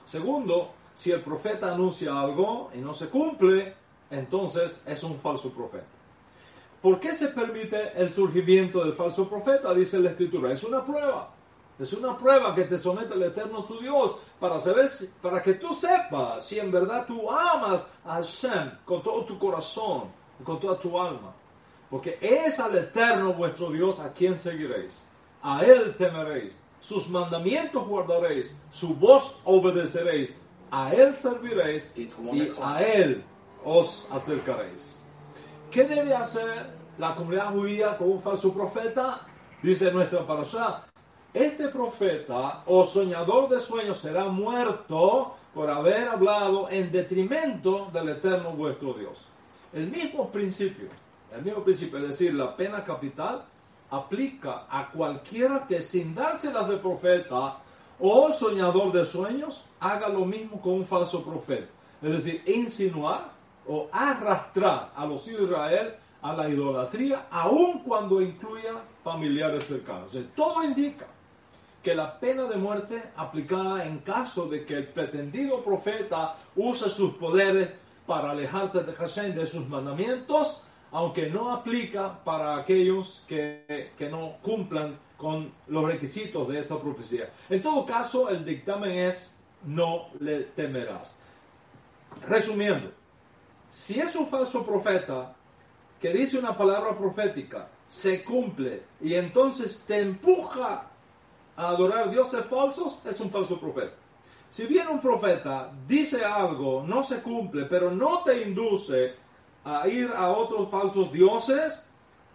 Segundo, 0.05 0.71
si 0.95 1.11
el 1.13 1.21
profeta 1.21 1.73
anuncia 1.73 2.19
algo 2.19 2.71
y 2.75 2.79
no 2.79 2.95
se 2.95 3.09
cumple, 3.09 3.75
entonces 4.11 4.83
es 4.87 5.03
un 5.03 5.19
falso 5.19 5.53
profeta. 5.53 5.87
¿Por 6.81 7.01
qué 7.01 7.15
se 7.15 7.29
permite 7.29 7.93
el 8.01 8.13
surgimiento 8.13 8.85
del 8.85 8.93
falso 8.93 9.29
profeta? 9.29 9.75
Dice 9.75 9.99
la 9.99 10.11
escritura. 10.11 10.53
Es 10.53 10.63
una 10.63 10.85
prueba. 10.85 11.33
Es 11.79 11.93
una 11.93 12.17
prueba 12.17 12.55
que 12.55 12.65
te 12.65 12.79
somete 12.79 13.15
el 13.15 13.25
eterno 13.25 13.65
tu 13.65 13.79
Dios 13.79 14.19
para 14.41 14.59
saber, 14.59 14.89
para 15.21 15.43
que 15.43 15.55
tú 15.55 15.75
sepas 15.75 16.47
si 16.47 16.59
en 16.59 16.71
verdad 16.71 17.05
tú 17.07 17.31
amas 17.31 17.85
a 18.05 18.15
Hashem 18.15 18.71
con 18.85 19.03
todo 19.03 19.25
tu 19.25 19.39
corazón, 19.39 20.05
con 20.43 20.59
toda 20.59 20.79
tu 20.79 20.99
alma. 20.99 21.35
Porque 21.91 22.19
es 22.21 22.59
al 22.59 22.77
eterno 22.77 23.33
vuestro 23.33 23.71
Dios 23.71 24.01
a 24.01 24.13
quien 24.13 24.39
seguiréis. 24.39 25.07
A 25.43 25.65
él 25.65 25.95
temeréis. 25.97 26.61
Sus 26.81 27.09
mandamientos 27.09 27.87
guardaréis. 27.87 28.61
Su 28.71 28.95
voz 28.95 29.41
obedeceréis 29.45 30.37
a 30.71 30.93
Él 30.93 31.15
serviréis 31.15 31.93
y 31.97 32.09
a 32.61 32.83
Él 32.83 33.25
os 33.65 34.11
acercaréis. 34.13 35.07
¿Qué 35.71 35.85
debe 35.85 36.15
hacer 36.15 36.71
la 36.99 37.15
comunidad 37.15 37.53
judía 37.53 37.97
con 37.97 38.11
un 38.11 38.21
falso 38.21 38.53
profeta? 38.53 39.27
Dice 39.63 39.93
nuestra 39.93 40.27
parasha. 40.27 40.85
Este 41.33 41.69
profeta 41.69 42.63
o 42.67 42.85
soñador 42.85 43.49
de 43.49 43.61
sueños 43.61 43.99
será 43.99 44.25
muerto 44.25 45.37
por 45.53 45.71
haber 45.71 46.09
hablado 46.09 46.69
en 46.71 46.91
detrimento 46.91 47.91
del 47.93 48.11
eterno 48.11 48.53
vuestro 48.53 48.95
Dios. 48.95 49.29
El 49.73 49.89
mismo 49.91 50.31
principio, 50.31 50.89
el 51.35 51.43
mismo 51.43 51.63
principio, 51.63 51.99
es 51.99 52.09
decir, 52.09 52.35
la 52.35 52.57
pena 52.57 52.83
capital, 52.85 53.45
aplica 53.91 54.67
a 54.69 54.91
cualquiera 54.91 55.67
que 55.67 55.81
sin 55.81 56.15
dárselas 56.15 56.69
de 56.69 56.77
profeta 56.77 57.59
o 57.99 58.33
soñador 58.33 58.93
de 58.93 59.05
sueños 59.05 59.65
haga 59.81 60.09
lo 60.09 60.25
mismo 60.25 60.61
con 60.61 60.75
un 60.75 60.87
falso 60.87 61.25
profeta. 61.25 61.69
Es 62.03 62.13
decir, 62.13 62.43
insinuar 62.47 63.31
o 63.67 63.89
arrastrar 63.93 64.93
a 64.95 65.07
los 65.07 65.27
hijos 65.29 65.41
de 65.41 65.47
Israel 65.47 65.95
a 66.23 66.33
la 66.33 66.49
idolatría, 66.49 67.27
aun 67.31 67.81
cuando 67.81 68.21
incluya 68.21 68.73
familiares 69.05 69.65
cercanos. 69.65 70.17
todo 70.35 70.63
indica 70.63 71.07
que 71.83 71.95
la 71.95 72.19
pena 72.19 72.45
de 72.45 72.57
muerte 72.57 73.01
aplicada 73.17 73.85
en 73.85 73.99
caso 73.99 74.49
de 74.49 74.65
que 74.65 74.75
el 74.75 74.89
pretendido 74.89 75.63
profeta 75.63 76.37
use 76.57 76.91
sus 76.91 77.15
poderes 77.15 77.71
para 78.07 78.33
alejarte 78.33 78.83
de 78.83 78.93
Hashem, 78.93 79.35
de 79.37 79.47
sus 79.47 79.69
mandamientos, 79.69 80.66
aunque 80.93 81.29
no 81.29 81.51
aplica 81.53 82.23
para 82.25 82.57
aquellos 82.57 83.25
que, 83.27 83.93
que 83.97 84.09
no 84.09 84.37
cumplan 84.43 84.99
con 85.17 85.53
los 85.69 85.85
requisitos 85.85 86.49
de 86.49 86.59
esa 86.59 86.81
profecía. 86.81 87.31
En 87.49 87.63
todo 87.63 87.85
caso, 87.85 88.29
el 88.29 88.45
dictamen 88.45 88.99
es 88.99 89.43
no 89.65 90.09
le 90.21 90.41
temerás. 90.45 91.19
Resumiendo, 92.29 92.93
si 93.71 94.01
es 94.01 94.15
un 94.17 94.27
falso 94.27 94.65
profeta 94.65 95.35
que 96.01 96.11
dice 96.11 96.39
una 96.39 96.57
palabra 96.57 96.97
profética, 96.97 97.69
se 97.89 98.25
cumple 98.25 98.83
y 99.01 99.15
entonces 99.15 99.85
te 99.87 100.01
empuja 100.01 100.87
a 101.57 101.69
adorar 101.69 102.11
dioses 102.11 102.45
falsos, 102.47 103.01
es 103.05 103.21
un 103.21 103.31
falso 103.31 103.59
profeta. 103.59 103.95
Si 104.51 104.67
bien 104.67 104.89
un 104.89 105.01
profeta 105.01 105.73
dice 105.87 106.25
algo, 106.25 106.83
no 106.87 107.03
se 107.03 107.23
cumple, 107.23 107.67
pero 107.67 107.91
no 107.91 108.23
te 108.23 108.43
induce 108.43 109.15
a 109.67 109.89
ir 109.89 110.13
a 110.17 110.31
otros 110.31 110.71
falsos 110.71 111.13
dioses, 111.13 111.89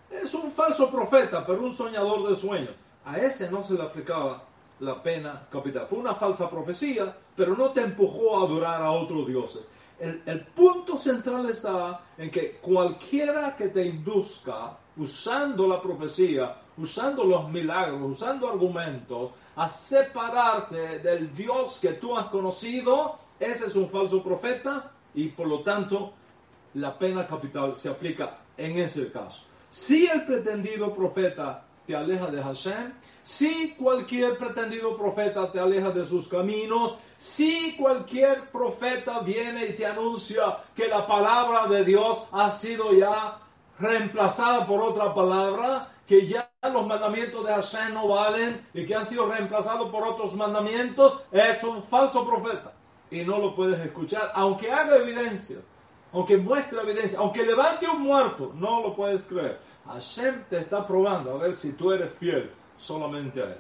es 0.10 0.34
un 0.34 0.52
falso 0.52 0.92
profeta, 0.92 1.46
pero 1.46 1.62
un 1.64 1.74
soñador 1.74 2.28
de 2.28 2.36
sueños. 2.36 2.76
A 3.06 3.18
ese 3.18 3.50
no 3.50 3.64
se 3.64 3.74
le 3.74 3.84
aplicaba 3.84 4.44
la 4.82 5.02
pena 5.02 5.48
capital. 5.50 5.88
Fue 5.90 6.00
una 6.00 6.14
falsa 6.14 6.50
profecía, 6.50 7.16
pero 7.36 7.56
no 7.56 7.72
te 7.72 7.82
empujó 7.82 8.38
a 8.38 8.46
adorar 8.46 8.82
a 8.82 8.92
otros 8.92 9.26
dioses. 9.28 9.70
El, 9.98 10.22
el, 10.26 10.42
punto 10.48 10.98
central 10.98 11.50
está 11.50 12.02
en 12.18 12.30
que 12.30 12.58
cualquiera 12.58 13.56
que 13.56 13.70
te 13.70 13.86
induzca, 13.86 14.78
usando 14.98 15.68
la 15.68 15.82
profecía, 15.82 16.58
usando 16.78 17.24
los 17.24 17.50
milagros, 17.50 18.02
usando 18.02 18.50
argumentos, 18.50 19.32
a 19.56 19.70
separarte 19.70 21.00
del 21.00 21.34
Dios 21.34 21.80
que 21.80 21.94
tú 21.94 22.18
has 22.18 22.26
conocido, 22.26 23.20
ese 23.40 23.68
es 23.68 23.76
un 23.76 23.90
falso 23.90 24.22
profeta 24.22 24.92
y 25.14 25.30
por 25.30 25.48
lo 25.48 25.62
tanto 25.62 26.14
la 26.76 26.98
pena 26.98 27.28
capital 27.28 27.76
se 27.76 27.90
aplica 27.90 28.38
en 28.58 28.80
ese 28.80 29.12
caso. 29.12 29.48
Si 29.70 30.06
el 30.08 30.26
pretendido 30.26 30.94
profeta 30.94 31.64
te 31.86 31.96
aleja 31.96 32.28
de 32.28 32.42
Hashem, 32.42 32.94
si 33.24 33.72
cualquier 33.76 34.38
pretendido 34.38 34.98
profeta 34.98 35.52
te 35.52 35.60
aleja 35.60 35.92
de 35.92 36.06
sus 36.06 36.28
caminos, 36.28 36.96
si 37.18 37.76
cualquier 37.78 38.50
profeta 38.50 39.20
viene 39.20 39.66
y 39.68 39.74
te 39.74 39.86
anuncia 39.86 40.58
que 40.76 40.88
la 40.88 41.06
palabra 41.06 41.68
de 41.68 41.84
Dios 41.86 42.24
ha 42.32 42.50
sido 42.50 42.94
ya 42.94 43.38
reemplazada 43.80 44.66
por 44.66 44.82
otra 44.82 45.14
palabra, 45.14 45.92
que 46.08 46.26
ya 46.26 46.50
los 46.64 46.86
mandamientos 46.86 47.46
de 47.46 47.54
Hashem 47.54 47.94
no 47.94 48.08
valen 48.08 48.68
y 48.74 48.86
que 48.86 48.96
han 48.96 49.06
sido 49.06 49.28
reemplazados 49.28 49.90
por 49.90 50.06
otros 50.06 50.36
mandamientos, 50.36 51.22
es 51.32 51.64
un 51.64 51.84
falso 51.84 52.28
profeta. 52.28 52.74
Y 53.10 53.24
no 53.24 53.38
lo 53.40 53.56
puedes 53.56 53.80
escuchar, 53.80 54.32
aunque 54.34 54.72
haga 54.72 54.98
evidencias, 54.98 55.60
aunque 56.14 56.38
muestre 56.38 56.82
evidencia, 56.82 57.20
aunque 57.20 57.44
levante 57.44 57.88
un 57.88 58.02
muerto, 58.02 58.52
no 58.56 58.82
lo 58.82 58.96
puedes 58.96 59.22
creer. 59.24 59.60
Hashem 59.86 60.44
te 60.50 60.60
está 60.60 60.86
probando 60.86 61.32
a 61.32 61.38
ver 61.38 61.54
si 61.54 61.74
tú 61.74 61.92
eres 61.92 62.14
fiel 62.20 62.52
solamente 62.78 63.42
a 63.42 63.46
Él. 63.46 63.58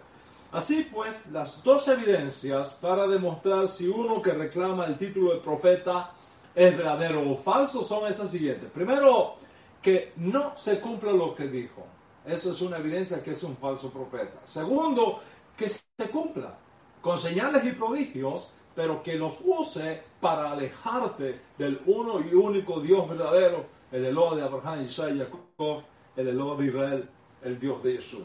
Así 0.51 0.89
pues, 0.91 1.27
las 1.27 1.63
dos 1.63 1.87
evidencias 1.87 2.73
para 2.81 3.07
demostrar 3.07 3.67
si 3.67 3.87
uno 3.87 4.21
que 4.21 4.33
reclama 4.33 4.85
el 4.85 4.97
título 4.97 5.33
de 5.33 5.39
profeta 5.39 6.11
es 6.53 6.75
verdadero 6.75 7.31
o 7.31 7.37
falso 7.37 7.83
son 7.83 8.07
esas 8.07 8.29
siguientes. 8.29 8.69
Primero, 8.71 9.35
que 9.81 10.11
no 10.17 10.57
se 10.57 10.79
cumpla 10.79 11.13
lo 11.13 11.33
que 11.33 11.47
dijo. 11.47 11.85
Eso 12.25 12.51
es 12.51 12.61
una 12.61 12.77
evidencia 12.77 13.23
que 13.23 13.31
es 13.31 13.43
un 13.43 13.55
falso 13.55 13.91
profeta. 13.91 14.41
Segundo, 14.43 15.21
que 15.55 15.69
se 15.69 15.81
cumpla 16.11 16.53
con 17.01 17.17
señales 17.17 17.65
y 17.65 17.71
prodigios, 17.71 18.53
pero 18.75 19.01
que 19.03 19.15
los 19.15 19.39
use 19.43 20.01
para 20.19 20.51
alejarte 20.51 21.41
del 21.57 21.81
uno 21.87 22.19
y 22.19 22.33
único 22.33 22.79
Dios 22.79 23.09
verdadero, 23.09 23.65
el 23.91 24.05
Eloa 24.05 24.35
de 24.35 24.43
Abraham, 24.43 24.83
Isaac 24.85 25.13
y 25.15 25.19
Jacob, 25.19 25.83
el 26.15 26.27
Eloa 26.27 26.57
de 26.57 26.65
Israel, 26.67 27.09
el 27.43 27.59
Dios 27.59 27.83
de 27.83 27.95
Jesús. 27.95 28.21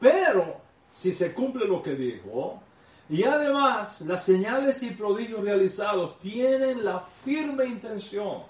Pero 0.00 0.56
si 0.90 1.12
se 1.12 1.32
cumple 1.32 1.66
lo 1.66 1.82
que 1.82 1.94
dijo, 1.94 2.60
y 3.08 3.22
además 3.22 4.00
las 4.00 4.24
señales 4.24 4.82
y 4.82 4.90
prodigios 4.90 5.42
realizados 5.42 6.18
tienen 6.18 6.84
la 6.84 7.00
firme 7.00 7.66
intención 7.66 8.42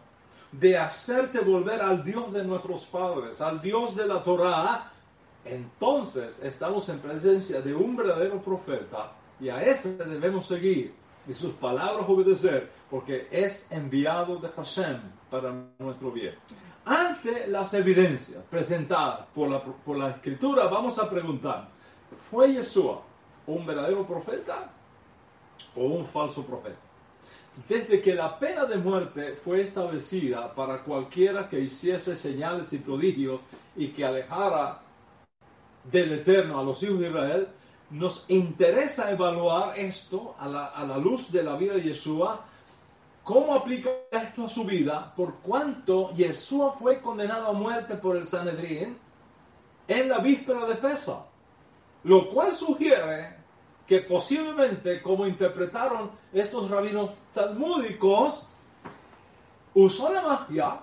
de 0.53 0.79
hacerte 0.79 1.41
volver 1.41 1.83
al 1.83 2.03
Dios 2.03 2.33
de 2.33 2.43
nuestros 2.43 2.87
padres, 2.87 3.41
al 3.43 3.61
Dios 3.61 3.95
de 3.95 4.07
la 4.07 4.23
Torah, 4.23 4.91
entonces 5.45 6.43
estamos 6.43 6.89
en 6.89 7.01
presencia 7.01 7.61
de 7.61 7.75
un 7.75 7.95
verdadero 7.95 8.41
profeta 8.41 9.13
y 9.41 9.49
a 9.49 9.63
ese 9.63 9.97
debemos 10.05 10.47
seguir 10.47 10.95
y 11.29 11.35
sus 11.35 11.53
palabras 11.55 12.07
obedecer, 12.09 12.71
porque 12.89 13.27
es 13.31 13.71
enviado 13.73 14.37
de 14.37 14.49
Hashem 14.49 14.99
para 15.31 15.53
nuestro 15.79 16.13
bien. 16.13 16.35
Ante 16.85 17.49
las 17.49 17.75
evidencias 17.75 18.45
presentadas 18.49 19.27
por 19.35 19.51
la, 19.51 19.63
por 19.63 19.97
la 19.97 20.11
escritura, 20.11 20.69
vamos 20.69 20.99
a 20.99 21.11
preguntar, 21.11 21.69
¿fue 22.31 22.53
Yeshua 22.53 23.03
un 23.49 23.67
verdadero 23.67 24.07
profeta 24.07 24.71
o 25.75 25.85
un 25.85 26.07
falso 26.07 26.47
profeta? 26.47 26.77
Desde 27.69 28.01
que 28.01 28.15
la 28.15 28.39
pena 28.39 28.67
de 28.67 28.77
muerte 28.77 29.33
fue 29.33 29.63
establecida 29.63 30.55
para 30.55 30.83
cualquiera 30.83 31.49
que 31.49 31.59
hiciese 31.59 32.15
señales 32.15 32.73
y 32.73 32.79
prodigios 32.79 33.41
y 33.75 33.89
que 33.89 34.05
alejara 34.05 34.83
del 35.83 36.13
Eterno 36.13 36.61
a 36.61 36.63
los 36.63 36.83
hijos 36.83 37.01
de 37.01 37.09
Israel, 37.09 37.49
nos 37.91 38.25
interesa 38.29 39.11
evaluar 39.11 39.79
esto 39.79 40.35
a 40.39 40.49
la, 40.49 40.99
luz 40.99 41.31
de 41.31 41.43
la 41.43 41.57
vida 41.57 41.75
de 41.75 41.83
Yeshua, 41.83 42.45
cómo 43.23 43.55
aplica 43.55 43.91
esto 44.11 44.47
a 44.47 44.49
su 44.49 44.65
vida, 44.65 45.13
por 45.15 45.37
cuanto 45.37 46.13
Yeshua 46.15 46.73
fue 46.73 47.01
condenado 47.01 47.49
a 47.49 47.53
muerte 47.53 47.97
por 47.97 48.17
el 48.17 48.25
Sanedrín 48.25 48.99
en 49.87 50.09
la 50.09 50.19
víspera 50.19 50.67
de 50.67 50.75
Pesa, 50.77 51.27
lo 52.05 52.29
cual 52.31 52.53
sugiere 52.53 53.37
que 53.87 54.01
posiblemente, 54.01 55.01
como 55.01 55.27
interpretaron 55.27 56.11
estos 56.33 56.69
rabinos 56.69 57.11
talmúdicos, 57.33 58.53
usó 59.75 60.13
la 60.13 60.23
magia 60.23 60.81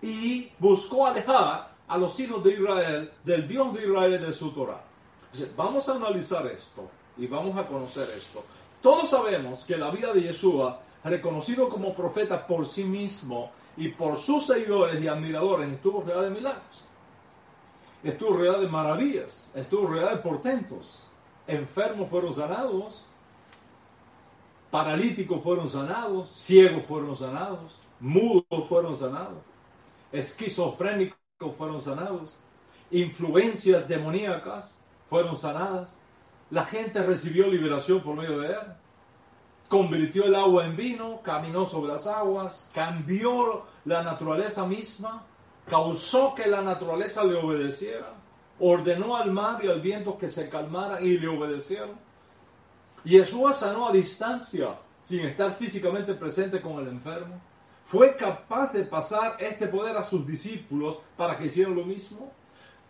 y 0.00 0.50
buscó 0.58 1.06
alejar 1.06 1.74
a 1.86 1.98
los 1.98 2.18
hijos 2.18 2.42
de 2.42 2.54
Israel 2.54 3.12
del 3.24 3.46
Dios 3.46 3.74
de 3.74 3.82
Israel 3.82 4.20
de 4.20 4.32
su 4.32 4.52
Torah. 4.52 4.89
Vamos 5.56 5.88
a 5.88 5.94
analizar 5.94 6.46
esto 6.46 6.88
y 7.16 7.26
vamos 7.26 7.56
a 7.56 7.66
conocer 7.66 8.08
esto. 8.16 8.44
Todos 8.82 9.10
sabemos 9.10 9.64
que 9.64 9.76
la 9.76 9.90
vida 9.90 10.12
de 10.12 10.22
Yeshua, 10.22 10.80
reconocido 11.04 11.68
como 11.68 11.94
profeta 11.94 12.46
por 12.46 12.66
sí 12.66 12.84
mismo 12.84 13.52
y 13.76 13.88
por 13.88 14.16
sus 14.16 14.46
seguidores 14.46 15.02
y 15.02 15.06
admiradores, 15.06 15.70
estuvo 15.72 16.00
rodeada 16.00 16.22
de 16.22 16.30
milagros. 16.30 16.84
Estuvo 18.02 18.38
rodeada 18.38 18.58
de 18.58 18.68
maravillas, 18.68 19.52
estuvo 19.54 19.86
rodeada 19.86 20.16
de 20.16 20.22
portentos. 20.22 21.06
Enfermos 21.46 22.08
fueron 22.08 22.32
sanados, 22.32 23.06
paralíticos 24.70 25.42
fueron 25.42 25.68
sanados, 25.68 26.30
ciegos 26.30 26.84
fueron 26.86 27.14
sanados, 27.14 27.76
mudos 28.00 28.68
fueron 28.68 28.96
sanados, 28.96 29.38
esquizofrénicos 30.10 31.16
fueron 31.56 31.80
sanados, 31.80 32.38
influencias 32.90 33.86
demoníacas 33.86 34.79
fueron 35.10 35.36
sanadas, 35.36 36.00
la 36.50 36.64
gente 36.64 37.02
recibió 37.02 37.48
liberación 37.48 38.00
por 38.00 38.16
medio 38.16 38.38
de 38.38 38.48
él, 38.48 38.60
convirtió 39.68 40.24
el 40.24 40.34
agua 40.34 40.64
en 40.64 40.76
vino, 40.76 41.20
caminó 41.22 41.66
sobre 41.66 41.92
las 41.92 42.06
aguas, 42.06 42.70
cambió 42.72 43.64
la 43.84 44.02
naturaleza 44.02 44.64
misma, 44.66 45.24
causó 45.68 46.34
que 46.34 46.46
la 46.46 46.62
naturaleza 46.62 47.24
le 47.24 47.34
obedeciera, 47.34 48.14
ordenó 48.58 49.16
al 49.16 49.32
mar 49.32 49.64
y 49.64 49.68
al 49.68 49.80
viento 49.80 50.16
que 50.16 50.28
se 50.28 50.48
calmaran 50.48 51.04
y 51.04 51.18
le 51.18 51.28
obedecieron. 51.28 51.96
Yeshua 53.04 53.52
sanó 53.52 53.88
a 53.88 53.92
distancia, 53.92 54.76
sin 55.02 55.20
estar 55.20 55.54
físicamente 55.54 56.14
presente 56.14 56.60
con 56.60 56.78
el 56.78 56.88
enfermo. 56.88 57.40
Fue 57.86 58.16
capaz 58.16 58.72
de 58.72 58.84
pasar 58.84 59.36
este 59.40 59.66
poder 59.66 59.96
a 59.96 60.02
sus 60.02 60.24
discípulos 60.26 60.98
para 61.16 61.36
que 61.36 61.46
hicieran 61.46 61.74
lo 61.74 61.84
mismo. 61.84 62.32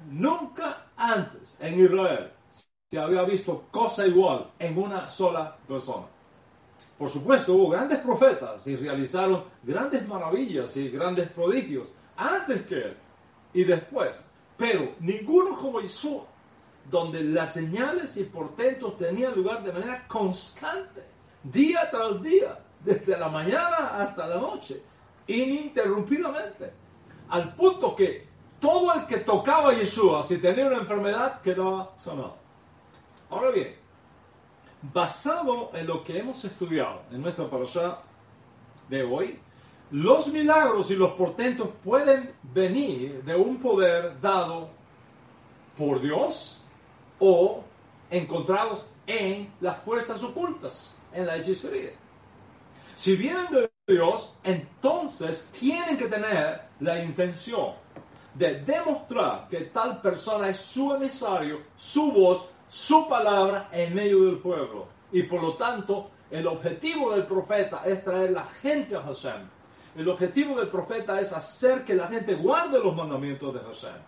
Nunca 0.09 0.87
antes 0.97 1.57
en 1.61 1.81
Israel 1.81 2.33
se 2.91 2.99
había 2.99 3.23
visto 3.23 3.67
cosa 3.71 4.07
igual 4.07 4.51
en 4.59 4.79
una 4.79 5.09
sola 5.09 5.57
persona. 5.69 6.07
Por 6.99 7.09
supuesto, 7.09 7.55
hubo 7.55 7.71
grandes 7.71 7.99
profetas 8.01 8.67
y 8.67 8.77
realizaron 8.77 9.45
grandes 9.63 10.07
maravillas 10.07 10.77
y 10.77 10.91
grandes 10.91 11.31
prodigios 11.31 11.95
antes 12.17 12.63
que 12.63 12.75
él 12.75 12.97
y 13.55 13.65
después. 13.65 14.25
Pero 14.57 14.95
ninguno 15.01 15.57
como 15.57 15.81
Jesús, 15.81 16.23
donde 16.91 17.23
las 17.23 17.55
señales 17.55 18.17
y 18.17 18.25
portentos 18.25 18.99
tenían 18.99 19.35
lugar 19.35 19.63
de 19.63 19.73
manera 19.73 20.07
constante, 20.07 21.03
día 21.43 21.89
tras 21.91 22.21
día, 22.23 22.59
desde 22.85 23.17
la 23.17 23.29
mañana 23.29 23.97
hasta 23.99 24.27
la 24.27 24.37
noche, 24.37 24.83
ininterrumpidamente, 25.27 26.73
al 27.29 27.55
punto 27.55 27.95
que 27.95 28.30
todo 28.61 28.93
el 28.95 29.07
que 29.07 29.19
tocaba 29.19 29.71
a 29.71 29.75
Yeshua, 29.75 30.23
si 30.23 30.39
tenía 30.39 30.67
una 30.67 30.79
enfermedad, 30.79 31.41
quedaba 31.41 31.93
sanado. 31.97 32.37
Ahora 33.31 33.51
bien, 33.51 33.75
basado 34.83 35.71
en 35.75 35.87
lo 35.87 36.05
que 36.05 36.19
hemos 36.19 36.45
estudiado 36.45 37.03
en 37.11 37.23
nuestra 37.23 37.49
parasha 37.49 37.99
de 38.89 39.03
hoy, 39.03 39.39
los 39.91 40.29
milagros 40.29 40.91
y 40.91 40.97
los 40.97 41.13
portentos 41.13 41.69
pueden 41.83 42.33
venir 42.43 43.25
de 43.25 43.35
un 43.35 43.59
poder 43.59 44.21
dado 44.21 44.69
por 45.77 46.01
Dios 46.01 46.65
o 47.19 47.65
encontrados 48.11 48.91
en 49.07 49.53
las 49.61 49.79
fuerzas 49.79 50.23
ocultas, 50.23 51.01
en 51.13 51.27
la 51.27 51.37
hechicería. 51.37 51.93
Si 52.95 53.17
vienen 53.17 53.47
de 53.51 53.71
Dios, 53.87 54.35
entonces 54.45 55.51
tienen 55.59 55.97
que 55.97 56.07
tener 56.07 56.63
la 56.81 57.03
intención 57.03 57.75
de 58.35 58.61
demostrar 58.61 59.49
que 59.49 59.63
tal 59.67 60.01
persona 60.01 60.49
es 60.49 60.59
su 60.59 60.95
emisario, 60.95 61.61
su 61.77 62.13
voz, 62.13 62.51
su 62.69 63.09
palabra 63.09 63.69
en 63.73 63.95
medio 63.95 64.25
del 64.27 64.39
pueblo. 64.39 64.87
Y 65.13 65.25
por 65.25 65.43
lo 65.43 65.55
tanto, 65.55 66.11
el 66.31 66.47
objetivo 66.47 67.13
del 67.13 67.27
profeta 67.27 67.83
es 67.85 68.05
traer 68.05 68.31
la 68.31 68.45
gente 68.45 68.95
a 68.97 69.03
Hashem. 69.03 69.49
El 69.97 70.09
objetivo 70.09 70.59
del 70.59 70.69
profeta 70.69 71.19
es 71.19 71.33
hacer 71.33 71.85
que 71.85 71.95
la 71.95 72.07
gente 72.07 72.35
guarde 72.35 72.79
los 72.79 72.95
mandamientos 72.95 73.53
de 73.53 73.61
Hashem. 73.61 74.01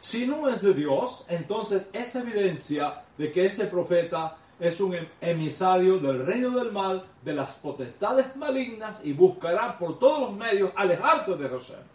Si 0.00 0.26
no 0.26 0.48
es 0.48 0.62
de 0.62 0.74
Dios, 0.74 1.24
entonces 1.28 1.88
es 1.92 2.14
evidencia 2.16 3.02
de 3.16 3.30
que 3.30 3.46
ese 3.46 3.66
profeta 3.66 4.36
es 4.58 4.80
un 4.80 4.94
em-, 4.94 5.08
emisario 5.20 5.98
del 5.98 6.24
reino 6.24 6.50
del 6.50 6.72
mal, 6.72 7.04
de 7.22 7.34
las 7.34 7.52
potestades 7.54 8.34
malignas 8.36 9.00
y 9.02 9.12
buscará 9.12 9.78
por 9.78 9.98
todos 9.98 10.20
los 10.20 10.32
medios 10.32 10.70
alejarte 10.76 11.36
de 11.36 11.48
Hashem. 11.48 11.93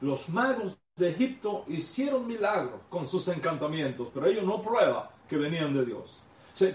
Los 0.00 0.28
magos 0.28 0.78
de 0.96 1.10
Egipto 1.10 1.64
hicieron 1.68 2.26
milagros 2.26 2.80
con 2.88 3.06
sus 3.06 3.26
encantamientos, 3.28 4.08
pero 4.12 4.26
ellos 4.26 4.44
no 4.44 4.62
prueban 4.62 5.04
que 5.28 5.36
venían 5.36 5.74
de 5.74 5.84
Dios. 5.84 6.20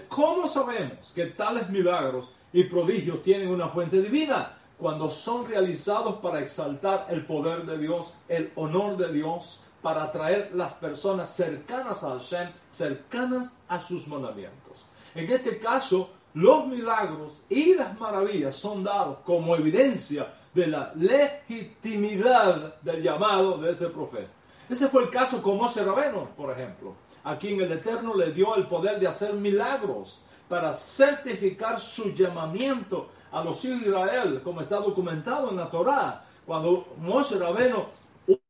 ¿Cómo 0.08 0.48
sabemos 0.48 1.12
que 1.14 1.26
tales 1.26 1.68
milagros 1.68 2.30
y 2.52 2.64
prodigios 2.64 3.22
tienen 3.22 3.48
una 3.48 3.68
fuente 3.68 4.00
divina? 4.00 4.58
Cuando 4.78 5.10
son 5.10 5.46
realizados 5.46 6.16
para 6.16 6.40
exaltar 6.40 7.06
el 7.10 7.26
poder 7.26 7.64
de 7.64 7.78
Dios, 7.78 8.16
el 8.28 8.50
honor 8.56 8.96
de 8.96 9.12
Dios, 9.12 9.62
para 9.82 10.04
atraer 10.04 10.50
las 10.54 10.74
personas 10.74 11.30
cercanas 11.34 12.02
a 12.02 12.12
Hashem, 12.12 12.48
cercanas 12.70 13.54
a 13.68 13.78
sus 13.78 14.08
mandamientos. 14.08 14.86
En 15.14 15.30
este 15.30 15.58
caso, 15.58 16.10
los 16.32 16.66
milagros 16.66 17.44
y 17.48 17.74
las 17.74 17.98
maravillas 18.00 18.56
son 18.56 18.82
dados 18.82 19.18
como 19.24 19.54
evidencia 19.54 20.32
de 20.54 20.66
la 20.66 20.92
legitimidad 20.94 22.80
del 22.80 23.02
llamado 23.02 23.58
de 23.58 23.72
ese 23.72 23.88
profeta. 23.88 24.30
Ese 24.68 24.88
fue 24.88 25.02
el 25.02 25.10
caso 25.10 25.42
con 25.42 25.58
Moshe 25.58 25.84
Rabeno, 25.84 26.30
por 26.36 26.50
ejemplo 26.50 26.94
a 27.24 27.36
quien 27.38 27.60
el 27.60 27.72
Eterno 27.72 28.14
le 28.14 28.32
dio 28.32 28.54
el 28.54 28.66
poder 28.66 29.00
de 29.00 29.08
hacer 29.08 29.32
milagros 29.34 30.24
para 30.48 30.72
certificar 30.72 31.80
su 31.80 32.14
llamamiento 32.14 33.08
a 33.32 33.42
los 33.42 33.64
hijos 33.64 33.80
de 33.80 33.88
Israel, 33.88 34.40
como 34.44 34.60
está 34.60 34.76
documentado 34.76 35.50
en 35.50 35.56
la 35.56 35.70
Torá. 35.70 36.24
Cuando 36.46 36.88
Moshe 36.98 37.38
Rabeno, 37.38 37.86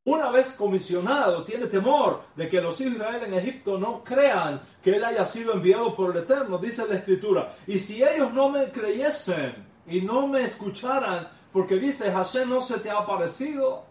una 0.05 0.31
vez 0.31 0.53
comisionado, 0.53 1.45
tiene 1.45 1.67
temor 1.67 2.23
de 2.35 2.49
que 2.49 2.61
los 2.61 2.79
hijos 2.81 2.95
de 2.95 2.99
Israel 2.99 3.23
en 3.25 3.35
Egipto 3.35 3.79
no 3.79 4.03
crean 4.03 4.61
que 4.83 4.97
él 4.97 5.05
haya 5.05 5.25
sido 5.25 5.55
enviado 5.55 5.95
por 5.95 6.11
el 6.11 6.25
Eterno, 6.25 6.59
dice 6.59 6.85
la 6.89 6.97
Escritura. 6.97 7.55
Y 7.69 7.79
si 7.79 8.03
ellos 8.03 8.33
no 8.33 8.49
me 8.49 8.71
creyesen 8.71 9.55
y 9.87 10.01
no 10.01 10.27
me 10.27 10.43
escucharan, 10.43 11.29
porque 11.55 11.77
dice, 11.77 12.11
Hashem 12.11 12.51
no 12.51 12.61
se 12.61 12.81
te 12.81 12.91
ha 12.91 12.99
aparecido, 12.99 13.85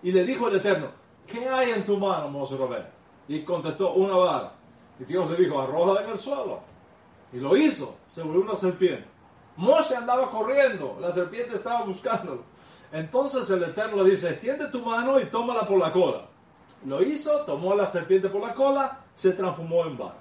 y 0.00 0.12
le 0.12 0.22
dijo 0.22 0.46
el 0.46 0.54
Eterno, 0.54 0.90
¿qué 1.26 1.48
hay 1.48 1.72
en 1.72 1.84
tu 1.84 1.98
mano, 1.98 2.28
Moshe 2.28 2.56
Rabeno? 2.56 2.86
Y 3.26 3.42
contestó, 3.42 3.94
una 3.94 4.14
vara. 4.14 4.52
Y 5.00 5.04
Dios 5.04 5.28
le 5.28 5.36
dijo, 5.36 5.60
arroja 5.60 6.04
en 6.04 6.10
el 6.10 6.16
suelo. 6.16 6.60
Y 7.32 7.38
lo 7.38 7.56
hizo, 7.56 7.96
se 8.08 8.22
volvió 8.22 8.42
una 8.42 8.54
serpiente. 8.54 9.08
Moshe 9.56 9.96
andaba 9.96 10.30
corriendo, 10.30 10.96
la 11.00 11.10
serpiente 11.10 11.54
estaba 11.54 11.82
buscándolo. 11.82 12.44
Entonces 12.92 13.50
el 13.50 13.64
Eterno 13.64 14.04
le 14.04 14.10
dice, 14.10 14.30
extiende 14.30 14.68
tu 14.68 14.80
mano 14.80 15.18
y 15.18 15.26
tómala 15.26 15.66
por 15.66 15.80
la 15.80 15.90
cola. 15.90 16.28
Lo 16.86 17.02
hizo, 17.02 17.40
tomó 17.40 17.74
la 17.74 17.86
serpiente 17.86 18.28
por 18.28 18.40
la 18.40 18.54
cola, 18.54 19.00
se 19.16 19.32
transformó 19.32 19.84
en 19.84 19.98
vara. 19.98 20.18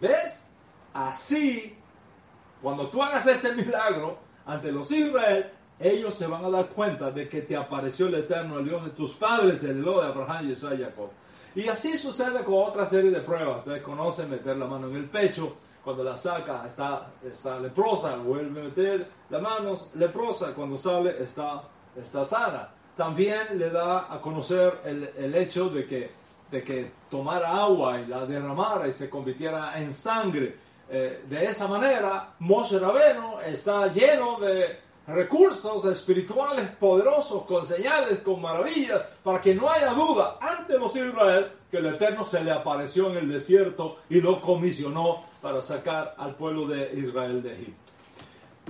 ¿Ves? 0.00 0.44
Así, 0.92 1.78
cuando 2.60 2.88
tú 2.88 3.00
hagas 3.00 3.24
este 3.28 3.52
milagro 3.52 4.18
ante 4.44 4.72
los 4.72 4.90
Israel, 4.90 5.52
ellos 5.78 6.14
se 6.14 6.26
van 6.26 6.44
a 6.44 6.50
dar 6.50 6.68
cuenta 6.68 7.10
de 7.10 7.28
que 7.28 7.42
te 7.42 7.56
apareció 7.56 8.06
el 8.06 8.14
Eterno, 8.14 8.58
el 8.58 8.64
Dios 8.64 8.84
de 8.84 8.90
tus 8.90 9.12
padres, 9.14 9.62
el 9.64 9.82
Dios 9.82 10.02
de 10.02 10.08
Abraham, 10.08 10.50
Isaac 10.50 10.74
y 10.78 10.82
Jacob. 10.82 11.10
Y 11.54 11.68
así 11.68 11.96
sucede 11.96 12.44
con 12.44 12.54
otra 12.54 12.84
serie 12.86 13.10
de 13.10 13.20
pruebas. 13.20 13.58
Ustedes 13.58 13.82
conocen 13.82 14.30
meter 14.30 14.56
la 14.56 14.66
mano 14.66 14.88
en 14.88 14.96
el 14.96 15.08
pecho, 15.08 15.56
cuando 15.82 16.02
la 16.02 16.16
saca 16.16 16.66
está, 16.66 17.12
está 17.24 17.60
leprosa, 17.60 18.16
vuelve 18.16 18.60
a 18.60 18.64
meter 18.64 19.08
la 19.30 19.38
mano 19.38 19.74
leprosa, 19.94 20.52
cuando 20.54 20.76
sale 20.76 21.22
está, 21.22 21.62
está 21.96 22.24
sana. 22.24 22.68
También 22.96 23.58
le 23.58 23.70
da 23.70 24.12
a 24.12 24.20
conocer 24.20 24.80
el, 24.84 25.10
el 25.16 25.34
hecho 25.34 25.68
de 25.68 25.86
que, 25.86 26.10
de 26.50 26.64
que 26.64 26.90
tomara 27.08 27.56
agua 27.56 28.00
y 28.00 28.06
la 28.06 28.26
derramara 28.26 28.88
y 28.88 28.92
se 28.92 29.08
convirtiera 29.08 29.78
en 29.80 29.94
sangre. 29.94 30.56
Eh, 30.88 31.24
de 31.28 31.44
esa 31.44 31.68
manera, 31.68 32.34
Moshe 32.40 32.78
Rabeno 32.78 33.40
está 33.40 33.86
lleno 33.86 34.38
de 34.40 34.85
recursos 35.06 35.84
espirituales 35.84 36.68
poderosos, 36.76 37.44
con 37.44 37.64
señales, 37.64 38.20
con 38.20 38.40
maravillas, 38.40 39.02
para 39.22 39.40
que 39.40 39.54
no 39.54 39.70
haya 39.70 39.92
duda 39.92 40.38
ante 40.40 40.78
los 40.78 40.94
Israel 40.96 41.52
que 41.70 41.78
el 41.78 41.86
Eterno 41.86 42.24
se 42.24 42.42
le 42.42 42.50
apareció 42.50 43.10
en 43.10 43.18
el 43.18 43.28
desierto 43.28 43.98
y 44.08 44.20
lo 44.20 44.40
comisionó 44.40 45.24
para 45.40 45.62
sacar 45.62 46.14
al 46.18 46.34
pueblo 46.34 46.66
de 46.66 46.92
Israel 46.98 47.42
de 47.42 47.54
Egipto. 47.54 47.92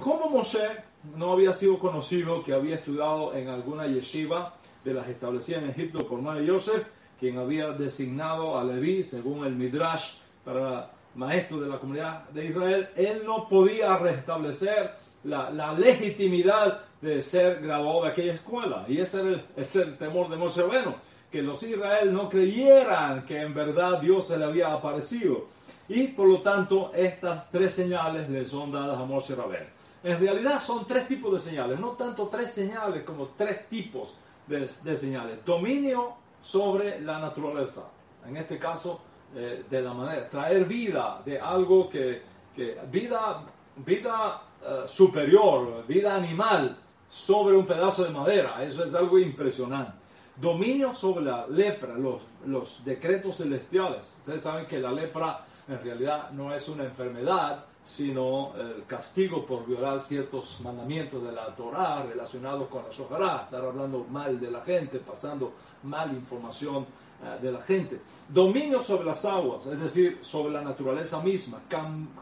Como 0.00 0.28
Moshe 0.28 0.68
no 1.14 1.32
había 1.32 1.52
sido 1.52 1.78
conocido 1.78 2.42
que 2.44 2.52
había 2.52 2.76
estudiado 2.76 3.34
en 3.34 3.48
alguna 3.48 3.86
yeshiva 3.86 4.54
de 4.84 4.92
las 4.92 5.08
establecidas 5.08 5.62
en 5.62 5.70
Egipto 5.70 6.06
por 6.06 6.20
Mari 6.20 6.46
Yosef, 6.46 6.86
quien 7.18 7.38
había 7.38 7.70
designado 7.70 8.58
a 8.58 8.64
Leví, 8.64 9.02
según 9.02 9.46
el 9.46 9.54
Midrash, 9.54 10.18
para 10.44 10.90
maestro 11.14 11.58
de 11.60 11.68
la 11.68 11.78
comunidad 11.78 12.28
de 12.28 12.46
Israel, 12.46 12.88
él 12.94 13.22
no 13.24 13.48
podía 13.48 13.96
restablecer 13.96 15.05
la, 15.26 15.72
legitimidad 15.72 16.80
de 17.00 17.20
ser 17.20 17.60
graduado 17.60 18.04
de 18.04 18.08
aquella 18.10 18.32
escuela. 18.34 18.84
Y 18.88 18.98
ese 18.98 19.20
era 19.20 19.42
el, 19.56 19.98
temor 19.98 20.28
de 20.28 20.36
Moshe 20.36 20.62
Rabeno, 20.62 20.96
que 21.30 21.42
los 21.42 21.62
Israel 21.62 22.12
no 22.12 22.28
creyeran 22.28 23.24
que 23.24 23.40
en 23.40 23.54
verdad 23.54 24.00
Dios 24.00 24.28
se 24.28 24.38
le 24.38 24.44
había 24.44 24.72
aparecido. 24.72 25.46
Y 25.88 26.08
por 26.08 26.28
lo 26.28 26.42
tanto, 26.42 26.92
estas 26.94 27.50
tres 27.50 27.74
señales 27.74 28.28
le 28.28 28.44
son 28.44 28.72
dadas 28.72 28.98
a 28.98 29.04
Moshe 29.04 29.34
Rabeno. 29.34 29.66
En 30.02 30.20
realidad 30.20 30.60
son 30.60 30.86
tres 30.86 31.08
tipos 31.08 31.32
de 31.32 31.50
señales, 31.50 31.80
no 31.80 31.90
tanto 31.90 32.28
tres 32.28 32.52
señales 32.52 33.02
como 33.02 33.30
tres 33.36 33.68
tipos 33.68 34.18
de, 34.46 34.68
señales. 34.68 35.44
Dominio 35.44 36.14
sobre 36.40 37.00
la 37.00 37.18
naturaleza, 37.18 37.90
en 38.24 38.36
este 38.36 38.58
caso, 38.58 39.00
eh, 39.34 39.64
de 39.68 39.82
la 39.82 39.92
manera, 39.92 40.28
traer 40.28 40.64
vida 40.64 41.20
de 41.24 41.40
algo 41.40 41.88
que, 41.88 42.22
que 42.54 42.78
vida, 42.88 43.42
vida 43.84 44.42
eh, 44.66 44.82
superior, 44.86 45.84
vida 45.86 46.14
animal, 46.14 46.76
sobre 47.08 47.56
un 47.56 47.66
pedazo 47.66 48.04
de 48.04 48.10
madera. 48.10 48.62
Eso 48.64 48.84
es 48.84 48.94
algo 48.94 49.18
impresionante. 49.18 49.92
Dominio 50.36 50.94
sobre 50.94 51.24
la 51.24 51.46
lepra, 51.46 51.94
los, 51.94 52.22
los 52.46 52.84
decretos 52.84 53.36
celestiales. 53.36 54.16
Ustedes 54.18 54.42
saben 54.42 54.66
que 54.66 54.78
la 54.78 54.92
lepra 54.92 55.46
en 55.68 55.82
realidad 55.82 56.30
no 56.32 56.54
es 56.54 56.68
una 56.68 56.84
enfermedad, 56.84 57.64
sino 57.84 58.52
el 58.56 58.84
castigo 58.84 59.46
por 59.46 59.64
violar 59.64 60.00
ciertos 60.00 60.60
mandamientos 60.60 61.22
de 61.22 61.32
la 61.32 61.54
Torah 61.54 62.02
relacionados 62.02 62.68
con 62.68 62.82
la 62.82 62.90
Shohará, 62.90 63.42
estar 63.44 63.64
hablando 63.64 64.04
mal 64.10 64.40
de 64.40 64.50
la 64.50 64.60
gente, 64.62 64.98
pasando 64.98 65.52
mal 65.84 66.12
información 66.12 66.84
eh, 67.22 67.38
de 67.40 67.52
la 67.52 67.62
gente. 67.62 68.00
Dominio 68.28 68.82
sobre 68.82 69.04
las 69.04 69.24
aguas, 69.24 69.66
es 69.66 69.80
decir, 69.80 70.18
sobre 70.20 70.52
la 70.52 70.62
naturaleza 70.62 71.22
misma, 71.22 71.60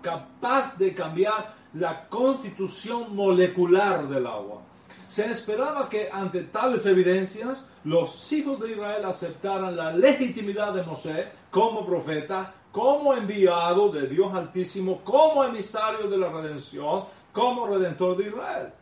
capaz 0.03 0.77
de 0.77 0.95
cambiar 0.95 1.55
la 1.75 2.09
constitución 2.09 3.15
molecular 3.15 4.09
del 4.09 4.27
agua. 4.27 4.63
Se 5.09 5.31
esperaba 5.31 5.89
que 5.89 6.09
ante 6.11 6.45
tales 6.45 6.87
evidencias 6.87 7.71
los 7.85 8.33
hijos 8.33 8.61
de 8.61 8.73
Israel 8.73 9.05
aceptaran 9.05 9.77
la 9.77 9.93
legitimidad 9.93 10.73
de 10.73 10.83
Moshe 10.83 11.29
como 11.51 11.85
profeta, 11.85 12.55
como 12.73 13.15
enviado 13.15 13.91
de 13.91 14.09
Dios 14.09 14.35
Altísimo, 14.35 15.03
como 15.05 15.45
emisario 15.45 16.09
de 16.09 16.17
la 16.17 16.31
redención, 16.31 17.05
como 17.33 17.67
redentor 17.67 18.17
de 18.17 18.29
Israel. 18.29 18.73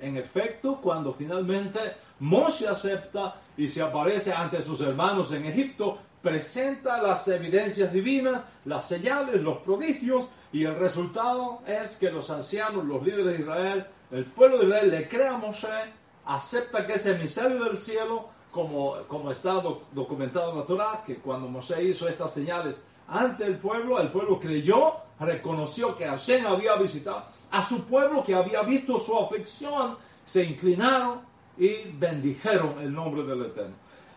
En 0.00 0.16
efecto, 0.16 0.78
cuando 0.80 1.12
finalmente 1.12 1.80
Moshe 2.20 2.68
acepta 2.68 3.40
y 3.56 3.66
se 3.66 3.82
aparece 3.82 4.32
ante 4.32 4.62
sus 4.62 4.80
hermanos 4.80 5.32
en 5.32 5.46
Egipto, 5.46 5.98
presenta 6.24 7.02
las 7.02 7.28
evidencias 7.28 7.92
divinas, 7.92 8.42
las 8.64 8.88
señales, 8.88 9.42
los 9.42 9.58
prodigios, 9.58 10.26
y 10.52 10.64
el 10.64 10.74
resultado 10.76 11.60
es 11.66 11.96
que 11.96 12.10
los 12.10 12.30
ancianos, 12.30 12.82
los 12.86 13.04
líderes 13.04 13.26
de 13.26 13.40
Israel, 13.40 13.86
el 14.10 14.24
pueblo 14.24 14.58
de 14.58 14.64
Israel 14.64 14.90
le 14.90 15.06
crea 15.06 15.34
a 15.34 15.36
Moshe, 15.36 15.92
acepta 16.24 16.86
que 16.86 16.94
es 16.94 17.04
emisario 17.04 17.62
del 17.62 17.76
cielo, 17.76 18.30
como, 18.50 18.96
como 19.06 19.30
está 19.30 19.52
documentado 19.92 20.64
en 20.66 21.04
que 21.04 21.16
cuando 21.16 21.46
Moshe 21.46 21.84
hizo 21.84 22.08
estas 22.08 22.32
señales 22.32 22.82
ante 23.06 23.44
el 23.44 23.58
pueblo, 23.58 24.00
el 24.00 24.10
pueblo 24.10 24.40
creyó, 24.40 24.94
reconoció 25.20 25.94
que 25.94 26.06
Hashem 26.06 26.46
había 26.46 26.74
visitado 26.76 27.24
a 27.50 27.62
su 27.62 27.84
pueblo, 27.84 28.22
que 28.22 28.34
había 28.34 28.62
visto 28.62 28.98
su 28.98 29.14
aflicción, 29.18 29.98
se 30.24 30.42
inclinaron 30.42 31.20
y 31.58 31.90
bendijeron 31.92 32.78
el 32.78 32.94
nombre 32.94 33.24
del 33.24 33.42
Eterno. 33.42 33.74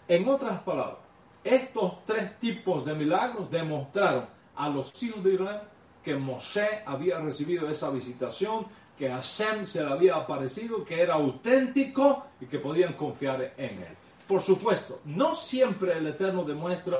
En 0.07 0.29
otras 0.29 0.61
palabras, 0.61 1.06
Estos 1.47 2.03
tres 2.03 2.37
tipos 2.39 2.83
de 2.83 2.93
milagros 2.93 3.49
demostraron 3.49 4.25
a 4.57 4.67
los 4.67 5.01
hijos 5.01 5.23
de 5.23 5.35
Israel 5.35 5.61
que 6.03 6.13
Moshe 6.13 6.83
había 6.85 7.19
recibido 7.19 7.69
esa 7.69 7.89
visitación, 7.89 8.65
que 8.97 9.09
Hashem 9.09 9.63
se 9.63 9.81
le 9.81 9.89
había 9.89 10.15
aparecido, 10.15 10.83
que 10.83 11.01
era 11.01 11.13
auténtico 11.13 12.25
y 12.41 12.47
que 12.47 12.59
podían 12.59 12.93
confiar 12.93 13.53
en 13.55 13.81
él. 13.81 13.95
Por 14.27 14.41
supuesto, 14.41 14.99
no 15.05 15.35
siempre 15.35 15.97
el 15.97 16.07
Eterno 16.07 16.43
demuestra 16.43 16.97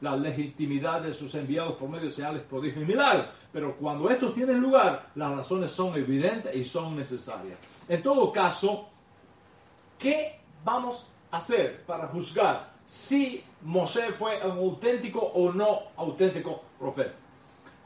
la 0.00 0.16
legitimidad 0.16 1.02
de 1.02 1.12
sus 1.12 1.34
enviados 1.34 1.74
por 1.74 1.90
medio 1.90 2.06
de 2.06 2.12
señales, 2.12 2.42
prodigios 2.44 2.84
y 2.84 2.86
milagros, 2.86 3.26
pero 3.52 3.76
cuando 3.76 4.08
estos 4.08 4.32
tienen 4.32 4.58
lugar, 4.58 5.10
las 5.16 5.36
razones 5.36 5.70
son 5.70 5.94
evidentes 5.96 6.56
y 6.56 6.64
son 6.64 6.96
necesarias. 6.96 7.58
En 7.86 8.02
todo 8.02 8.32
caso, 8.32 8.88
¿qué 9.98 10.40
vamos 10.64 11.10
a 11.30 11.36
hacer 11.36 11.84
para 11.84 12.06
juzgar 12.06 12.71
si 12.86 13.44
Moshe 13.62 14.12
fue 14.12 14.44
un 14.44 14.58
auténtico 14.58 15.20
o 15.20 15.52
no 15.52 15.80
auténtico 15.96 16.62
profeta? 16.78 17.14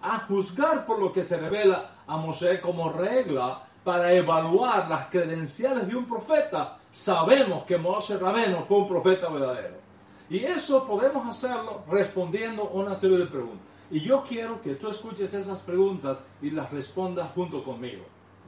A 0.03 0.21
juzgar 0.21 0.87
por 0.87 0.99
lo 0.99 1.13
que 1.13 1.23
se 1.23 1.39
revela 1.39 1.97
a 2.07 2.17
Moshe 2.17 2.61
como 2.61 2.91
regla 2.91 3.63
para 3.85 4.13
evaluar 4.13 4.89
las 4.89 5.07
credenciales 5.09 5.87
de 5.87 5.95
un 5.95 6.07
profeta, 6.07 6.79
sabemos 6.91 7.65
que 7.65 7.79
Moshe 7.79 8.19
Rabeno 8.19 8.63
fue 8.63 8.79
un 8.79 8.89
profeta 8.89 9.29
verdadero. 9.29 9.77
Y 10.29 10.39
eso 10.39 10.87
podemos 10.87 11.29
hacerlo 11.29 11.85
respondiendo 11.89 12.69
una 12.71 12.95
serie 12.95 13.19
de 13.19 13.27
preguntas. 13.27 13.67
Y 13.91 14.01
yo 14.01 14.23
quiero 14.23 14.61
que 14.61 14.75
tú 14.75 14.89
escuches 14.89 15.33
esas 15.35 15.61
preguntas 15.61 16.19
y 16.43 16.51
las 16.51 16.71
respondas 16.73 17.31
junto 17.33 17.63
conmigo. 17.63 18.05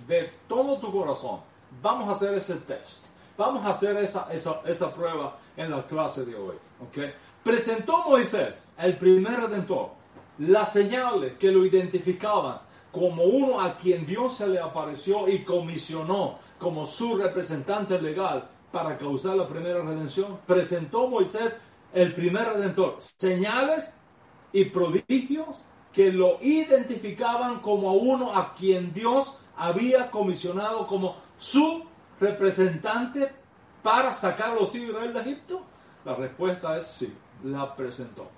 De 0.06 0.32
todo 0.48 0.78
tu 0.78 0.90
corazón. 0.90 1.40
Vamos 1.80 2.08
a 2.08 2.12
hacer 2.12 2.34
ese 2.34 2.56
test. 2.56 3.06
Vamos 3.38 3.64
a 3.64 3.70
hacer 3.70 3.96
esa, 3.98 4.26
esa, 4.32 4.62
esa 4.66 4.92
prueba 4.92 5.38
en 5.56 5.70
la 5.70 5.86
clase 5.86 6.24
de 6.24 6.34
hoy. 6.34 6.56
¿okay? 6.84 7.12
Presentó 7.44 8.02
Moisés, 8.02 8.72
el 8.76 8.98
primer 8.98 9.38
redentor, 9.38 9.90
las 10.38 10.72
señales 10.72 11.34
que 11.38 11.52
lo 11.52 11.64
identificaban 11.64 12.58
como 12.90 13.22
uno 13.22 13.60
a 13.60 13.76
quien 13.76 14.04
Dios 14.04 14.38
se 14.38 14.48
le 14.48 14.58
apareció 14.58 15.28
y 15.28 15.44
comisionó 15.44 16.40
como 16.58 16.84
su 16.84 17.16
representante 17.16 18.02
legal 18.02 18.48
para 18.72 18.98
causar 18.98 19.36
la 19.36 19.46
primera 19.46 19.82
redención. 19.82 20.40
Presentó 20.44 21.06
Moisés 21.06 21.60
el 21.92 22.14
primer 22.14 22.48
redentor, 22.48 22.96
señales 22.98 23.96
y 24.52 24.64
prodigios 24.64 25.64
que 25.92 26.10
lo 26.10 26.38
identificaban 26.42 27.60
como 27.60 27.90
a 27.90 27.92
uno 27.92 28.34
a 28.34 28.52
quien 28.52 28.92
Dios 28.92 29.38
había 29.56 30.10
comisionado 30.10 30.88
como 30.88 31.16
su 31.38 31.87
representante 32.20 33.32
para 33.82 34.12
sacar 34.12 34.50
a 34.50 34.54
los 34.54 34.74
hijos 34.74 34.88
de 34.88 34.92
Israel 34.92 35.12
de 35.12 35.20
Egipto? 35.20 35.62
La 36.04 36.14
respuesta 36.14 36.76
es 36.76 36.86
sí, 36.86 37.16
la 37.44 37.74
presentó. 37.74 38.28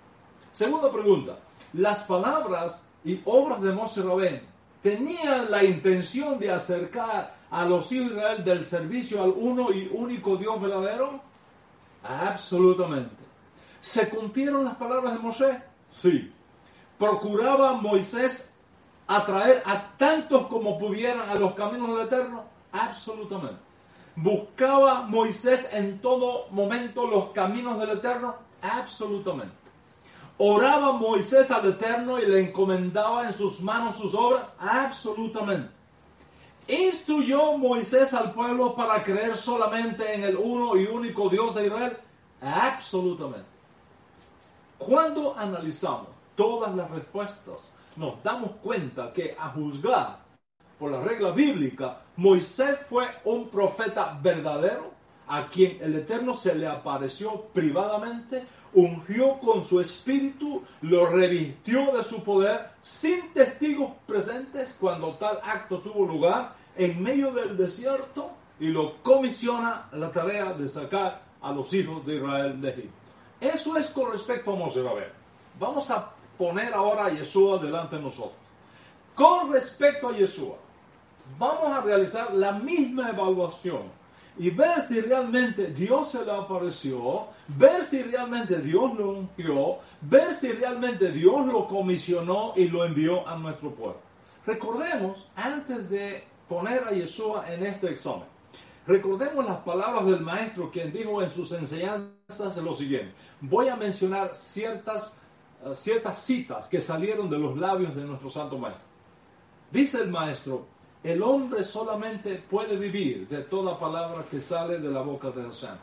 Segunda 0.53 0.91
pregunta, 0.93 1.39
las 1.75 2.05
palabras 2.05 2.83
y 3.05 3.21
obras 3.25 3.61
de 3.61 3.73
Moshe 3.73 4.03
Rabén 4.03 4.43
tenían 4.83 5.51
la 5.51 5.63
intención 5.63 6.39
de 6.39 6.51
acercar 6.51 7.37
a 7.51 7.65
los 7.65 7.91
hijos 7.93 8.11
de 8.11 8.17
Israel 8.17 8.45
del 8.45 8.65
servicio 8.65 9.23
al 9.23 9.31
uno 9.31 9.73
y 9.73 9.89
único 9.93 10.37
Dios 10.37 10.61
verdadero? 10.61 11.21
Absolutamente. 12.03 13.17
¿Se 13.81 14.09
cumplieron 14.09 14.65
las 14.65 14.77
palabras 14.77 15.15
de 15.15 15.19
Moshe? 15.19 15.63
Sí. 15.91 16.33
¿Procuraba 16.99 17.73
Moisés 17.73 18.55
atraer 19.07 19.63
a 19.65 19.97
tantos 19.97 20.47
como 20.47 20.79
pudieran 20.79 21.29
a 21.29 21.35
los 21.35 21.55
caminos 21.55 21.97
del 21.97 22.07
Eterno? 22.07 22.45
Absolutamente. 22.73 23.70
¿Buscaba 24.23 25.03
Moisés 25.07 25.71
en 25.73 25.99
todo 25.99 26.49
momento 26.51 27.07
los 27.07 27.31
caminos 27.31 27.81
del 27.81 27.91
Eterno? 27.91 28.35
Absolutamente. 28.61 29.55
¿Oraba 30.37 30.93
Moisés 30.93 31.51
al 31.51 31.67
Eterno 31.71 32.19
y 32.19 32.27
le 32.27 32.41
encomendaba 32.49 33.25
en 33.25 33.33
sus 33.33 33.63
manos 33.63 33.97
sus 33.97 34.15
obras? 34.15 34.45
Absolutamente. 34.59 35.71
¿Instruyó 36.69 37.57
Moisés 37.57 38.13
al 38.13 38.33
pueblo 38.33 38.75
para 38.75 39.03
creer 39.03 39.37
solamente 39.37 40.15
en 40.15 40.25
el 40.25 40.37
uno 40.37 40.77
y 40.77 40.85
único 40.85 41.31
Dios 41.31 41.55
de 41.55 41.67
Israel? 41.67 41.97
Absolutamente. 42.43 43.49
Cuando 44.77 45.35
analizamos 45.37 46.09
todas 46.37 46.75
las 46.75 46.91
respuestas, 46.91 47.73
nos 47.97 48.23
damos 48.23 48.51
cuenta 48.63 49.15
que 49.15 49.35
a 49.39 49.49
juzgar 49.49 50.19
por 50.81 50.91
la 50.91 51.03
regla 51.03 51.31
bíblica, 51.33 52.01
Moisés 52.17 52.79
fue 52.89 53.05
un 53.25 53.51
profeta 53.51 54.19
verdadero 54.21 54.93
a 55.29 55.47
quien 55.47 55.77
el 55.83 55.95
Eterno 55.95 56.33
se 56.33 56.55
le 56.55 56.67
apareció 56.67 57.43
privadamente, 57.53 58.47
ungió 58.73 59.39
con 59.41 59.63
su 59.63 59.79
espíritu, 59.79 60.65
lo 60.81 61.07
revistió 61.07 61.95
de 61.95 62.03
su 62.03 62.25
poder 62.25 62.71
sin 62.81 63.31
testigos 63.35 63.93
presentes 64.07 64.75
cuando 64.81 65.17
tal 65.17 65.39
acto 65.45 65.81
tuvo 65.81 66.07
lugar 66.07 66.55
en 66.75 67.03
medio 67.03 67.31
del 67.31 67.59
desierto 67.59 68.31
y 68.59 68.69
lo 68.69 69.03
comisiona 69.03 69.89
la 69.93 70.11
tarea 70.11 70.55
de 70.55 70.67
sacar 70.67 71.21
a 71.43 71.53
los 71.53 71.73
hijos 71.75 72.07
de 72.07 72.17
Israel 72.17 72.59
de 72.59 72.71
Egipto. 72.71 72.95
Eso 73.39 73.77
es 73.77 73.89
con 73.89 74.13
respecto 74.13 74.53
a 74.53 74.57
Moshe 74.57 74.81
ver. 74.81 75.13
Vamos 75.59 75.91
a 75.91 76.11
poner 76.39 76.73
ahora 76.73 77.05
a 77.05 77.11
Yeshua 77.11 77.59
delante 77.59 77.97
de 77.97 78.03
nosotros. 78.03 78.39
Con 79.15 79.53
respecto 79.53 80.09
a 80.09 80.13
Yeshua, 80.13 80.57
vamos 81.39 81.73
a 81.73 81.81
realizar 81.81 82.33
la 82.35 82.53
misma 82.53 83.11
evaluación 83.11 84.01
y 84.39 84.51
ver 84.51 84.81
si 84.81 85.01
realmente 85.01 85.67
Dios 85.67 86.13
se 86.13 86.25
le 86.25 86.33
apareció, 86.33 87.27
ver 87.49 87.85
si 87.85 88.03
realmente 88.03 88.59
Dios 88.59 88.95
lo 88.97 89.11
ungió, 89.11 89.79
ver 90.01 90.33
si 90.33 90.53
realmente 90.53 91.11
Dios 91.11 91.47
lo 91.47 91.67
comisionó 91.67 92.55
y 92.57 92.69
lo 92.69 92.85
envió 92.85 93.27
a 93.29 93.37
nuestro 93.37 93.71
pueblo. 93.75 93.99
Recordemos, 94.47 95.29
antes 95.37 95.91
de 95.91 96.25
poner 96.49 96.85
a 96.85 96.91
Yeshua 96.91 97.53
en 97.53 97.67
este 97.67 97.91
examen, 97.91 98.25
recordemos 98.87 99.45
las 99.45 99.59
palabras 99.59 100.07
del 100.07 100.21
maestro 100.21 100.71
quien 100.71 100.93
dijo 100.93 101.23
en 101.23 101.29
sus 101.29 101.53
enseñanzas 101.53 102.57
lo 102.65 102.73
siguiente. 102.73 103.13
Voy 103.41 103.69
a 103.69 103.77
mencionar 103.77 104.35
ciertas, 104.35 105.23
eh, 105.65 105.75
ciertas 105.75 106.19
citas 106.19 106.67
que 106.67 106.81
salieron 106.81 107.29
de 107.29 107.39
los 107.39 107.59
labios 107.59 107.95
de 107.95 108.05
nuestro 108.05 108.31
santo 108.31 108.57
maestro. 108.57 108.87
Dice 109.71 110.03
el 110.03 110.11
maestro, 110.11 110.67
el 111.03 111.23
hombre 111.23 111.65
solamente 111.65 112.43
puede 112.51 112.77
vivir 112.77 113.27
de 113.29 113.39
toda 113.39 113.79
palabra 113.79 114.25
que 114.31 114.39
sale 114.39 114.79
de 114.79 114.91
la 114.91 115.01
boca 115.01 115.31
de 115.31 115.43
Hashem. 115.43 115.77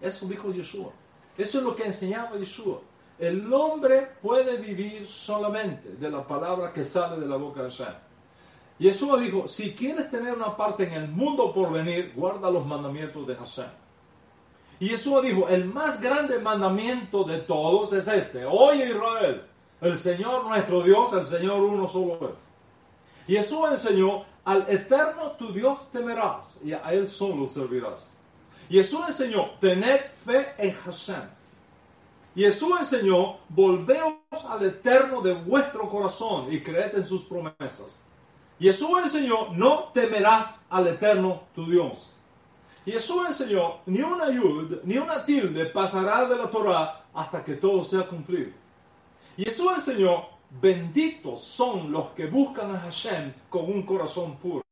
Eso 0.00 0.26
dijo 0.26 0.52
Yeshua. 0.52 0.92
Eso 1.36 1.58
es 1.58 1.64
lo 1.64 1.74
que 1.74 1.84
enseñaba 1.84 2.36
Yeshua. 2.36 2.80
El 3.18 3.52
hombre 3.52 4.12
puede 4.22 4.56
vivir 4.58 5.06
solamente 5.06 5.90
de 5.96 6.10
la 6.10 6.26
palabra 6.26 6.72
que 6.72 6.84
sale 6.84 7.20
de 7.20 7.26
la 7.26 7.36
boca 7.36 7.62
de 7.62 7.70
Hashem. 7.70 7.94
Yeshua 8.78 9.20
dijo, 9.20 9.46
si 9.46 9.74
quieres 9.74 10.10
tener 10.10 10.34
una 10.34 10.56
parte 10.56 10.84
en 10.84 10.94
el 10.94 11.08
mundo 11.08 11.52
por 11.52 11.70
venir, 11.72 12.12
guarda 12.14 12.50
los 12.50 12.64
mandamientos 12.64 13.26
de 13.26 13.34
Hashem. 13.34 13.70
Y 14.78 14.88
Yeshua 14.88 15.20
dijo, 15.20 15.48
el 15.48 15.66
más 15.66 16.00
grande 16.00 16.38
mandamiento 16.38 17.24
de 17.24 17.38
todos 17.38 17.92
es 17.92 18.08
este. 18.08 18.46
Oye 18.46 18.88
Israel, 18.88 19.42
el 19.80 19.98
Señor 19.98 20.46
nuestro 20.46 20.82
Dios, 20.82 21.12
el 21.12 21.24
Señor 21.24 21.60
uno 21.60 21.88
solo 21.88 22.34
es. 22.36 22.48
Yeshua 23.26 23.72
enseñó 23.72 24.24
al 24.44 24.68
eterno 24.68 25.32
tu 25.32 25.52
Dios 25.52 25.90
temerás 25.92 26.58
y 26.64 26.72
a 26.72 26.92
Él 26.92 27.08
solo 27.08 27.46
servirás. 27.46 28.16
Jesús 28.68 29.00
enseñó, 29.06 29.50
tener 29.60 30.12
fe 30.24 30.54
en 30.56 30.72
Hashem. 30.72 31.22
Jesús 32.34 32.70
enseñó, 32.78 33.38
volveos 33.48 34.14
al 34.48 34.64
eterno 34.64 35.20
de 35.20 35.34
vuestro 35.34 35.88
corazón 35.88 36.52
y 36.52 36.62
creed 36.62 36.94
en 36.94 37.04
sus 37.04 37.24
promesas. 37.24 38.00
Jesús 38.60 38.90
enseñó, 39.02 39.48
no 39.52 39.90
temerás 39.92 40.60
al 40.70 40.86
eterno 40.86 41.42
tu 41.54 41.66
Dios. 41.66 42.16
Jesús 42.84 43.24
enseñó, 43.26 43.80
ni 43.86 44.00
una 44.00 44.30
yud, 44.30 44.80
ni 44.84 44.98
una 44.98 45.24
tilde 45.24 45.66
pasará 45.66 46.26
de 46.26 46.36
la 46.36 46.48
Torah 46.48 47.04
hasta 47.12 47.42
que 47.42 47.54
todo 47.54 47.82
sea 47.82 48.06
cumplido. 48.06 48.52
Jesús 49.36 49.72
enseñó, 49.74 50.28
benditos 50.50 51.42
son 51.42 51.92
los 51.92 52.10
que 52.10 52.26
buscan 52.26 52.74
a 52.74 52.80
Hashem 52.80 53.32
con 53.48 53.64
un 53.64 53.82
corazón 53.82 54.36
puro. 54.36 54.62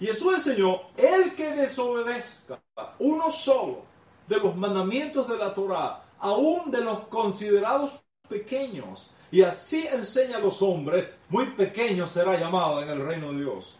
Y 0.00 0.06
Jesús 0.06 0.34
enseñó, 0.34 0.80
el 0.96 1.34
que 1.34 1.52
desobedezca 1.54 2.60
uno 3.00 3.32
solo 3.32 3.82
de 4.28 4.36
los 4.36 4.54
mandamientos 4.56 5.26
de 5.28 5.36
la 5.36 5.52
Torah, 5.52 6.04
aún 6.20 6.70
de 6.70 6.82
los 6.82 7.08
considerados 7.08 7.98
pequeños, 8.28 9.14
y 9.30 9.42
así 9.42 9.86
enseña 9.86 10.36
a 10.36 10.40
los 10.40 10.62
hombres, 10.62 11.08
muy 11.28 11.50
pequeño 11.50 12.06
será 12.06 12.38
llamado 12.38 12.82
en 12.82 12.90
el 12.90 13.04
reino 13.04 13.32
de 13.32 13.38
Dios. 13.40 13.78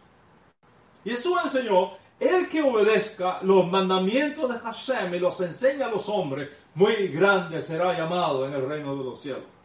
Y 1.05 1.11
Jesús 1.11 1.37
enseñó, 1.41 1.91
el 2.19 2.49
que 2.49 2.61
obedezca 2.61 3.39
los 3.43 3.65
mandamientos 3.65 4.49
de 4.49 4.59
Hashem 4.59 5.13
y 5.13 5.19
los 5.19 5.39
enseña 5.39 5.85
a 5.85 5.89
los 5.89 6.09
hombres, 6.09 6.49
muy 6.75 7.07
grande 7.07 7.61
será 7.61 7.97
llamado 7.97 8.45
en 8.45 8.53
el 8.53 8.67
reino 8.67 8.95
de 8.97 9.03
los 9.05 9.21
cielos. 9.21 9.58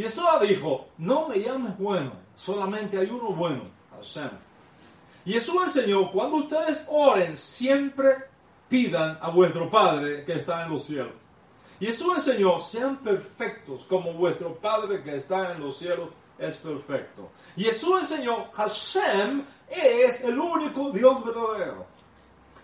Y 0.00 0.46
dijo, 0.46 0.88
no 0.96 1.28
me 1.28 1.40
llames 1.40 1.76
bueno, 1.76 2.12
solamente 2.34 2.96
hay 2.96 3.10
uno 3.10 3.32
bueno, 3.32 3.64
Hashem. 3.90 4.30
Y 5.26 5.32
Jesús 5.34 5.56
enseñó, 5.62 6.10
cuando 6.10 6.38
ustedes 6.38 6.86
oren, 6.88 7.36
siempre 7.36 8.16
pidan 8.70 9.18
a 9.20 9.28
vuestro 9.28 9.68
Padre 9.68 10.24
que 10.24 10.36
está 10.36 10.64
en 10.64 10.70
los 10.70 10.84
cielos. 10.86 11.12
Jesús 11.78 12.14
enseñó, 12.14 12.58
sean 12.60 12.96
perfectos 12.96 13.84
como 13.90 14.14
vuestro 14.14 14.54
Padre 14.54 15.02
que 15.02 15.16
está 15.16 15.52
en 15.52 15.60
los 15.60 15.76
cielos 15.76 16.08
es 16.38 16.56
perfecto. 16.56 17.28
Jesús 17.54 18.00
enseñó, 18.00 18.46
Hashem 18.54 19.44
es 19.68 20.24
el 20.24 20.38
único 20.38 20.92
Dios 20.92 21.22
verdadero. 21.22 21.84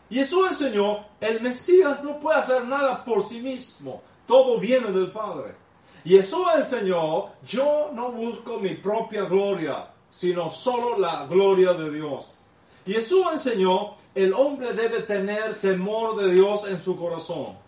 Jesús 0.08 0.48
enseñó, 0.48 1.04
el 1.20 1.42
Mesías 1.42 2.02
no 2.02 2.18
puede 2.18 2.38
hacer 2.38 2.64
nada 2.64 3.04
por 3.04 3.22
sí 3.22 3.42
mismo, 3.42 4.00
todo 4.26 4.58
viene 4.58 4.90
del 4.90 5.12
Padre. 5.12 5.65
Jesús 6.06 6.46
enseñó, 6.54 7.32
yo 7.44 7.90
no 7.92 8.12
busco 8.12 8.58
mi 8.58 8.74
propia 8.74 9.24
gloria, 9.24 9.88
sino 10.08 10.50
solo 10.50 10.96
la 10.96 11.26
gloria 11.26 11.72
de 11.72 11.90
Dios. 11.90 12.38
Jesús 12.86 13.26
enseñó, 13.32 13.96
el 14.14 14.32
hombre 14.32 14.72
debe 14.72 15.02
tener 15.02 15.54
temor 15.54 16.16
de 16.16 16.30
Dios 16.30 16.64
en 16.68 16.78
su 16.78 16.96
corazón. 16.96 17.58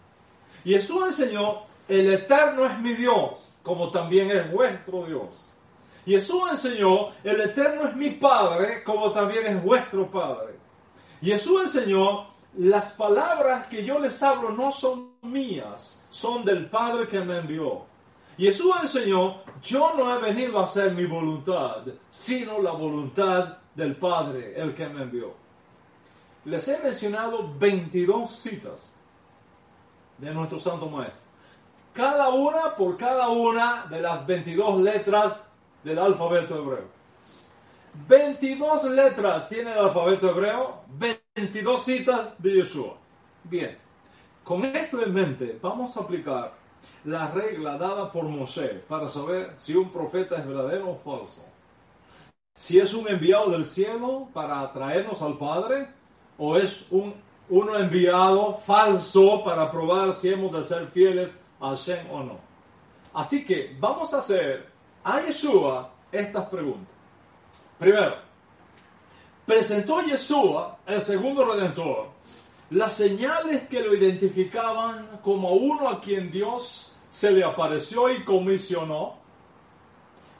Jesús 0.64 1.06
enseñó, 1.06 1.62
el 1.88 2.12
eterno 2.12 2.66
es 2.66 2.78
mi 2.78 2.94
Dios, 2.94 3.52
como 3.64 3.90
también 3.90 4.30
es 4.30 4.52
vuestro 4.52 5.04
Dios. 5.06 5.52
Jesús 6.06 6.42
enseñó, 6.48 7.08
el 7.24 7.40
eterno 7.40 7.88
es 7.88 7.96
mi 7.96 8.10
Padre, 8.10 8.84
como 8.84 9.10
también 9.10 9.46
es 9.46 9.62
vuestro 9.62 10.08
Padre. 10.08 10.54
Jesús 11.20 11.62
enseñó, 11.62 12.28
las 12.56 12.92
palabras 12.92 13.66
que 13.66 13.84
yo 13.84 13.98
les 13.98 14.22
hablo 14.22 14.50
no 14.50 14.70
son 14.70 15.14
mías, 15.22 16.06
son 16.08 16.44
del 16.44 16.70
Padre 16.70 17.08
que 17.08 17.20
me 17.20 17.38
envió. 17.38 17.82
Jesús 18.38 18.72
enseñó, 18.80 19.42
yo 19.60 19.94
no 19.96 20.14
he 20.14 20.20
venido 20.20 20.60
a 20.60 20.64
hacer 20.64 20.94
mi 20.94 21.04
voluntad, 21.06 21.82
sino 22.08 22.62
la 22.62 22.70
voluntad 22.70 23.58
del 23.74 23.96
Padre, 23.96 24.54
el 24.56 24.74
que 24.74 24.88
me 24.88 25.02
envió. 25.02 25.34
Les 26.44 26.68
he 26.68 26.80
mencionado 26.80 27.52
22 27.58 28.30
citas 28.30 28.94
de 30.18 30.32
nuestro 30.32 30.60
Santo 30.60 30.88
Maestro. 30.88 31.18
Cada 31.92 32.28
una 32.28 32.76
por 32.76 32.96
cada 32.96 33.28
una 33.28 33.86
de 33.90 34.00
las 34.00 34.24
22 34.24 34.82
letras 34.82 35.42
del 35.82 35.98
alfabeto 35.98 36.56
hebreo. 36.56 36.98
22 38.06 38.84
letras 38.84 39.48
tiene 39.48 39.72
el 39.72 39.78
alfabeto 39.78 40.30
hebreo, 40.30 40.82
22 40.86 41.82
citas 41.82 42.28
de 42.38 42.54
Yeshua. 42.54 42.94
Bien, 43.42 43.76
con 44.44 44.64
esto 44.64 45.02
en 45.02 45.12
mente 45.12 45.58
vamos 45.60 45.96
a 45.96 46.00
aplicar 46.00 46.52
la 47.04 47.30
regla 47.30 47.78
dada 47.78 48.12
por 48.12 48.24
Moshe 48.24 48.82
para 48.88 49.08
saber 49.08 49.54
si 49.58 49.74
un 49.74 49.90
profeta 49.90 50.36
es 50.36 50.46
verdadero 50.46 50.90
o 50.90 50.96
falso. 50.96 51.44
Si 52.56 52.78
es 52.78 52.92
un 52.92 53.08
enviado 53.08 53.50
del 53.50 53.64
cielo 53.64 54.28
para 54.32 54.72
traernos 54.72 55.22
al 55.22 55.38
Padre 55.38 55.88
o 56.36 56.56
es 56.56 56.86
un 56.90 57.14
uno 57.50 57.78
enviado 57.78 58.58
falso 58.58 59.42
para 59.42 59.70
probar 59.70 60.12
si 60.12 60.28
hemos 60.28 60.52
de 60.52 60.62
ser 60.62 60.86
fieles 60.88 61.40
a 61.60 61.70
Hashem 61.70 62.10
o 62.10 62.22
no. 62.22 62.38
Así 63.14 63.44
que 63.44 63.76
vamos 63.80 64.12
a 64.12 64.18
hacer 64.18 64.68
a 65.02 65.20
Yeshua 65.20 65.90
estas 66.12 66.46
preguntas. 66.48 66.94
Primero, 67.78 68.16
presentó 69.46 70.02
Yeshua, 70.02 70.78
el 70.86 71.00
segundo 71.00 71.44
redentor, 71.44 72.08
las 72.70 72.94
señales 72.94 73.68
que 73.68 73.80
lo 73.80 73.94
identificaban 73.94 75.20
como 75.22 75.52
uno 75.52 75.88
a 75.88 76.00
quien 76.00 76.30
Dios 76.30 76.96
se 77.10 77.30
le 77.30 77.44
apareció 77.44 78.10
y 78.10 78.24
comisionó 78.24 79.16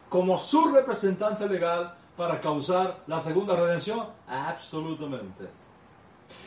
como 0.09 0.37
su 0.39 0.69
representante 0.69 1.49
legal 1.49 1.95
para 2.17 2.41
causar 2.41 3.03
la 3.07 3.19
segunda 3.21 3.57
redención? 3.57 4.07
Absolutamente. 4.27 5.49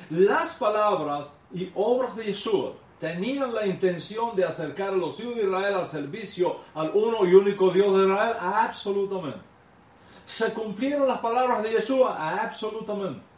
Las 0.10 0.56
palabras 0.56 1.34
y 1.54 1.72
obras 1.76 2.16
de 2.16 2.26
Yeshua 2.26 2.74
tenían 3.00 3.54
la 3.54 3.66
intención 3.66 4.36
de 4.36 4.46
acercar 4.46 4.90
a 4.90 4.98
los 4.98 5.20
hijos 5.20 5.36
de 5.36 5.44
Israel 5.44 5.74
al 5.74 5.88
servicio 5.88 6.58
al 6.76 6.92
uno 6.94 7.26
y 7.26 7.34
único 7.34 7.72
Dios 7.72 7.98
de 7.98 8.06
Israel, 8.06 8.36
absolutamente. 8.40 9.40
¿Se 10.26 10.54
cumplieron 10.54 11.08
las 11.08 11.20
palabras 11.20 11.64
de 11.64 11.72
Yeshua? 11.72 12.44
Absolutamente. 12.44 13.31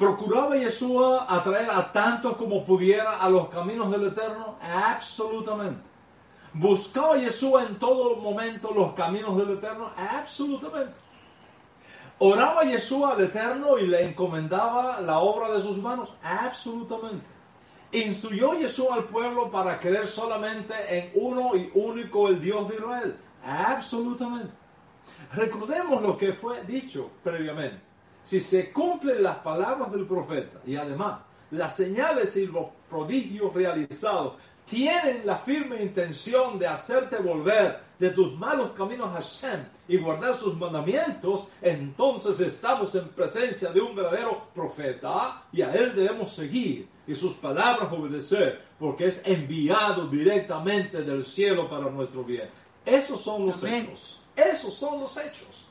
¿Procuraba 0.00 0.56
Yeshua 0.56 1.26
atraer 1.28 1.70
a 1.70 1.92
tantos 1.92 2.34
como 2.38 2.64
pudiera 2.64 3.20
a 3.20 3.28
los 3.28 3.50
caminos 3.50 3.90
del 3.90 4.06
Eterno? 4.06 4.56
Absolutamente. 4.62 5.82
¿Buscaba 6.54 7.18
Yeshua 7.18 7.66
en 7.66 7.78
todo 7.78 8.16
momento 8.16 8.72
los 8.74 8.94
caminos 8.94 9.36
del 9.36 9.58
Eterno? 9.58 9.90
Absolutamente. 9.94 10.94
¿Oraba 12.18 12.62
Yeshua 12.62 13.12
al 13.12 13.24
Eterno 13.24 13.76
y 13.76 13.88
le 13.88 14.02
encomendaba 14.06 15.02
la 15.02 15.18
obra 15.18 15.52
de 15.52 15.60
sus 15.60 15.76
manos? 15.76 16.14
Absolutamente. 16.22 17.26
¿Instruyó 17.92 18.54
Yeshua 18.54 18.94
al 18.94 19.04
pueblo 19.04 19.50
para 19.50 19.78
creer 19.78 20.06
solamente 20.06 20.72
en 20.88 21.10
uno 21.14 21.54
y 21.54 21.70
único 21.74 22.28
el 22.28 22.40
Dios 22.40 22.66
de 22.70 22.76
Israel? 22.76 23.16
Absolutamente. 23.44 24.54
Recordemos 25.34 26.00
lo 26.00 26.16
que 26.16 26.32
fue 26.32 26.64
dicho 26.64 27.10
previamente. 27.22 27.89
Si 28.22 28.40
se 28.40 28.72
cumplen 28.72 29.22
las 29.22 29.38
palabras 29.38 29.90
del 29.92 30.06
profeta 30.06 30.60
y 30.66 30.76
además 30.76 31.20
las 31.50 31.76
señales 31.76 32.36
y 32.36 32.46
los 32.46 32.66
prodigios 32.88 33.52
realizados 33.52 34.34
tienen 34.66 35.26
la 35.26 35.36
firme 35.36 35.82
intención 35.82 36.56
de 36.58 36.68
hacerte 36.68 37.16
volver 37.16 37.80
de 37.98 38.10
tus 38.10 38.38
malos 38.38 38.70
caminos 38.76 39.08
a 39.08 39.14
Hashem 39.14 39.64
y 39.88 39.98
guardar 39.98 40.34
sus 40.34 40.56
mandamientos, 40.56 41.48
entonces 41.60 42.40
estamos 42.40 42.94
en 42.94 43.08
presencia 43.08 43.72
de 43.72 43.80
un 43.80 43.96
verdadero 43.96 44.46
profeta 44.54 45.42
y 45.52 45.62
a 45.62 45.72
él 45.72 45.92
debemos 45.94 46.32
seguir 46.32 46.88
y 47.06 47.14
sus 47.16 47.34
palabras 47.34 47.92
obedecer, 47.92 48.62
porque 48.78 49.06
es 49.06 49.26
enviado 49.26 50.06
directamente 50.06 51.02
del 51.02 51.24
cielo 51.24 51.68
para 51.68 51.90
nuestro 51.90 52.22
bien. 52.22 52.48
Esos 52.86 53.20
son 53.20 53.46
los 53.46 53.64
hechos. 53.64 54.22
Esos 54.36 54.72
son 54.72 55.00
los 55.00 55.16
hechos. 55.16 55.66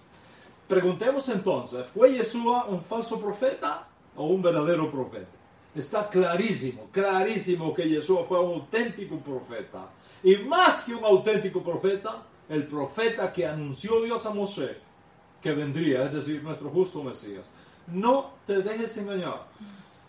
Preguntemos 0.69 1.27
entonces, 1.29 1.83
¿fue 1.87 2.13
Yeshua 2.13 2.65
un 2.65 2.83
falso 2.83 3.19
profeta 3.19 3.87
o 4.15 4.27
un 4.27 4.39
verdadero 4.39 4.91
profeta? 4.91 5.25
Está 5.73 6.07
clarísimo, 6.07 6.89
clarísimo 6.91 7.73
que 7.73 7.89
Jesús 7.89 8.19
fue 8.27 8.39
un 8.39 8.53
auténtico 8.61 9.17
profeta. 9.17 9.89
Y 10.21 10.37
más 10.37 10.83
que 10.83 10.93
un 10.93 11.03
auténtico 11.03 11.63
profeta, 11.63 12.21
el 12.47 12.67
profeta 12.67 13.33
que 13.33 13.47
anunció 13.47 13.99
Dios 14.03 14.23
a 14.27 14.29
Moshe 14.29 14.77
que 15.41 15.53
vendría, 15.53 16.03
es 16.03 16.13
decir, 16.13 16.43
nuestro 16.43 16.69
justo 16.69 17.03
Mesías. 17.03 17.49
No 17.87 18.33
te 18.45 18.61
dejes 18.61 18.95
engañar 18.97 19.47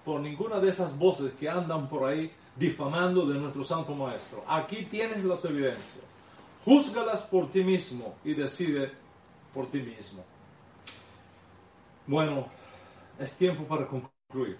por 0.05 0.21
ninguna 0.21 0.61
de 0.61 0.69
esas 0.69 0.99
voces 0.99 1.33
que 1.41 1.49
andan 1.49 1.89
por 1.89 2.07
ahí 2.07 2.31
difamando 2.55 3.25
de 3.25 3.39
nuestro 3.39 3.65
Santo 3.65 3.95
Maestro. 3.95 4.45
Aquí 4.47 4.85
tienes 4.91 5.25
las 5.25 5.43
evidencias. 5.47 6.05
Júzgalas 6.67 7.23
por 7.23 7.51
ti 7.51 7.65
mismo 7.65 8.17
y 8.25 8.35
decide 8.35 8.93
por 9.55 9.71
ti 9.71 9.81
mismo. 9.81 10.23
Bueno, 12.11 12.47
es 13.21 13.37
tiempo 13.37 13.63
para 13.63 13.87
concluir. 13.87 14.59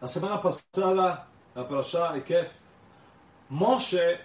La 0.00 0.08
semana 0.08 0.42
pasada, 0.42 1.28
la 1.54 1.68
parasha 1.68 2.16
Ekef, 2.16 2.50
Moshe 3.50 4.18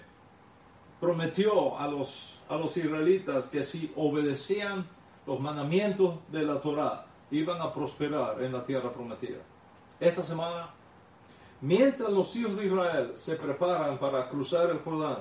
prometió 1.00 1.78
a 1.78 1.88
los, 1.88 2.42
a 2.50 2.56
los 2.56 2.76
israelitas 2.76 3.46
que 3.50 3.64
si 3.64 3.94
obedecían 3.96 4.88
los 5.28 5.40
mandamientos 5.40 6.16
de 6.32 6.42
la 6.42 6.60
Torah, 6.60 7.06
iban 7.30 7.62
a 7.62 7.72
prosperar 7.72 8.42
en 8.42 8.52
la 8.52 8.64
tierra 8.64 8.92
prometida. 8.92 9.44
Esta 10.00 10.24
semana, 10.24 10.72
mientras 11.62 12.10
los 12.10 12.36
hijos 12.36 12.56
de 12.56 12.66
Israel 12.66 13.12
se 13.14 13.36
preparan 13.36 14.00
para 14.00 14.28
cruzar 14.28 14.72
el 14.72 14.80
Jordán, 14.80 15.20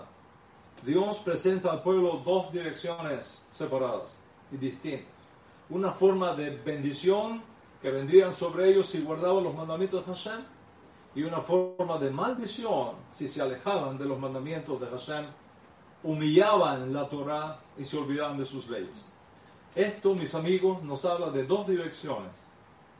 Dios 0.82 1.18
presenta 1.18 1.72
al 1.72 1.82
pueblo 1.82 2.22
dos 2.24 2.50
direcciones 2.50 3.46
separadas 3.50 4.18
y 4.50 4.56
distintas. 4.56 5.35
Una 5.68 5.90
forma 5.92 6.34
de 6.34 6.50
bendición 6.50 7.42
que 7.82 7.90
vendrían 7.90 8.32
sobre 8.32 8.70
ellos 8.70 8.86
si 8.86 9.02
guardaban 9.02 9.44
los 9.44 9.54
mandamientos 9.54 10.06
de 10.06 10.12
Hashem 10.12 10.40
y 11.14 11.22
una 11.22 11.40
forma 11.40 11.98
de 11.98 12.10
maldición 12.10 12.92
si 13.10 13.26
se 13.26 13.42
alejaban 13.42 13.98
de 13.98 14.04
los 14.04 14.18
mandamientos 14.18 14.80
de 14.80 14.86
Hashem, 14.86 15.26
humillaban 16.02 16.92
la 16.92 17.08
Torah 17.08 17.58
y 17.76 17.84
se 17.84 17.96
olvidaban 17.96 18.38
de 18.38 18.44
sus 18.44 18.68
leyes. 18.68 19.10
Esto, 19.74 20.14
mis 20.14 20.34
amigos, 20.34 20.82
nos 20.82 21.04
habla 21.04 21.30
de 21.30 21.44
dos 21.44 21.66
direcciones, 21.66 22.32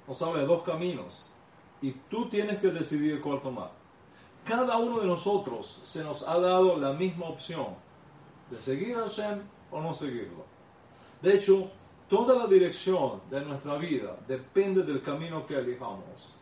nos 0.09 0.21
habla 0.23 0.41
de 0.41 0.47
dos 0.47 0.63
caminos 0.63 1.31
y 1.81 1.93
tú 1.93 2.29
tienes 2.29 2.59
que 2.59 2.69
decidir 2.69 3.21
cuál 3.21 3.41
tomar. 3.43 3.71
Cada 4.45 4.77
uno 4.79 5.01
de 5.01 5.07
nosotros 5.07 5.81
se 5.83 6.03
nos 6.03 6.27
ha 6.27 6.39
dado 6.39 6.77
la 6.77 6.93
misma 6.93 7.27
opción 7.27 7.75
de 8.51 8.61
seguir 8.61 8.97
Hashem 8.97 9.41
o 9.71 9.81
no 9.81 9.93
seguirlo. 9.93 10.45
De 11.21 11.35
hecho, 11.35 11.71
Toda 12.09 12.37
la 12.37 12.47
dirección 12.47 13.21
de 13.31 13.41
nuestra 13.41 13.77
vida 13.77 14.17
depende 14.29 14.83
del 14.85 15.03
camino 15.03 15.45
que 15.45 15.55
elijamos. 15.55 16.37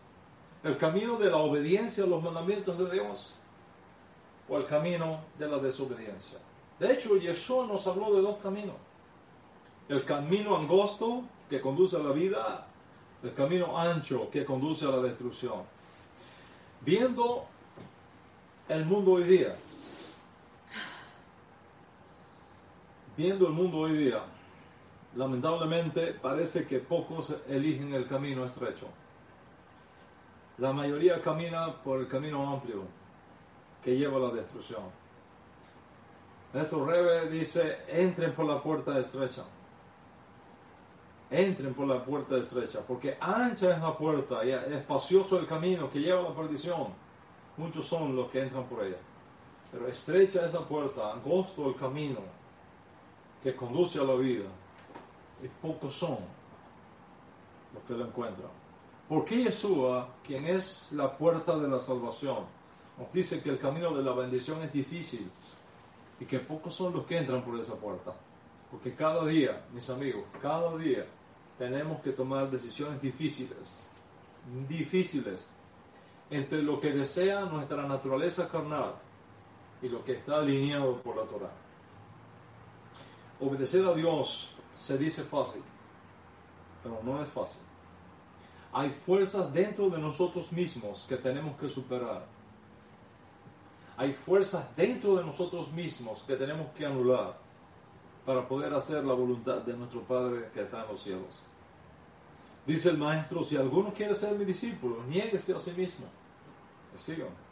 El 0.63 0.77
camino 0.77 1.17
de 1.17 1.31
la 1.31 1.39
obediencia 1.39 2.05
a 2.05 2.07
los 2.07 2.23
mandamientos 2.23 2.77
de 2.79 2.91
Dios 2.91 3.35
o 4.49 4.59
el 4.59 4.67
camino 4.67 5.21
de 5.39 5.49
la 5.49 5.59
desobediencia. 5.59 6.39
De 6.79 6.93
hecho, 6.93 7.17
Yeshua 7.17 7.67
nos 7.67 7.87
habló 7.87 8.15
de 8.15 8.21
dos 8.21 8.39
caminos. 8.43 8.77
El 9.89 10.05
camino 10.05 10.57
angosto 10.57 11.23
que 11.49 11.61
conduce 11.61 11.97
a 11.97 12.01
la 12.01 12.13
vida, 12.13 12.67
el 13.23 13.33
camino 13.33 13.79
ancho 13.79 14.29
que 14.31 14.45
conduce 14.45 14.85
a 14.85 14.91
la 14.91 14.99
destrucción. 14.99 15.63
Viendo 16.83 17.47
el 18.69 18.85
mundo 18.85 19.13
hoy 19.13 19.25
día, 19.25 19.57
viendo 23.17 23.47
el 23.47 23.53
mundo 23.53 23.79
hoy 23.79 23.97
día, 23.97 24.23
lamentablemente 25.17 26.15
parece 26.15 26.67
que 26.67 26.81
pocos 26.81 27.37
eligen 27.49 27.95
el 27.95 28.07
camino 28.07 28.45
estrecho. 28.45 28.89
La 30.59 30.73
mayoría 30.73 31.21
camina 31.21 31.75
por 31.83 32.01
el 32.01 32.09
camino 32.09 32.49
amplio 32.49 32.83
que 33.83 33.97
lleva 33.97 34.17
a 34.17 34.21
la 34.21 34.35
destrucción. 34.35 34.83
Nuestro 36.53 36.87
Rebe 36.87 37.29
dice, 37.29 37.79
entren 37.89 38.33
por 38.33 38.47
la 38.47 38.63
puerta 38.63 38.99
estrecha. 38.99 39.43
Entren 41.31 41.75
por 41.75 41.89
la 41.89 42.05
puerta 42.05 42.37
estrecha, 42.37 42.81
porque 42.87 43.17
ancha 43.21 43.75
es 43.75 43.83
la 43.83 43.97
puerta 43.97 44.45
y 44.45 44.51
espacioso 44.51 45.39
el 45.39 45.47
camino 45.47 45.91
que 45.91 45.99
lleva 45.99 46.21
a 46.21 46.29
la 46.29 46.35
perdición. 46.35 46.89
Muchos 47.57 47.87
son 47.87 48.15
los 48.15 48.31
que 48.31 48.43
entran 48.43 48.65
por 48.65 48.85
ella. 48.85 48.99
Pero 49.73 49.89
estrecha 49.89 50.47
es 50.47 50.53
la 50.53 50.61
puerta, 50.61 51.13
angosto 51.13 51.69
el 51.69 51.75
camino 51.75 52.21
que 53.43 53.57
conduce 53.57 53.99
a 53.99 54.05
la 54.05 54.15
vida. 54.15 54.49
Y 55.43 55.49
pocos 55.49 55.95
son 55.95 56.19
los 57.75 57.83
que 57.85 57.95
lo 57.95 58.07
encuentran. 58.07 58.51
Porque 59.09 59.45
Yeshua, 59.45 60.09
quien 60.25 60.47
es 60.47 60.93
la 60.93 61.17
puerta 61.17 61.59
de 61.59 61.69
la 61.69 61.81
salvación, 61.81 62.45
nos 62.99 63.13
dice 63.13 63.43
que 63.43 63.51
el 63.51 63.59
camino 63.59 63.95
de 63.95 64.03
la 64.03 64.13
bendición 64.13 64.63
es 64.63 64.73
difícil 64.73 65.31
y 66.21 66.25
que 66.25 66.39
pocos 66.39 66.75
son 66.75 66.95
los 66.95 67.05
que 67.05 67.19
entran 67.19 67.45
por 67.45 67.59
esa 67.59 67.75
puerta. 67.75 68.15
Porque 68.71 68.95
cada 68.95 69.25
día, 69.27 69.65
mis 69.73 69.89
amigos, 69.91 70.25
cada 70.41 70.77
día 70.77 71.05
tenemos 71.59 72.01
que 72.01 72.13
tomar 72.13 72.51
decisiones 72.51 73.01
difíciles, 73.01 73.93
difíciles, 74.69 75.55
entre 76.31 76.63
lo 76.63 76.81
que 76.81 76.91
desea 76.91 77.45
nuestra 77.45 77.87
naturaleza 77.87 78.49
carnal 78.49 78.95
y 79.83 79.89
lo 79.89 80.03
que 80.05 80.13
está 80.13 80.37
alineado 80.37 81.01
por 81.03 81.17
la 81.17 81.25
Torah. 81.25 81.53
Obedecer 83.41 83.87
a 83.87 83.93
Dios 83.93 84.54
se 84.77 84.99
dice 84.99 85.23
fácil, 85.23 85.63
pero 86.83 87.01
no 87.03 87.23
es 87.23 87.29
fácil. 87.29 87.63
Hay 88.73 88.91
fuerzas 88.91 89.53
dentro 89.53 89.89
de 89.89 89.99
nosotros 89.99 90.51
mismos 90.53 91.07
que 91.09 91.17
tenemos 91.17 91.57
que 91.59 91.69
superar. 91.69 92.27
Hay 93.97 94.13
fuerzas 94.13 94.75
dentro 94.77 95.17
de 95.17 95.25
nosotros 95.25 95.73
mismos 95.73 96.25
que 96.27 96.35
tenemos 96.35 96.73
que 96.73 96.85
anular 96.85 97.39
para 98.27 98.47
poder 98.49 98.75
hacer 98.75 99.05
la 99.05 99.15
voluntad 99.15 99.59
de 99.59 99.77
nuestro 99.77 100.03
Padre 100.03 100.51
que 100.53 100.63
está 100.63 100.83
en 100.83 100.89
los 100.89 101.03
cielos. 101.03 101.45
Dice 102.67 102.91
el 102.91 102.99
Maestro, 102.99 103.45
si 103.45 103.57
alguno 103.57 103.93
quiere 103.93 104.15
ser 104.15 104.37
mi 104.37 104.45
discípulo, 104.45 105.05
niéguese 105.05 105.55
a 105.55 105.59
sí 105.59 105.73
mismo. 105.73 106.07
Síganme. 106.97 107.45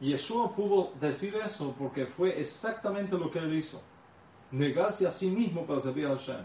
Yeshua 0.00 0.54
pudo 0.54 0.92
decir 0.98 1.34
eso 1.36 1.74
porque 1.78 2.06
fue 2.06 2.38
exactamente 2.40 3.16
lo 3.16 3.30
que 3.30 3.38
él 3.38 3.54
hizo. 3.54 3.80
Negarse 4.52 5.06
a 5.06 5.12
sí 5.12 5.30
mismo 5.30 5.64
para 5.64 5.80
servir 5.80 6.06
a 6.06 6.16
Hashem. 6.16 6.44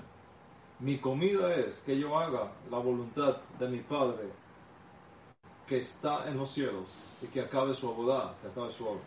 Mi 0.79 0.99
comida 0.99 1.55
es 1.55 1.79
que 1.79 1.97
yo 1.97 2.17
haga 2.17 2.51
la 2.69 2.77
voluntad 2.77 3.37
de 3.57 3.67
mi 3.67 3.79
Padre 3.79 4.29
que 5.65 5.77
está 5.77 6.27
en 6.27 6.37
los 6.37 6.51
cielos 6.51 6.89
y 7.21 7.27
que 7.27 7.41
acabe 7.41 7.73
su 7.73 7.89
obra, 7.89 8.35
que 8.41 8.47
acabe 8.47 8.71
su 8.71 8.87
obra. 8.87 9.01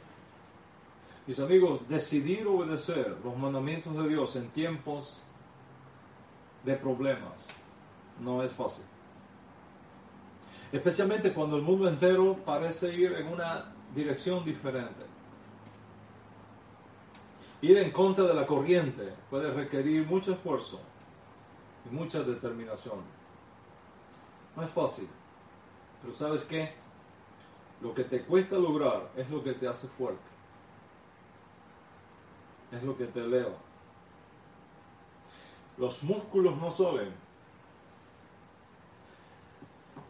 Mis 1.27 1.39
amigos, 1.39 1.87
decidir 1.89 2.47
obedecer 2.47 3.17
los 3.23 3.37
mandamientos 3.37 3.95
de 3.97 4.09
Dios 4.09 4.35
en 4.37 4.49
tiempos 4.49 5.23
de 6.65 6.75
problemas 6.75 7.49
no 8.21 8.43
es 8.43 8.51
fácil. 8.53 8.85
Especialmente 10.73 11.33
cuando 11.33 11.57
el 11.57 11.63
mundo 11.63 11.89
entero 11.89 12.37
parece 12.45 12.95
ir 12.95 13.13
en 13.13 13.29
una 13.29 13.73
dirección 13.95 14.45
diferente. 14.45 15.08
Ir 17.61 17.79
en 17.79 17.91
contra 17.91 18.25
de 18.25 18.35
la 18.35 18.47
corriente 18.47 19.13
puede 19.31 19.53
requerir 19.53 20.07
mucho 20.07 20.33
esfuerzo 20.33 20.81
y 21.85 21.95
mucha 21.95 22.23
determinación. 22.23 23.01
No 24.55 24.63
es 24.63 24.71
fácil, 24.71 25.09
pero 26.01 26.15
¿sabes 26.15 26.45
qué? 26.45 26.73
Lo 27.81 27.95
que 27.95 28.05
te 28.05 28.23
cuesta 28.23 28.57
lograr 28.57 29.11
es 29.17 29.29
lo 29.31 29.43
que 29.43 29.55
te 29.55 29.67
hace 29.67 29.89
fuerte. 29.89 30.21
Es 32.73 32.83
lo 32.83 32.97
que 32.97 33.07
te 33.07 33.21
eleva. 33.21 33.57
Los 35.77 36.03
músculos 36.03 36.57
no 36.59 36.71
saben. 36.71 37.13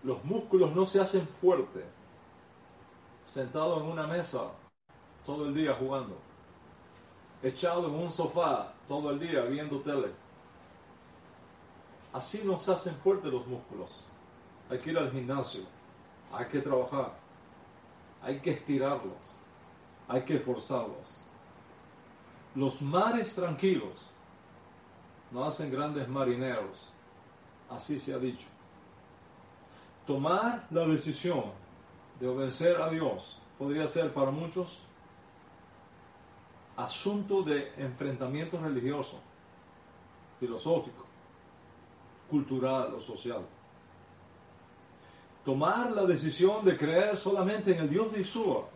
Los 0.03 0.25
músculos 0.25 0.75
no 0.75 0.87
se 0.87 1.01
hacen 1.01 1.27
fuertes 1.41 1.85
sentado 3.29 3.81
en 3.81 3.87
una 3.87 4.07
mesa 4.07 4.51
todo 5.27 5.47
el 5.47 5.55
día 5.55 5.75
jugando, 5.75 6.17
echado 7.43 7.89
en 7.89 7.95
un 7.95 8.13
sofá 8.13 8.73
todo 8.87 9.11
el 9.11 9.19
día 9.19 9.43
viendo 9.43 9.81
tele. 9.81 10.11
Así 12.13 12.43
nos 12.45 12.69
hacen 12.69 12.95
fuertes 12.97 13.33
los 13.33 13.47
músculos. 13.47 14.09
Hay 14.71 14.79
que 14.79 14.91
ir 14.91 14.99
al 14.99 15.11
gimnasio, 15.11 15.63
hay 16.33 16.47
que 16.47 16.61
trabajar, 16.61 17.13
hay 18.23 18.41
que 18.41 18.51
estirarlos, 18.51 19.37
hay 20.09 20.23
que 20.23 20.39
forzarlos. 20.39 21.25
Los 22.55 22.83
mares 22.83 23.35
tranquilos 23.35 24.11
no 25.31 25.45
hacen 25.45 25.71
grandes 25.71 26.09
marineros, 26.09 26.91
así 27.71 27.99
se 27.99 28.15
ha 28.15 28.19
dicho. 28.19 28.47
Tomar 30.07 30.67
la 30.71 30.87
decisión 30.87 31.45
de 32.19 32.29
obedecer 32.29 32.81
a 32.81 32.89
Dios 32.89 33.39
podría 33.59 33.87
ser 33.87 34.13
para 34.13 34.31
muchos 34.31 34.83
asunto 36.79 37.43
de 37.43 37.73
enfrentamiento 37.77 38.57
religioso, 38.57 39.21
filosófico, 40.39 41.05
cultural 42.31 42.95
o 42.95 43.01
social. 43.01 43.45
Tomar 45.45 45.91
la 45.91 46.07
decisión 46.07 46.65
de 46.65 46.77
creer 46.77 47.17
solamente 47.17 47.73
en 47.73 47.81
el 47.81 47.91
Dios 47.91 48.13
de 48.13 48.19
Yeshua 48.19 48.69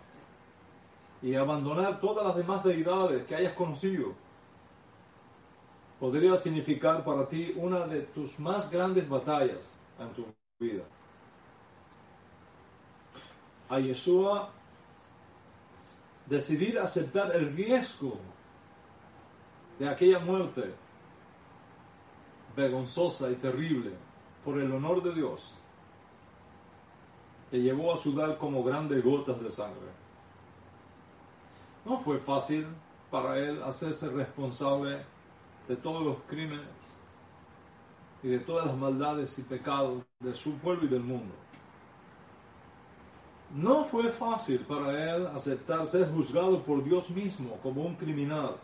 y 1.22 1.36
abandonar 1.36 2.00
todas 2.00 2.26
las 2.26 2.34
demás 2.34 2.64
deidades 2.64 3.24
que 3.24 3.36
hayas 3.36 3.54
conocido 3.54 4.14
podría 6.00 6.36
significar 6.36 7.04
para 7.04 7.28
ti 7.28 7.52
una 7.56 7.86
de 7.86 8.00
tus 8.00 8.40
más 8.40 8.68
grandes 8.68 9.08
batallas 9.08 9.80
en 10.00 10.12
tu 10.12 10.26
vida 10.58 10.82
a 13.68 13.78
Yeshua 13.78 14.50
decidir 16.32 16.78
aceptar 16.78 17.36
el 17.36 17.54
riesgo 17.54 18.18
de 19.78 19.86
aquella 19.86 20.18
muerte 20.18 20.74
vergonzosa 22.56 23.30
y 23.30 23.34
terrible 23.34 23.90
por 24.42 24.58
el 24.58 24.72
honor 24.72 25.02
de 25.02 25.12
Dios, 25.12 25.58
le 27.50 27.60
llevó 27.60 27.92
a 27.92 27.98
sudar 27.98 28.38
como 28.38 28.64
grandes 28.64 29.04
gotas 29.04 29.42
de 29.42 29.50
sangre. 29.50 29.92
No 31.84 31.98
fue 31.98 32.18
fácil 32.18 32.66
para 33.10 33.36
él 33.36 33.62
hacerse 33.62 34.08
responsable 34.08 35.02
de 35.68 35.76
todos 35.76 36.02
los 36.02 36.16
crímenes 36.26 36.64
y 38.22 38.28
de 38.28 38.38
todas 38.38 38.68
las 38.68 38.76
maldades 38.76 39.38
y 39.38 39.42
pecados 39.42 40.02
de 40.20 40.34
su 40.34 40.54
pueblo 40.54 40.86
y 40.86 40.88
del 40.88 41.02
mundo. 41.02 41.34
No 43.52 43.84
fue 43.84 44.10
fácil 44.10 44.60
para 44.60 45.14
él 45.14 45.26
aceptar 45.26 45.86
ser 45.86 46.10
juzgado 46.10 46.62
por 46.62 46.82
Dios 46.82 47.10
mismo 47.10 47.58
como 47.62 47.82
un 47.82 47.94
criminal 47.96 48.56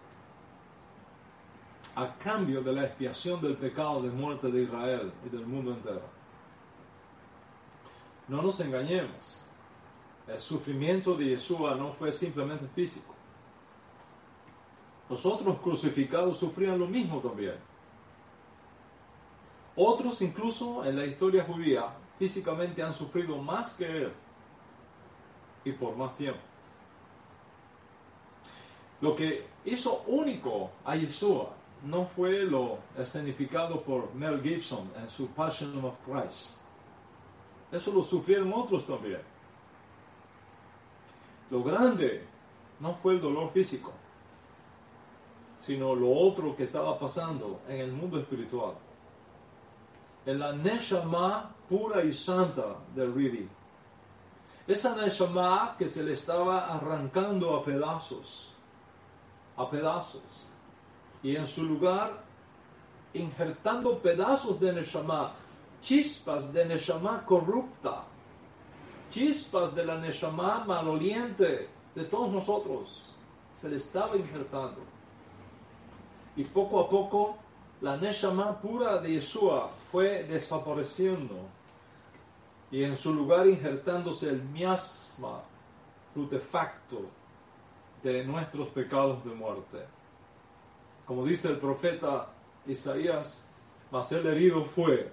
a 1.95 2.15
cambio 2.15 2.63
de 2.63 2.73
la 2.73 2.85
expiación 2.85 3.41
del 3.43 3.57
pecado 3.57 4.01
de 4.01 4.09
muerte 4.09 4.51
de 4.51 4.63
Israel 4.63 5.13
y 5.27 5.29
del 5.29 5.47
mundo 5.47 5.73
entero. 5.73 6.03
No 8.29 8.41
nos 8.41 8.61
engañemos, 8.61 9.47
el 10.27 10.41
sufrimiento 10.41 11.15
de 11.15 11.27
Yeshua 11.27 11.75
no 11.75 11.93
fue 11.93 12.11
simplemente 12.11 12.67
físico. 12.69 13.15
Los 15.11 15.27
otros 15.27 15.59
crucificados 15.59 16.39
sufrían 16.39 16.79
lo 16.79 16.87
mismo 16.87 17.19
también. 17.19 17.57
Otros 19.77 20.23
incluso 20.23 20.85
en 20.85 20.97
la 20.97 21.05
historia 21.05 21.45
judía 21.45 21.95
físicamente 22.19 22.83
han 22.83 22.95
sufrido 22.95 23.37
más 23.37 23.75
que 23.75 23.85
él 23.85 24.13
y 25.65 25.73
por 25.73 25.97
más 25.97 26.17
tiempo. 26.17 26.41
Lo 29.01 29.15
que 29.15 29.47
hizo 29.65 30.03
único 30.07 30.71
a 30.85 30.97
Yeshua 30.97 31.51
no 31.85 32.07
fue 32.07 32.45
lo 32.45 32.79
escenificado 32.97 33.81
por 33.83 34.13
Mel 34.15 34.43
Gibson 34.43 34.91
en 35.01 35.09
su 35.09 35.29
Passion 35.29 35.85
of 35.85 35.95
Christ. 36.05 36.61
Eso 37.71 37.93
lo 37.93 38.03
sufrieron 38.03 38.53
otros 38.53 38.85
también. 38.87 39.21
Lo 41.51 41.63
grande 41.63 42.27
no 42.81 42.95
fue 42.95 43.15
el 43.15 43.21
dolor 43.21 43.51
físico, 43.53 43.93
sino 45.61 45.95
lo 45.95 46.11
otro 46.11 46.57
que 46.57 46.65
estaba 46.65 46.99
pasando 46.99 47.61
en 47.69 47.81
el 47.81 47.93
mundo 47.93 48.19
espiritual. 48.19 48.75
En 50.27 50.39
la 50.39 50.53
Neshama 50.53 51.55
pura 51.69 52.05
y 52.05 52.13
santa 52.13 52.77
del 52.95 53.13
esa 54.69 54.95
Neshama 54.95 55.75
que 55.79 55.89
se 55.89 56.05
le 56.05 56.13
estaba 56.13 56.67
arrancando 56.67 57.57
a 57.57 57.65
pedazos, 57.65 58.55
a 59.57 59.69
pedazos. 59.69 60.51
y 61.23 61.35
en 61.35 61.47
su 61.47 61.65
lugar 61.65 62.23
injertando 63.15 63.99
pedazos 63.99 64.61
de 64.61 64.73
Neshama, 64.73 65.33
chispas 65.81 66.53
de 66.53 66.67
Neshama 66.67 67.25
corrupta, 67.25 68.05
chispas 69.11 69.75
de 69.75 69.85
la 69.87 69.99
Neshama 69.99 70.65
maloliente 70.67 71.69
de 71.95 72.05
todos 72.05 72.31
nosotros, 72.31 73.15
se 73.61 73.69
le 73.69 73.77
estaba 73.77 74.17
injertando. 74.17 74.83
Y 76.37 76.45
poco 76.45 76.81
a 76.81 76.89
poco 76.89 77.39
la 77.81 77.97
Neshama 77.97 78.61
pura 78.61 78.99
de 78.99 79.15
Yeshua 79.15 79.71
fue 79.91 80.25
desapareciendo 80.25 81.58
y 82.71 82.85
en 82.85 82.97
su 82.97 83.15
lugar 83.15 83.47
injertándose 83.47 84.31
el 84.31 84.43
miasma 84.43 85.43
facto 86.39 87.03
de 88.03 88.25
nuestros 88.25 88.69
pecados 88.69 89.25
de 89.25 89.35
muerte. 89.35 89.85
Como 91.07 91.25
dice 91.25 91.49
el 91.49 91.59
profeta 91.59 92.29
Isaías, 92.67 93.49
mas 93.91 94.13
el 94.13 94.27
herido 94.27 94.65
fue 94.65 95.11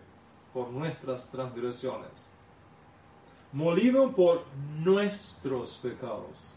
por 0.54 0.70
nuestras 0.70 1.30
transgresiones, 1.30 2.32
molido 3.52 4.12
por 4.12 4.44
nuestros 4.80 5.78
pecados. 5.78 6.54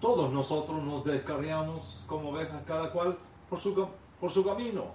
Todos 0.00 0.32
nosotros 0.32 0.82
nos 0.82 1.04
descarriamos 1.04 2.04
como 2.06 2.30
ovejas, 2.30 2.62
cada 2.64 2.90
cual 2.90 3.18
por 3.48 3.58
su, 3.58 3.88
por 4.20 4.30
su 4.30 4.44
camino. 4.44 4.86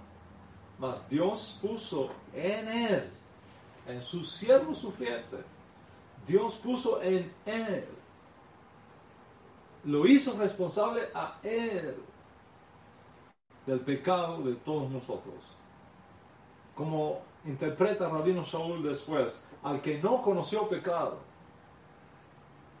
Mas 0.78 1.08
Dios 1.08 1.58
puso 1.62 2.10
en 2.34 2.68
él, 2.68 3.10
en 3.86 4.02
su 4.02 4.24
siervo 4.24 4.74
sufriente, 4.74 5.38
Dios 6.26 6.56
puso 6.56 7.00
en 7.02 7.32
él 7.44 7.86
lo 9.86 10.06
hizo 10.06 10.36
responsable 10.36 11.08
a 11.14 11.38
él 11.42 11.96
del 13.66 13.80
pecado 13.80 14.42
de 14.42 14.54
todos 14.56 14.90
nosotros. 14.90 15.34
Como 16.74 17.20
interpreta 17.44 18.08
Rabino 18.08 18.42
Shaul 18.42 18.82
después, 18.82 19.46
al 19.62 19.80
que 19.80 19.98
no 20.02 20.22
conoció 20.22 20.68
pecado, 20.68 21.18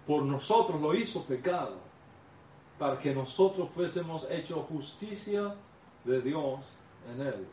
por 0.06 0.22
nosotros 0.22 0.80
lo 0.80 0.94
hizo 0.94 1.24
pecado, 1.24 1.76
para 2.78 2.98
que 2.98 3.14
nosotros 3.14 3.70
fuésemos 3.70 4.28
hecho 4.30 4.66
justicia 4.68 5.54
de 6.04 6.20
Dios 6.20 6.60
en 7.12 7.20
él. 7.20 7.46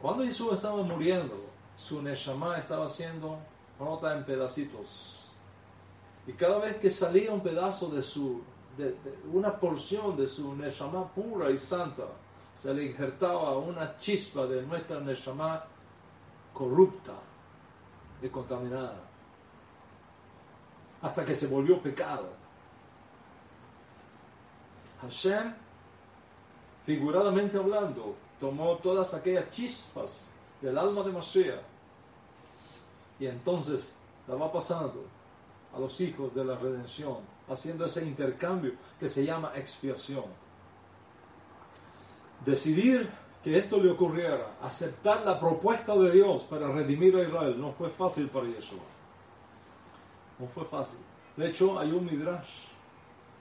Cuando 0.00 0.24
Jesús 0.24 0.54
estaba 0.54 0.82
muriendo, 0.82 1.34
su 1.76 2.02
Neshama 2.02 2.58
estaba 2.58 2.88
siendo 2.88 3.38
rota 3.78 4.16
en 4.16 4.24
pedacitos 4.24 5.26
y 6.26 6.32
cada 6.32 6.58
vez 6.58 6.76
que 6.78 6.90
salía 6.90 7.32
un 7.32 7.40
pedazo 7.40 7.88
de 7.88 8.02
su, 8.02 8.42
de, 8.76 8.96
una 9.32 9.58
porción 9.58 10.16
de 10.16 10.26
su 10.26 10.56
Neshama 10.56 11.06
pura 11.08 11.50
y 11.50 11.56
santa, 11.56 12.04
se 12.54 12.74
le 12.74 12.86
injertaba 12.86 13.56
una 13.58 13.96
chispa 13.98 14.46
de 14.46 14.62
nuestra 14.62 14.98
Neshama 15.00 15.64
corrupta 16.52 17.12
y 18.20 18.28
contaminada, 18.28 18.98
hasta 21.00 21.24
que 21.24 21.34
se 21.34 21.46
volvió 21.46 21.80
pecado. 21.80 22.28
Hashem, 25.02 25.54
figuradamente 26.84 27.56
hablando, 27.56 28.16
tomó 28.40 28.78
todas 28.78 29.14
aquellas 29.14 29.48
chispas 29.52 30.35
del 30.60 30.78
alma 30.78 31.02
de 31.02 31.12
Mashiach 31.12 31.60
y 33.18 33.26
entonces 33.26 33.96
la 34.28 34.34
va 34.34 34.52
pasando 34.52 35.04
a 35.74 35.78
los 35.78 36.00
hijos 36.00 36.34
de 36.34 36.44
la 36.44 36.56
redención, 36.56 37.18
haciendo 37.48 37.84
ese 37.84 38.04
intercambio 38.04 38.72
que 38.98 39.08
se 39.08 39.24
llama 39.24 39.52
expiación. 39.54 40.24
Decidir 42.44 43.08
que 43.42 43.56
esto 43.56 43.78
le 43.78 43.90
ocurriera, 43.90 44.56
aceptar 44.62 45.24
la 45.24 45.38
propuesta 45.38 45.94
de 45.96 46.10
Dios 46.10 46.42
para 46.42 46.68
redimir 46.68 47.16
a 47.16 47.22
Israel, 47.22 47.60
no 47.60 47.72
fue 47.72 47.90
fácil 47.90 48.28
para 48.28 48.46
Jesús. 48.46 48.80
No 50.38 50.46
fue 50.48 50.64
fácil. 50.64 50.98
De 51.36 51.48
hecho, 51.48 51.78
hay 51.78 51.92
un 51.92 52.04
midrash 52.04 52.66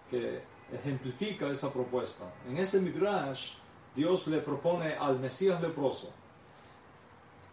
que 0.10 0.44
ejemplifica 0.72 1.48
esa 1.48 1.72
propuesta. 1.72 2.26
En 2.48 2.58
ese 2.58 2.80
midrash, 2.80 3.56
Dios 3.96 4.28
le 4.28 4.40
propone 4.40 4.94
al 4.94 5.20
Mesías 5.20 5.62
leproso, 5.62 6.12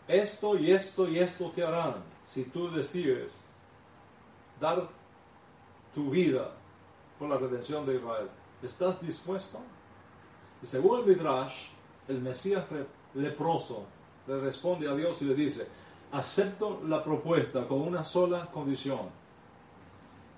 esto 0.08 0.56
y 0.56 0.72
esto 0.72 1.08
y 1.08 1.18
esto 1.18 1.50
te 1.50 1.64
harán 1.64 1.96
si 2.24 2.44
tú 2.44 2.70
decides 2.70 3.44
dar 4.60 4.88
tu 5.94 6.10
vida 6.10 6.52
por 7.18 7.28
la 7.28 7.36
redención 7.36 7.84
de 7.86 7.96
Israel. 7.96 8.28
¿Estás 8.62 9.00
dispuesto? 9.00 9.58
Y 10.62 10.66
según 10.66 11.00
el 11.00 11.06
Midrash, 11.06 11.68
el 12.08 12.20
Mesías 12.20 12.64
leproso 13.14 13.86
le 14.26 14.40
responde 14.40 14.88
a 14.88 14.94
Dios 14.94 15.20
y 15.22 15.24
le 15.26 15.34
dice, 15.34 15.66
acepto 16.12 16.80
la 16.86 17.02
propuesta 17.02 17.66
con 17.66 17.80
una 17.82 18.04
sola 18.04 18.46
condición, 18.52 19.08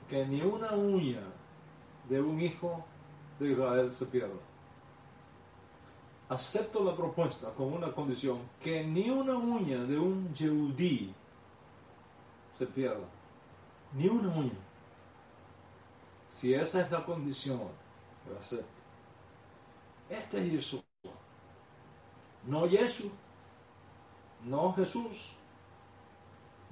que 0.08 0.26
ni 0.26 0.40
una 0.40 0.72
uña 0.72 1.20
de 2.08 2.20
un 2.20 2.40
hijo 2.40 2.84
de 3.38 3.52
Israel 3.52 3.92
se 3.92 4.06
pierda. 4.06 4.53
Acepto 6.34 6.82
la 6.82 6.96
propuesta 6.96 7.50
con 7.50 7.72
una 7.72 7.92
condición, 7.92 8.40
que 8.60 8.82
ni 8.82 9.08
una 9.08 9.34
uña 9.36 9.84
de 9.84 9.96
un 9.96 10.34
Yehudí 10.34 11.14
se 12.58 12.66
pierda 12.66 13.06
ni 13.92 14.08
una 14.08 14.34
uña. 14.34 14.58
Si 16.28 16.52
esa 16.52 16.80
es 16.80 16.90
la 16.90 17.04
condición, 17.04 17.60
lo 18.28 18.36
acepto. 18.36 18.66
Este 20.10 20.44
es 20.44 20.50
Jesús. 20.50 20.82
No 22.48 22.68
Jesús. 22.68 23.12
No 24.42 24.72
Jesús. 24.72 25.36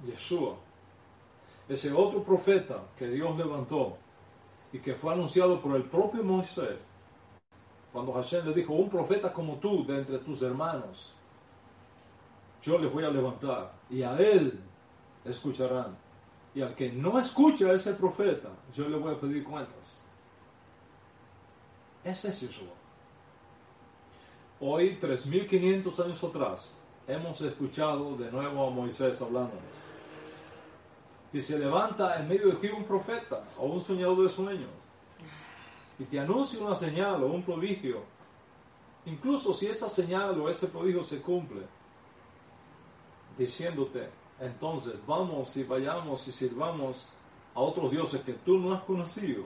Yeshua. 0.05 0.57
Ese 1.69 1.93
otro 1.93 2.21
profeta 2.21 2.83
que 2.97 3.07
Dios 3.07 3.37
levantó 3.37 3.97
y 4.73 4.79
que 4.79 4.93
fue 4.93 5.13
anunciado 5.13 5.61
por 5.61 5.77
el 5.77 5.83
propio 5.83 6.21
Moisés. 6.21 6.77
Cuando 7.93 8.11
Hashem 8.11 8.47
le 8.47 8.53
dijo, 8.55 8.73
un 8.73 8.89
profeta 8.89 9.31
como 9.31 9.57
tú 9.57 9.85
de 9.85 9.99
entre 9.99 10.17
tus 10.17 10.41
hermanos, 10.41 11.13
yo 12.63 12.79
le 12.79 12.87
voy 12.87 13.03
a 13.03 13.09
levantar 13.09 13.71
y 13.87 14.01
a 14.01 14.17
él 14.17 14.59
escucharán. 15.23 15.95
Y 16.55 16.61
al 16.61 16.75
que 16.75 16.91
no 16.91 17.19
escucha 17.19 17.67
a 17.67 17.73
ese 17.73 17.93
profeta, 17.93 18.49
yo 18.75 18.89
le 18.89 18.97
voy 18.97 19.13
a 19.13 19.19
pedir 19.19 19.43
cuentas. 19.43 20.09
Ese 22.03 22.29
es 22.29 22.41
Yeshua. 22.41 22.73
Hoy, 24.59 24.95
3500 24.95 25.99
años 25.99 26.23
atrás, 26.23 26.77
hemos 27.07 27.41
escuchado 27.41 28.15
de 28.15 28.31
nuevo 28.31 28.67
a 28.67 28.69
Moisés 28.71 29.21
hablándonos. 29.21 29.87
Y 31.31 31.41
se 31.41 31.59
levanta 31.59 32.19
en 32.19 32.27
medio 32.27 32.47
de 32.47 32.55
ti 32.55 32.67
un 32.69 32.85
profeta 32.85 33.43
o 33.57 33.65
un 33.65 33.81
soñador 33.81 34.23
de 34.23 34.29
sueños 34.29 34.82
y 35.99 36.05
te 36.05 36.19
anuncia 36.19 36.63
una 36.63 36.75
señal 36.75 37.23
o 37.23 37.27
un 37.27 37.43
prodigio, 37.43 38.03
incluso 39.05 39.53
si 39.53 39.67
esa 39.67 39.89
señal 39.89 40.39
o 40.39 40.49
ese 40.49 40.67
prodigio 40.67 41.03
se 41.03 41.21
cumple, 41.21 41.61
diciéndote, 43.37 44.09
entonces 44.39 44.95
vamos 45.05 45.55
y 45.57 45.63
vayamos 45.63 46.27
y 46.27 46.31
sirvamos 46.31 47.11
a 47.55 47.59
otros 47.59 47.91
dioses 47.91 48.21
que 48.21 48.33
tú 48.33 48.57
no 48.57 48.73
has 48.73 48.83
conocido. 48.83 49.45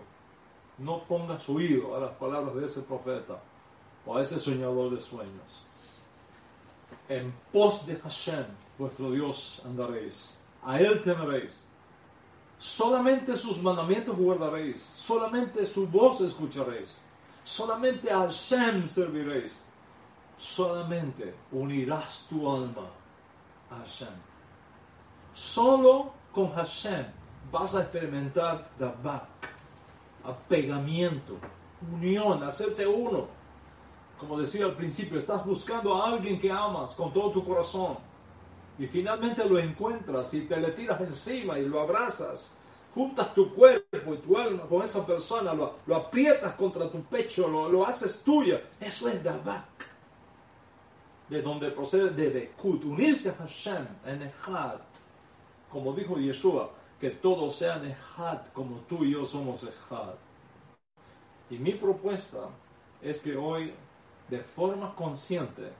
No 0.78 1.04
pongas 1.04 1.48
oído 1.50 1.96
a 1.96 2.00
las 2.00 2.12
palabras 2.12 2.56
de 2.56 2.66
ese 2.66 2.82
profeta 2.82 3.42
o 4.06 4.16
a 4.16 4.22
ese 4.22 4.40
soñador 4.40 4.94
de 4.94 5.02
sueños. 5.02 5.66
En 7.10 7.34
pos 7.52 7.86
de 7.86 7.96
Hashem, 7.96 8.46
vuestro 8.78 9.12
Dios, 9.12 9.62
andaréis. 9.66 10.38
A 10.64 10.80
Él 10.80 11.02
temeréis. 11.02 11.68
Solamente 12.60 13.36
sus 13.36 13.62
mandamientos 13.62 14.18
guardaréis. 14.18 14.82
Solamente 14.82 15.66
su 15.66 15.88
voz 15.88 16.22
escucharéis. 16.22 17.02
Solamente 17.44 18.12
a 18.12 18.20
Hashem 18.20 18.88
serviréis. 18.88 19.64
Solamente 20.38 21.34
unirás 21.52 22.28
tu 22.30 22.50
alma 22.50 22.90
a 23.70 23.78
Hashem. 23.78 24.14
Solo 25.34 26.14
con 26.32 26.52
Hashem 26.54 27.06
vas 27.52 27.76
a 27.76 27.82
experimentar 27.82 28.70
Dabak, 28.78 29.50
apegamiento, 30.24 31.38
unión, 31.92 32.44
hacerte 32.44 32.86
uno. 32.86 33.28
Como 34.20 34.40
decía 34.40 34.66
al 34.66 34.76
principio, 34.76 35.20
estás 35.20 35.46
buscando 35.46 35.96
a 35.96 36.10
alguien 36.10 36.40
que 36.40 36.52
amas 36.52 36.92
con 36.96 37.14
todo 37.14 37.32
tu 37.32 37.46
corazón. 37.46 37.98
Y 38.80 38.88
finalmente 38.88 39.44
lo 39.46 39.58
encuentras 39.58 40.34
y 40.34 40.42
te 40.42 40.58
le 40.58 40.72
tiras 40.72 41.02
encima 41.02 41.58
y 41.58 41.66
lo 41.66 41.82
abrazas. 41.82 42.60
Juntas 42.94 43.34
tu 43.34 43.54
cuerpo 43.54 44.14
y 44.14 44.18
tu 44.18 44.38
alma 44.38 44.64
con 44.64 44.82
esa 44.82 45.06
persona, 45.06 45.54
lo, 45.54 45.96
aprietas 45.96 46.54
contra 46.56 46.90
tu 46.90 47.04
pecho, 47.04 47.48
lo, 47.48 47.70
lo 47.70 47.86
haces 47.86 48.24
tuya. 48.24 48.62
Eso 48.80 49.08
es 49.08 49.24
Dabak. 49.24 49.86
De 51.30 51.42
donde 51.42 51.72
procede 51.72 52.12
de 52.12 52.30
Bekut, 52.30 52.84
unirse 52.86 53.30
a 53.30 53.34
Hashem 53.34 53.86
en 54.06 54.24
Echad 54.24 54.80
como 55.72 55.94
dijo 55.94 56.18
Yeshua, 56.18 56.72
que 57.00 57.12
todos 57.12 57.56
sean 57.56 57.86
Ejad 57.86 58.48
como 58.54 58.78
tú 58.82 59.04
y 59.04 59.12
yo 59.12 59.26
somos 59.26 59.64
Ejad. 59.64 60.16
Y 61.50 61.58
mi 61.58 61.74
propuesta 61.74 62.50
es 63.02 63.20
que 63.20 63.36
hoy 63.36 63.74
de 64.30 64.40
forma 64.40 64.94
consciente, 64.96 65.72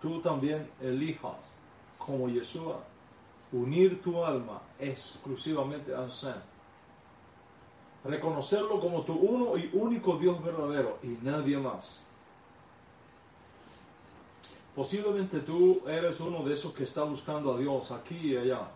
tú 0.00 0.20
también 0.20 0.70
elijas 0.80 1.56
como 2.04 2.28
Yeshua 2.28 2.82
unir 3.52 4.00
tu 4.02 4.24
alma 4.24 4.60
exclusivamente 4.78 5.94
a 5.94 5.98
Hashem. 5.98 6.34
Reconocerlo 8.04 8.80
como 8.80 9.02
tu 9.02 9.12
uno 9.12 9.56
y 9.56 9.70
único 9.72 10.16
Dios 10.16 10.42
verdadero 10.42 10.98
y 11.02 11.18
nadie 11.22 11.56
más. 11.58 12.06
Posiblemente 14.74 15.40
tú 15.40 15.82
eres 15.86 16.18
uno 16.18 16.42
de 16.42 16.54
esos 16.54 16.72
que 16.72 16.84
está 16.84 17.04
buscando 17.04 17.54
a 17.54 17.58
Dios 17.58 17.92
aquí 17.92 18.32
y 18.32 18.36
allá. 18.36 18.68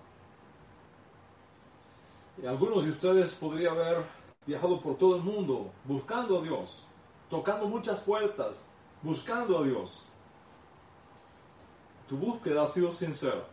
Y 2.40 2.46
algunos 2.46 2.84
de 2.84 2.90
ustedes 2.90 3.34
podrían 3.34 3.78
haber 3.78 4.04
viajado 4.46 4.80
por 4.80 4.96
todo 4.98 5.16
el 5.16 5.22
mundo 5.22 5.70
buscando 5.84 6.38
a 6.38 6.42
Dios, 6.42 6.86
tocando 7.30 7.66
muchas 7.66 8.00
puertas, 8.02 8.68
buscando 9.02 9.58
a 9.58 9.62
Dios. 9.64 10.12
Tu 12.08 12.16
búsqueda 12.16 12.62
ha 12.62 12.66
sido 12.66 12.92
sincera, 12.92 13.44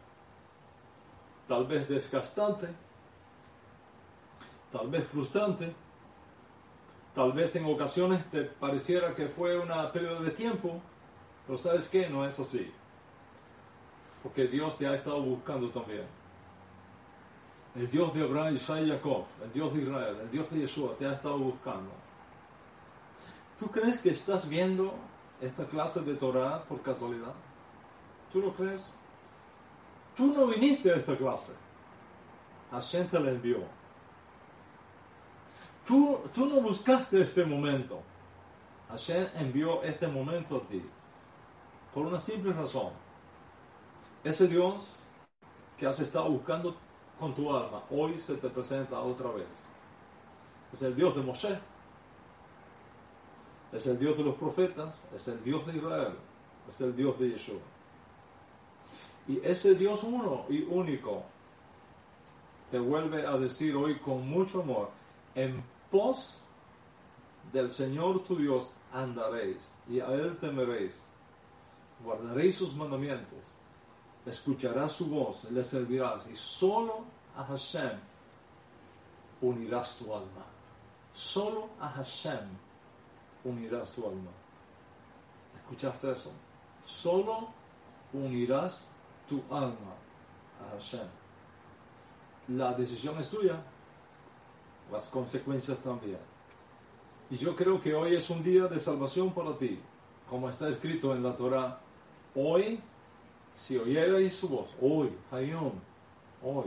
tal 1.48 1.66
vez 1.66 1.90
desgastante, 1.90 2.68
tal 4.72 4.90
vez 4.90 5.08
frustrante, 5.08 5.74
tal 7.16 7.32
vez 7.34 7.56
en 7.56 7.66
ocasiones 7.66 8.30
te 8.30 8.44
pareciera 8.44 9.16
que 9.16 9.28
fue 9.28 9.58
una 9.58 9.92
pérdida 9.92 10.20
de 10.20 10.32
tiempo, 10.32 10.80
pero 11.48 11.58
sabes 11.58 11.90
que 11.90 12.08
no 12.10 12.26
es 12.26 12.40
así, 12.40 12.72
porque 14.22 14.48
Dios 14.48 14.78
te 14.78 14.88
ha 14.88 14.94
estado 14.94 15.22
buscando 15.22 15.70
también. 15.70 16.06
El 17.76 17.90
Dios 17.90 18.14
de 18.14 18.22
Abraham, 18.22 18.54
Isaac 18.54 18.84
y 18.86 18.90
Jacob, 18.92 19.26
el 19.44 19.52
Dios 19.52 19.74
de 19.74 19.82
Israel, 19.82 20.18
el 20.22 20.30
Dios 20.30 20.52
de 20.52 20.60
Yeshua 20.60 20.96
te 20.96 21.08
ha 21.08 21.14
estado 21.14 21.40
buscando. 21.40 21.90
¿Tú 23.60 23.68
crees 23.72 23.98
que 23.98 24.12
estás 24.12 24.48
viendo 24.48 24.94
esta 25.42 25.66
clase 25.66 26.02
de 26.02 26.14
Torah 26.14 26.64
por 26.64 26.82
casualidad? 26.84 27.34
¿Tú 28.34 28.42
lo 28.42 28.52
crees? 28.56 28.98
Tú 30.18 30.34
no 30.34 30.48
viniste 30.48 30.92
a 30.92 30.96
esta 30.96 31.16
clase. 31.16 31.54
Hashem 32.72 33.08
te 33.08 33.20
la 33.20 33.30
envió. 33.30 33.60
Tú, 35.86 36.20
tú 36.34 36.48
no 36.48 36.60
buscaste 36.60 37.22
este 37.22 37.46
momento. 37.46 38.02
Hashem 38.90 39.28
envió 39.36 39.84
este 39.84 40.08
momento 40.08 40.58
a 40.58 40.62
ti. 40.62 40.84
Por 41.94 42.08
una 42.08 42.20
simple 42.20 42.54
razón. 42.54 42.92
Ese 44.24 44.48
Dios 44.48 45.04
que 45.78 45.86
has 45.86 46.00
estado 46.00 46.30
buscando 46.30 46.76
con 47.20 47.36
tu 47.36 47.56
alma, 47.56 47.84
hoy 47.92 48.18
se 48.18 48.36
te 48.38 48.50
presenta 48.50 49.00
otra 49.00 49.30
vez. 49.30 49.66
Es 50.72 50.82
el 50.82 50.96
Dios 50.96 51.16
de 51.16 51.22
Moshe. 51.22 51.60
Es 53.72 53.86
el 53.86 54.00
Dios 54.00 54.18
de 54.18 54.24
los 54.24 54.36
profetas. 54.36 55.08
Es 55.14 55.28
el 55.28 55.44
Dios 55.44 55.68
de 55.68 55.78
Israel. 55.78 56.16
Es 56.68 56.82
el 56.82 56.96
Dios 56.96 57.20
de 57.20 57.30
Yeshua. 57.30 57.73
Y 59.28 59.40
ese 59.44 59.76
Dios 59.76 60.04
uno 60.04 60.46
y 60.50 60.64
único 60.64 61.24
te 62.72 62.80
vuelve 62.80 63.26
a 63.26 63.38
decir 63.38 63.76
hoy 63.76 64.00
con 64.00 64.28
mucho 64.28 64.62
amor, 64.62 64.90
en 65.36 65.64
pos 65.92 66.50
del 67.52 67.70
Señor 67.70 68.24
tu 68.24 68.36
Dios 68.36 68.72
andaréis 68.92 69.74
y 69.90 70.00
a 70.00 70.08
Él 70.08 70.38
temeréis. 70.38 71.10
Guardaréis 72.04 72.56
sus 72.56 72.76
mandamientos 72.76 73.54
escucharás 74.26 74.94
su 74.94 75.08
voz, 75.08 75.50
le 75.52 75.64
servirás 75.64 76.30
y 76.30 76.36
solo 76.36 77.04
a 77.36 77.44
Hashem 77.44 78.00
unirás 79.42 79.98
tu 79.98 80.14
alma. 80.14 80.46
Solo 81.14 81.70
a 81.80 81.90
Hashem 81.90 82.48
unirás 83.44 83.92
tu 83.92 84.06
alma. 84.06 84.32
¿Escuchaste 85.58 86.12
eso? 86.12 86.32
Solo 86.86 87.50
unirás 88.14 88.88
tu 89.28 89.42
alma 89.50 89.96
a 90.62 90.74
Hashem. 90.74 91.08
La 92.50 92.74
decisión 92.74 93.18
es 93.20 93.30
tuya, 93.30 93.62
las 94.92 95.08
consecuencias 95.08 95.78
también. 95.80 96.20
Y 97.30 97.38
yo 97.38 97.56
creo 97.56 97.82
que 97.82 97.94
hoy 97.94 98.16
es 98.16 98.30
un 98.30 98.44
día 98.44 98.68
de 98.68 98.80
salvación 98.80 99.34
para 99.34 99.58
ti, 99.58 99.80
como 100.30 100.50
está 100.50 100.68
escrito 100.70 101.16
en 101.16 101.24
la 101.24 101.36
Torah. 101.36 101.80
Hoy 102.36 102.82
si 103.56 103.78
oyerais 103.78 104.36
su 104.36 104.50
voz, 104.50 104.70
hoy, 104.82 105.12
Hayom, 105.32 105.74
hoy, 106.44 106.66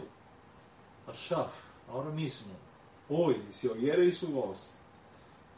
Ashaf, 1.09 1.53
ahora 1.91 2.11
mismo, 2.11 2.53
hoy, 3.09 3.43
si 3.51 3.69
oyerais 3.69 4.19
su 4.19 4.29
voz, 4.29 4.79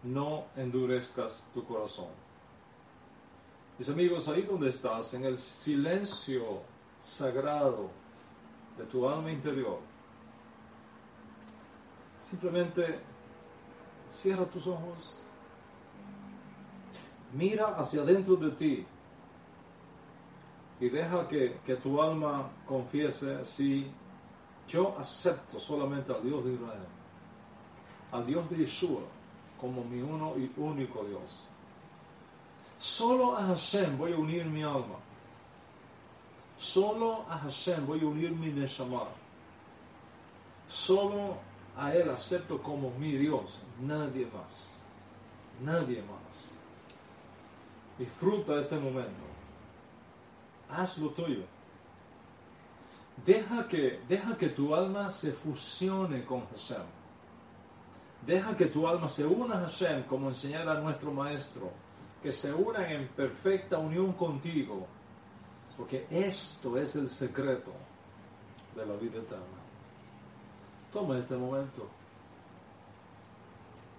no 0.03 0.47
endurezcas 0.57 1.45
tu 1.53 1.65
corazón. 1.65 2.09
Mis 3.79 3.89
amigos, 3.89 4.27
ahí 4.29 4.43
donde 4.43 4.71
estás, 4.71 5.15
en 5.15 5.25
el 5.25 5.39
silencio 5.39 6.63
sagrado 7.03 7.91
de 8.77 8.85
tu 8.85 9.09
alma 9.09 9.31
interior, 9.31 9.81
simplemente 12.21 13.01
cierra 14.13 14.45
tus 14.47 14.67
ojos, 14.67 15.25
mira 17.33 17.77
hacia 17.77 18.03
adentro 18.03 18.37
de 18.37 18.51
ti 18.53 18.87
y 20.81 20.89
deja 20.89 21.27
que, 21.27 21.77
tu 21.83 22.01
alma 22.01 22.51
confiese 22.67 23.45
si 23.45 23.91
yo 24.69 24.97
acepto 24.99 25.59
solamente 25.59 26.13
al 26.13 26.23
Dios 26.23 26.45
de 26.45 26.55
Israel, 26.55 26.87
al 28.13 28.27
Dios 28.27 28.49
de 28.51 28.57
Yeshua 28.59 29.03
como 29.61 29.85
mi 29.85 30.01
uno 30.01 30.35
y 30.37 30.51
único 30.57 31.05
Dios. 31.05 31.45
Solo 32.79 33.37
a 33.37 33.47
Hashem 33.47 33.99
voy 33.99 34.13
a 34.13 34.17
unir 34.17 34.45
mi 34.47 34.63
alma. 34.63 34.97
Solo 36.59 37.25
a 37.29 37.39
Hashem 37.39 37.87
voy 37.87 38.01
a 38.03 38.07
unir 38.07 38.33
mi 38.33 38.49
Neshama. 38.49 39.09
Solo 40.69 41.37
a 41.77 41.95
Él 41.95 42.11
acepto 42.11 42.63
como 42.63 42.91
mi 42.99 43.13
Dios, 43.13 43.61
nadie 43.81 44.27
más. 44.27 44.83
Nadie 45.63 46.03
más. 46.03 46.55
Disfruta 47.99 48.59
este 48.59 48.77
momento 48.77 49.29
haz 50.71 50.99
lo 50.99 51.11
tuyo. 51.11 51.45
Deja 53.25 53.67
que, 53.67 54.01
deja 54.09 54.37
que 54.37 54.49
tu 54.49 54.75
alma 54.75 55.11
se 55.11 55.33
fusione 55.33 56.25
con 56.25 56.47
Hashem. 56.47 56.85
Deja 58.27 58.57
que 58.57 58.67
tu 58.67 58.87
alma 58.87 59.09
se 59.09 59.27
una 59.27 59.57
a 59.57 59.61
Hashem 59.61 60.05
como 60.05 60.29
enseñara 60.29 60.81
nuestro 60.81 61.13
Maestro. 61.13 61.73
Que 62.23 62.33
se 62.33 62.53
unan 62.53 62.85
en 62.85 63.09
perfecta 63.09 63.79
unión 63.79 64.13
contigo. 64.13 64.87
Porque 65.79 66.07
esto 66.11 66.77
es 66.77 66.97
el 66.97 67.09
secreto 67.09 67.71
de 68.75 68.85
la 68.85 68.97
vida 68.97 69.19
eterna. 69.19 69.45
Toma 70.93 71.17
este 71.19 71.37
momento. 71.37 71.87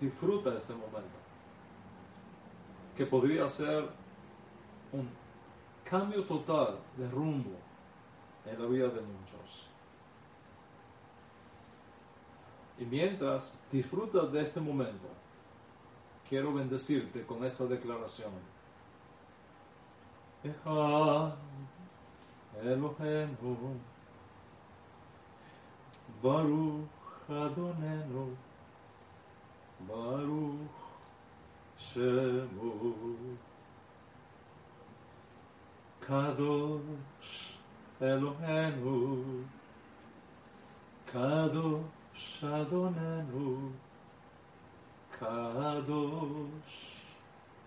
Disfruta 0.02 0.54
este 0.56 0.74
momento. 0.74 1.18
Que 2.98 3.06
podría 3.06 3.48
ser 3.48 3.88
un 4.92 5.10
cambio 5.86 6.26
total 6.26 6.80
de 6.98 7.10
rumbo 7.10 7.56
en 8.46 8.62
la 8.62 8.68
vida 8.68 8.90
de 8.90 9.02
muchos. 9.02 9.68
Y 12.78 12.86
mientras 12.86 13.58
disfrutas 13.72 14.32
de 14.34 14.42
este 14.42 14.60
momento, 14.60 15.08
quiero 16.28 16.54
bendecirte 16.54 17.26
con 17.26 17.46
esta 17.46 17.66
declaración. 17.66 18.32
Baruch 26.22 26.88
Adonenu, 27.30 28.36
Baruch 29.88 30.76
Shemu. 31.80 33.38
Kadosh 36.02 37.56
Elohenu, 38.02 39.46
Kadosh 41.08 42.42
Adonenu, 42.42 43.72
Kadosh 45.18 46.80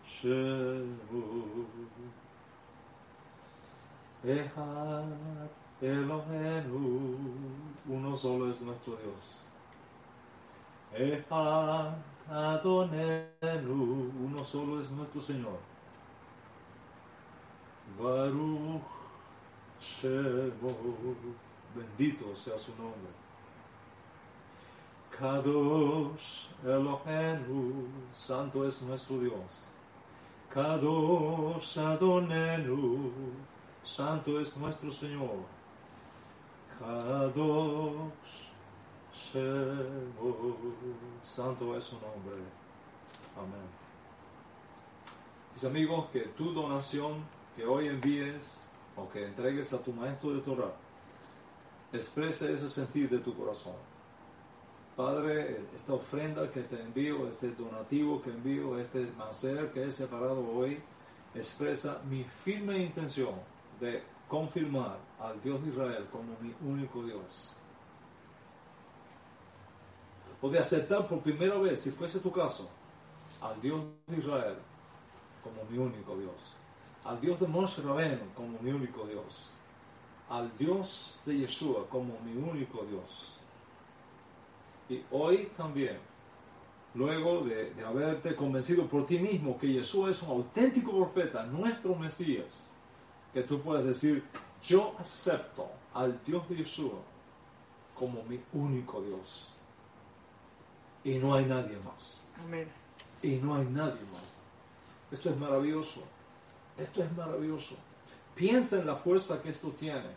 Shemu. 0.07 1.23
Echad 4.25 5.05
Elohenu, 5.81 7.19
uno 7.89 8.17
solo 8.17 8.51
es 8.51 8.61
nuestro 8.63 8.97
Dios. 8.97 9.41
Echad 10.95 11.95
Adonenu, 12.31 14.13
uno 14.25 14.45
solo 14.45 14.81
es 14.81 14.91
nuestro 14.93 15.21
Señor. 15.21 15.59
Baruch 17.99 18.83
Shemo, 19.81 20.71
bendito 21.75 22.37
sea 22.37 22.57
su 22.57 22.71
nombre. 22.77 23.11
Kadosh 25.11 26.49
Elohenu, 26.65 27.89
santo 28.13 28.69
es 28.69 28.83
nuestro 28.83 29.19
Dios. 29.19 29.69
Kadosh 30.49 31.77
Adonenu, 31.79 33.11
Santo 33.85 34.39
es 34.41 34.57
nuestro 34.57 34.93
Señor. 34.93 35.45
Kadosh 36.79 38.13
Santo 41.23 41.77
es 41.77 41.85
su 41.85 41.95
nombre. 41.97 42.37
Amén. 43.37 43.83
Mis 45.53 45.65
amigos, 45.65 46.07
que 46.13 46.21
tu 46.21 46.53
donación 46.53 47.25
que 47.57 47.65
hoy 47.65 47.89
envíes 47.89 48.59
o 48.97 49.09
que 49.09 49.27
entregues 49.27 49.73
a 49.73 49.83
tu 49.83 49.93
maestro 49.93 50.33
de 50.35 50.41
Torah, 50.41 50.73
exprese 51.93 52.55
ese 52.55 52.71
sentir 52.71 53.11
de 53.11 53.19
tu 53.19 53.35
corazón. 53.37 53.75
Padre, 54.97 55.65
esta 55.75 55.95
ofrenda 55.95 56.51
que 56.51 56.63
te 56.63 56.81
envío, 56.81 57.29
este 57.29 57.51
donativo 57.53 58.23
que 58.23 58.31
envío, 58.31 58.79
este 58.79 59.11
macer 59.19 59.73
que 59.73 59.85
he 59.85 59.91
separado 59.91 60.47
hoy, 60.55 60.81
expresa 61.35 62.01
mi 62.09 62.25
firme 62.25 62.79
intención 62.79 63.52
de 63.83 64.03
confirmar 64.29 64.97
al 65.21 65.41
Dios 65.43 65.63
de 65.63 65.69
Israel 65.69 66.07
como 66.11 66.35
mi 66.41 66.55
único 66.67 67.03
Dios. 67.03 67.55
O 70.41 70.49
de 70.49 70.59
aceptar 70.59 71.07
por 71.07 71.21
primera 71.21 71.59
vez, 71.59 71.81
si 71.81 71.91
fuese 71.91 72.19
tu 72.21 72.33
caso, 72.33 72.71
al 73.41 73.61
Dios 73.61 73.85
de 74.07 74.17
Israel 74.17 74.57
como 75.45 75.63
mi 75.71 75.77
único 75.77 76.17
Dios. 76.17 76.57
Al 77.05 77.21
Dios 77.21 77.39
de 77.39 77.47
Moshe 77.47 77.83
Rabbeinu 77.83 78.33
como 78.35 78.59
mi 78.61 78.71
único 78.71 79.05
Dios. 79.07 79.53
Al 80.31 80.51
Dios 80.57 81.21
de 81.27 81.37
Yeshua 81.37 81.87
como 81.91 82.19
mi 82.21 82.35
único 82.37 82.83
Dios 82.85 83.43
y 84.93 85.03
hoy 85.11 85.51
también, 85.57 85.97
luego 86.95 87.41
de, 87.41 87.73
haberte 87.85 88.37
convencido 88.37 88.87
por 88.87 89.07
ti 89.07 89.19
mismo 89.19 89.59
que 89.59 89.69
Jesús 89.69 90.11
es 90.11 90.23
un 90.23 90.31
auténtico 90.31 90.93
profeta, 90.93 91.45
nuestro 91.45 91.95
Mesías, 91.95 92.77
que 93.33 93.43
tú 93.43 93.61
puedes 93.61 93.85
decir, 93.85 94.25
yo 94.63 94.95
acepto 94.99 95.71
al 95.95 96.23
Dios 96.25 96.49
de 96.49 96.57
Yeshua 96.57 97.01
como 97.95 98.23
mi 98.25 98.41
único 98.53 99.03
Dios. 99.03 99.55
Y 101.05 101.19
no 101.19 101.35
hay 101.35 101.45
nadie 101.45 101.79
más. 101.85 102.31
Amén. 102.45 102.69
Y 103.23 103.37
no 103.37 103.57
hay 103.57 103.65
nadie 103.67 104.01
más. 104.13 104.45
Esto 105.11 105.31
es 105.31 105.37
maravilloso. 105.37 106.03
Esto 106.79 107.03
es 107.03 107.17
maravilloso. 107.17 107.77
Piensa 108.35 108.79
en 108.81 108.87
la 108.87 108.97
fuerza 108.97 109.43
que 109.43 109.51
esto 109.51 109.69
tiene. 109.71 110.11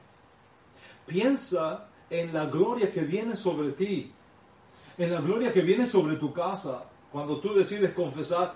Piensa 1.06 1.88
en 2.10 2.34
la 2.34 2.46
gloria 2.46 2.92
que 2.92 3.02
viene 3.02 3.36
sobre 3.36 3.72
ti 3.72 4.14
en 4.98 5.12
la 5.12 5.22
gloria 5.22 5.52
que 5.52 5.62
viene 5.62 5.86
sobre 5.86 6.16
tu 6.16 6.32
casa 6.32 6.86
cuando 7.12 7.40
tú 7.40 7.54
decides 7.54 7.94
confesar, 7.94 8.54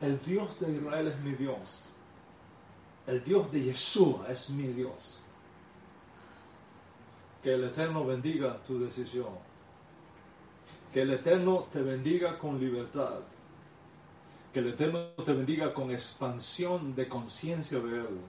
el 0.00 0.20
Dios 0.22 0.58
de 0.60 0.72
Israel 0.72 1.08
es 1.08 1.18
mi 1.20 1.32
Dios. 1.32 1.94
El 3.10 3.24
Dios 3.24 3.50
de 3.50 3.60
Yeshua 3.60 4.26
es 4.28 4.50
mi 4.50 4.68
Dios. 4.68 5.18
Que 7.42 7.54
el 7.54 7.64
Eterno 7.64 8.04
bendiga 8.04 8.56
tu 8.62 8.78
decisión. 8.78 9.34
Que 10.92 11.02
el 11.02 11.14
Eterno 11.14 11.66
te 11.72 11.82
bendiga 11.82 12.38
con 12.38 12.60
libertad. 12.60 13.22
Que 14.52 14.60
el 14.60 14.68
Eterno 14.68 15.08
te 15.26 15.32
bendiga 15.32 15.74
con 15.74 15.90
expansión 15.90 16.94
de 16.94 17.08
conciencia 17.08 17.80
de 17.80 17.98
Él. 17.98 18.20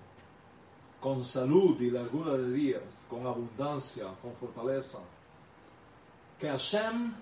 Con 1.00 1.24
salud 1.24 1.80
y 1.80 1.92
largura 1.92 2.36
de 2.36 2.52
días. 2.52 3.06
Con 3.08 3.28
abundancia, 3.28 4.06
con 4.20 4.34
fortaleza. 4.34 4.98
Que 6.40 6.50
Hashem 6.50 7.14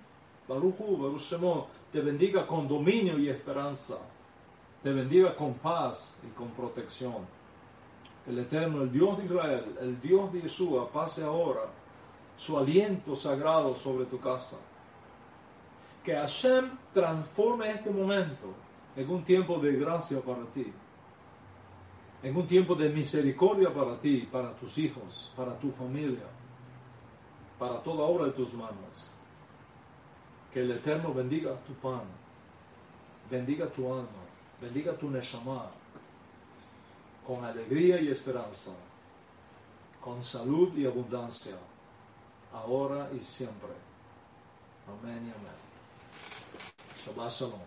Baruchu, 0.47 0.95
Baruch 0.95 1.67
te 1.91 1.99
bendiga 1.99 2.47
con 2.47 2.69
dominio 2.69 3.19
y 3.19 3.27
esperanza, 3.27 3.97
te 4.81 4.93
bendiga 4.93 5.35
con 5.35 5.55
paz 5.55 6.17
y 6.23 6.29
con 6.29 6.51
protección. 6.51 7.38
El 8.27 8.39
Eterno, 8.39 8.83
el 8.83 8.91
Dios 8.91 9.17
de 9.17 9.25
Israel, 9.25 9.75
el 9.81 9.99
Dios 10.01 10.31
de 10.31 10.41
Yeshua, 10.41 10.91
pase 10.91 11.23
ahora 11.23 11.61
su 12.37 12.57
aliento 12.57 13.15
sagrado 13.15 13.75
sobre 13.75 14.05
tu 14.05 14.19
casa. 14.19 14.57
Que 16.03 16.15
Hashem 16.15 16.71
transforme 16.93 17.71
este 17.71 17.89
momento 17.89 18.53
en 18.95 19.09
un 19.09 19.23
tiempo 19.23 19.59
de 19.59 19.73
gracia 19.73 20.21
para 20.21 20.45
ti, 20.53 20.71
en 22.23 22.35
un 22.35 22.47
tiempo 22.47 22.75
de 22.75 22.89
misericordia 22.89 23.73
para 23.73 23.99
ti, 23.99 24.27
para 24.31 24.53
tus 24.55 24.77
hijos, 24.77 25.33
para 25.35 25.57
tu 25.57 25.71
familia, 25.71 26.25
para 27.57 27.81
toda 27.81 28.03
obra 28.03 28.25
de 28.25 28.31
tus 28.31 28.53
manos. 28.53 29.11
Que 30.53 30.61
el 30.61 30.71
Eterno 30.71 31.13
bendiga 31.13 31.55
tu 31.67 31.73
pan, 31.73 32.03
bendiga 33.29 33.67
tu 33.67 33.85
alma, 33.93 34.23
bendiga 34.59 34.93
tu 34.97 35.09
neshama, 35.09 35.69
con 37.29 37.45
alegría 37.45 38.01
y 38.01 38.09
esperanza, 38.09 38.71
con 40.01 40.23
salud 40.23 40.75
y 40.75 40.87
abundancia, 40.87 41.53
ahora 42.51 43.07
y 43.15 43.19
siempre. 43.19 43.69
Amén 44.87 45.27
y 45.27 45.29
amén. 45.29 45.59
Shabbat 47.05 47.31
shalom. 47.31 47.61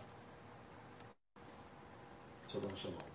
Shabbat 2.48 2.76
shalom. 2.76 3.11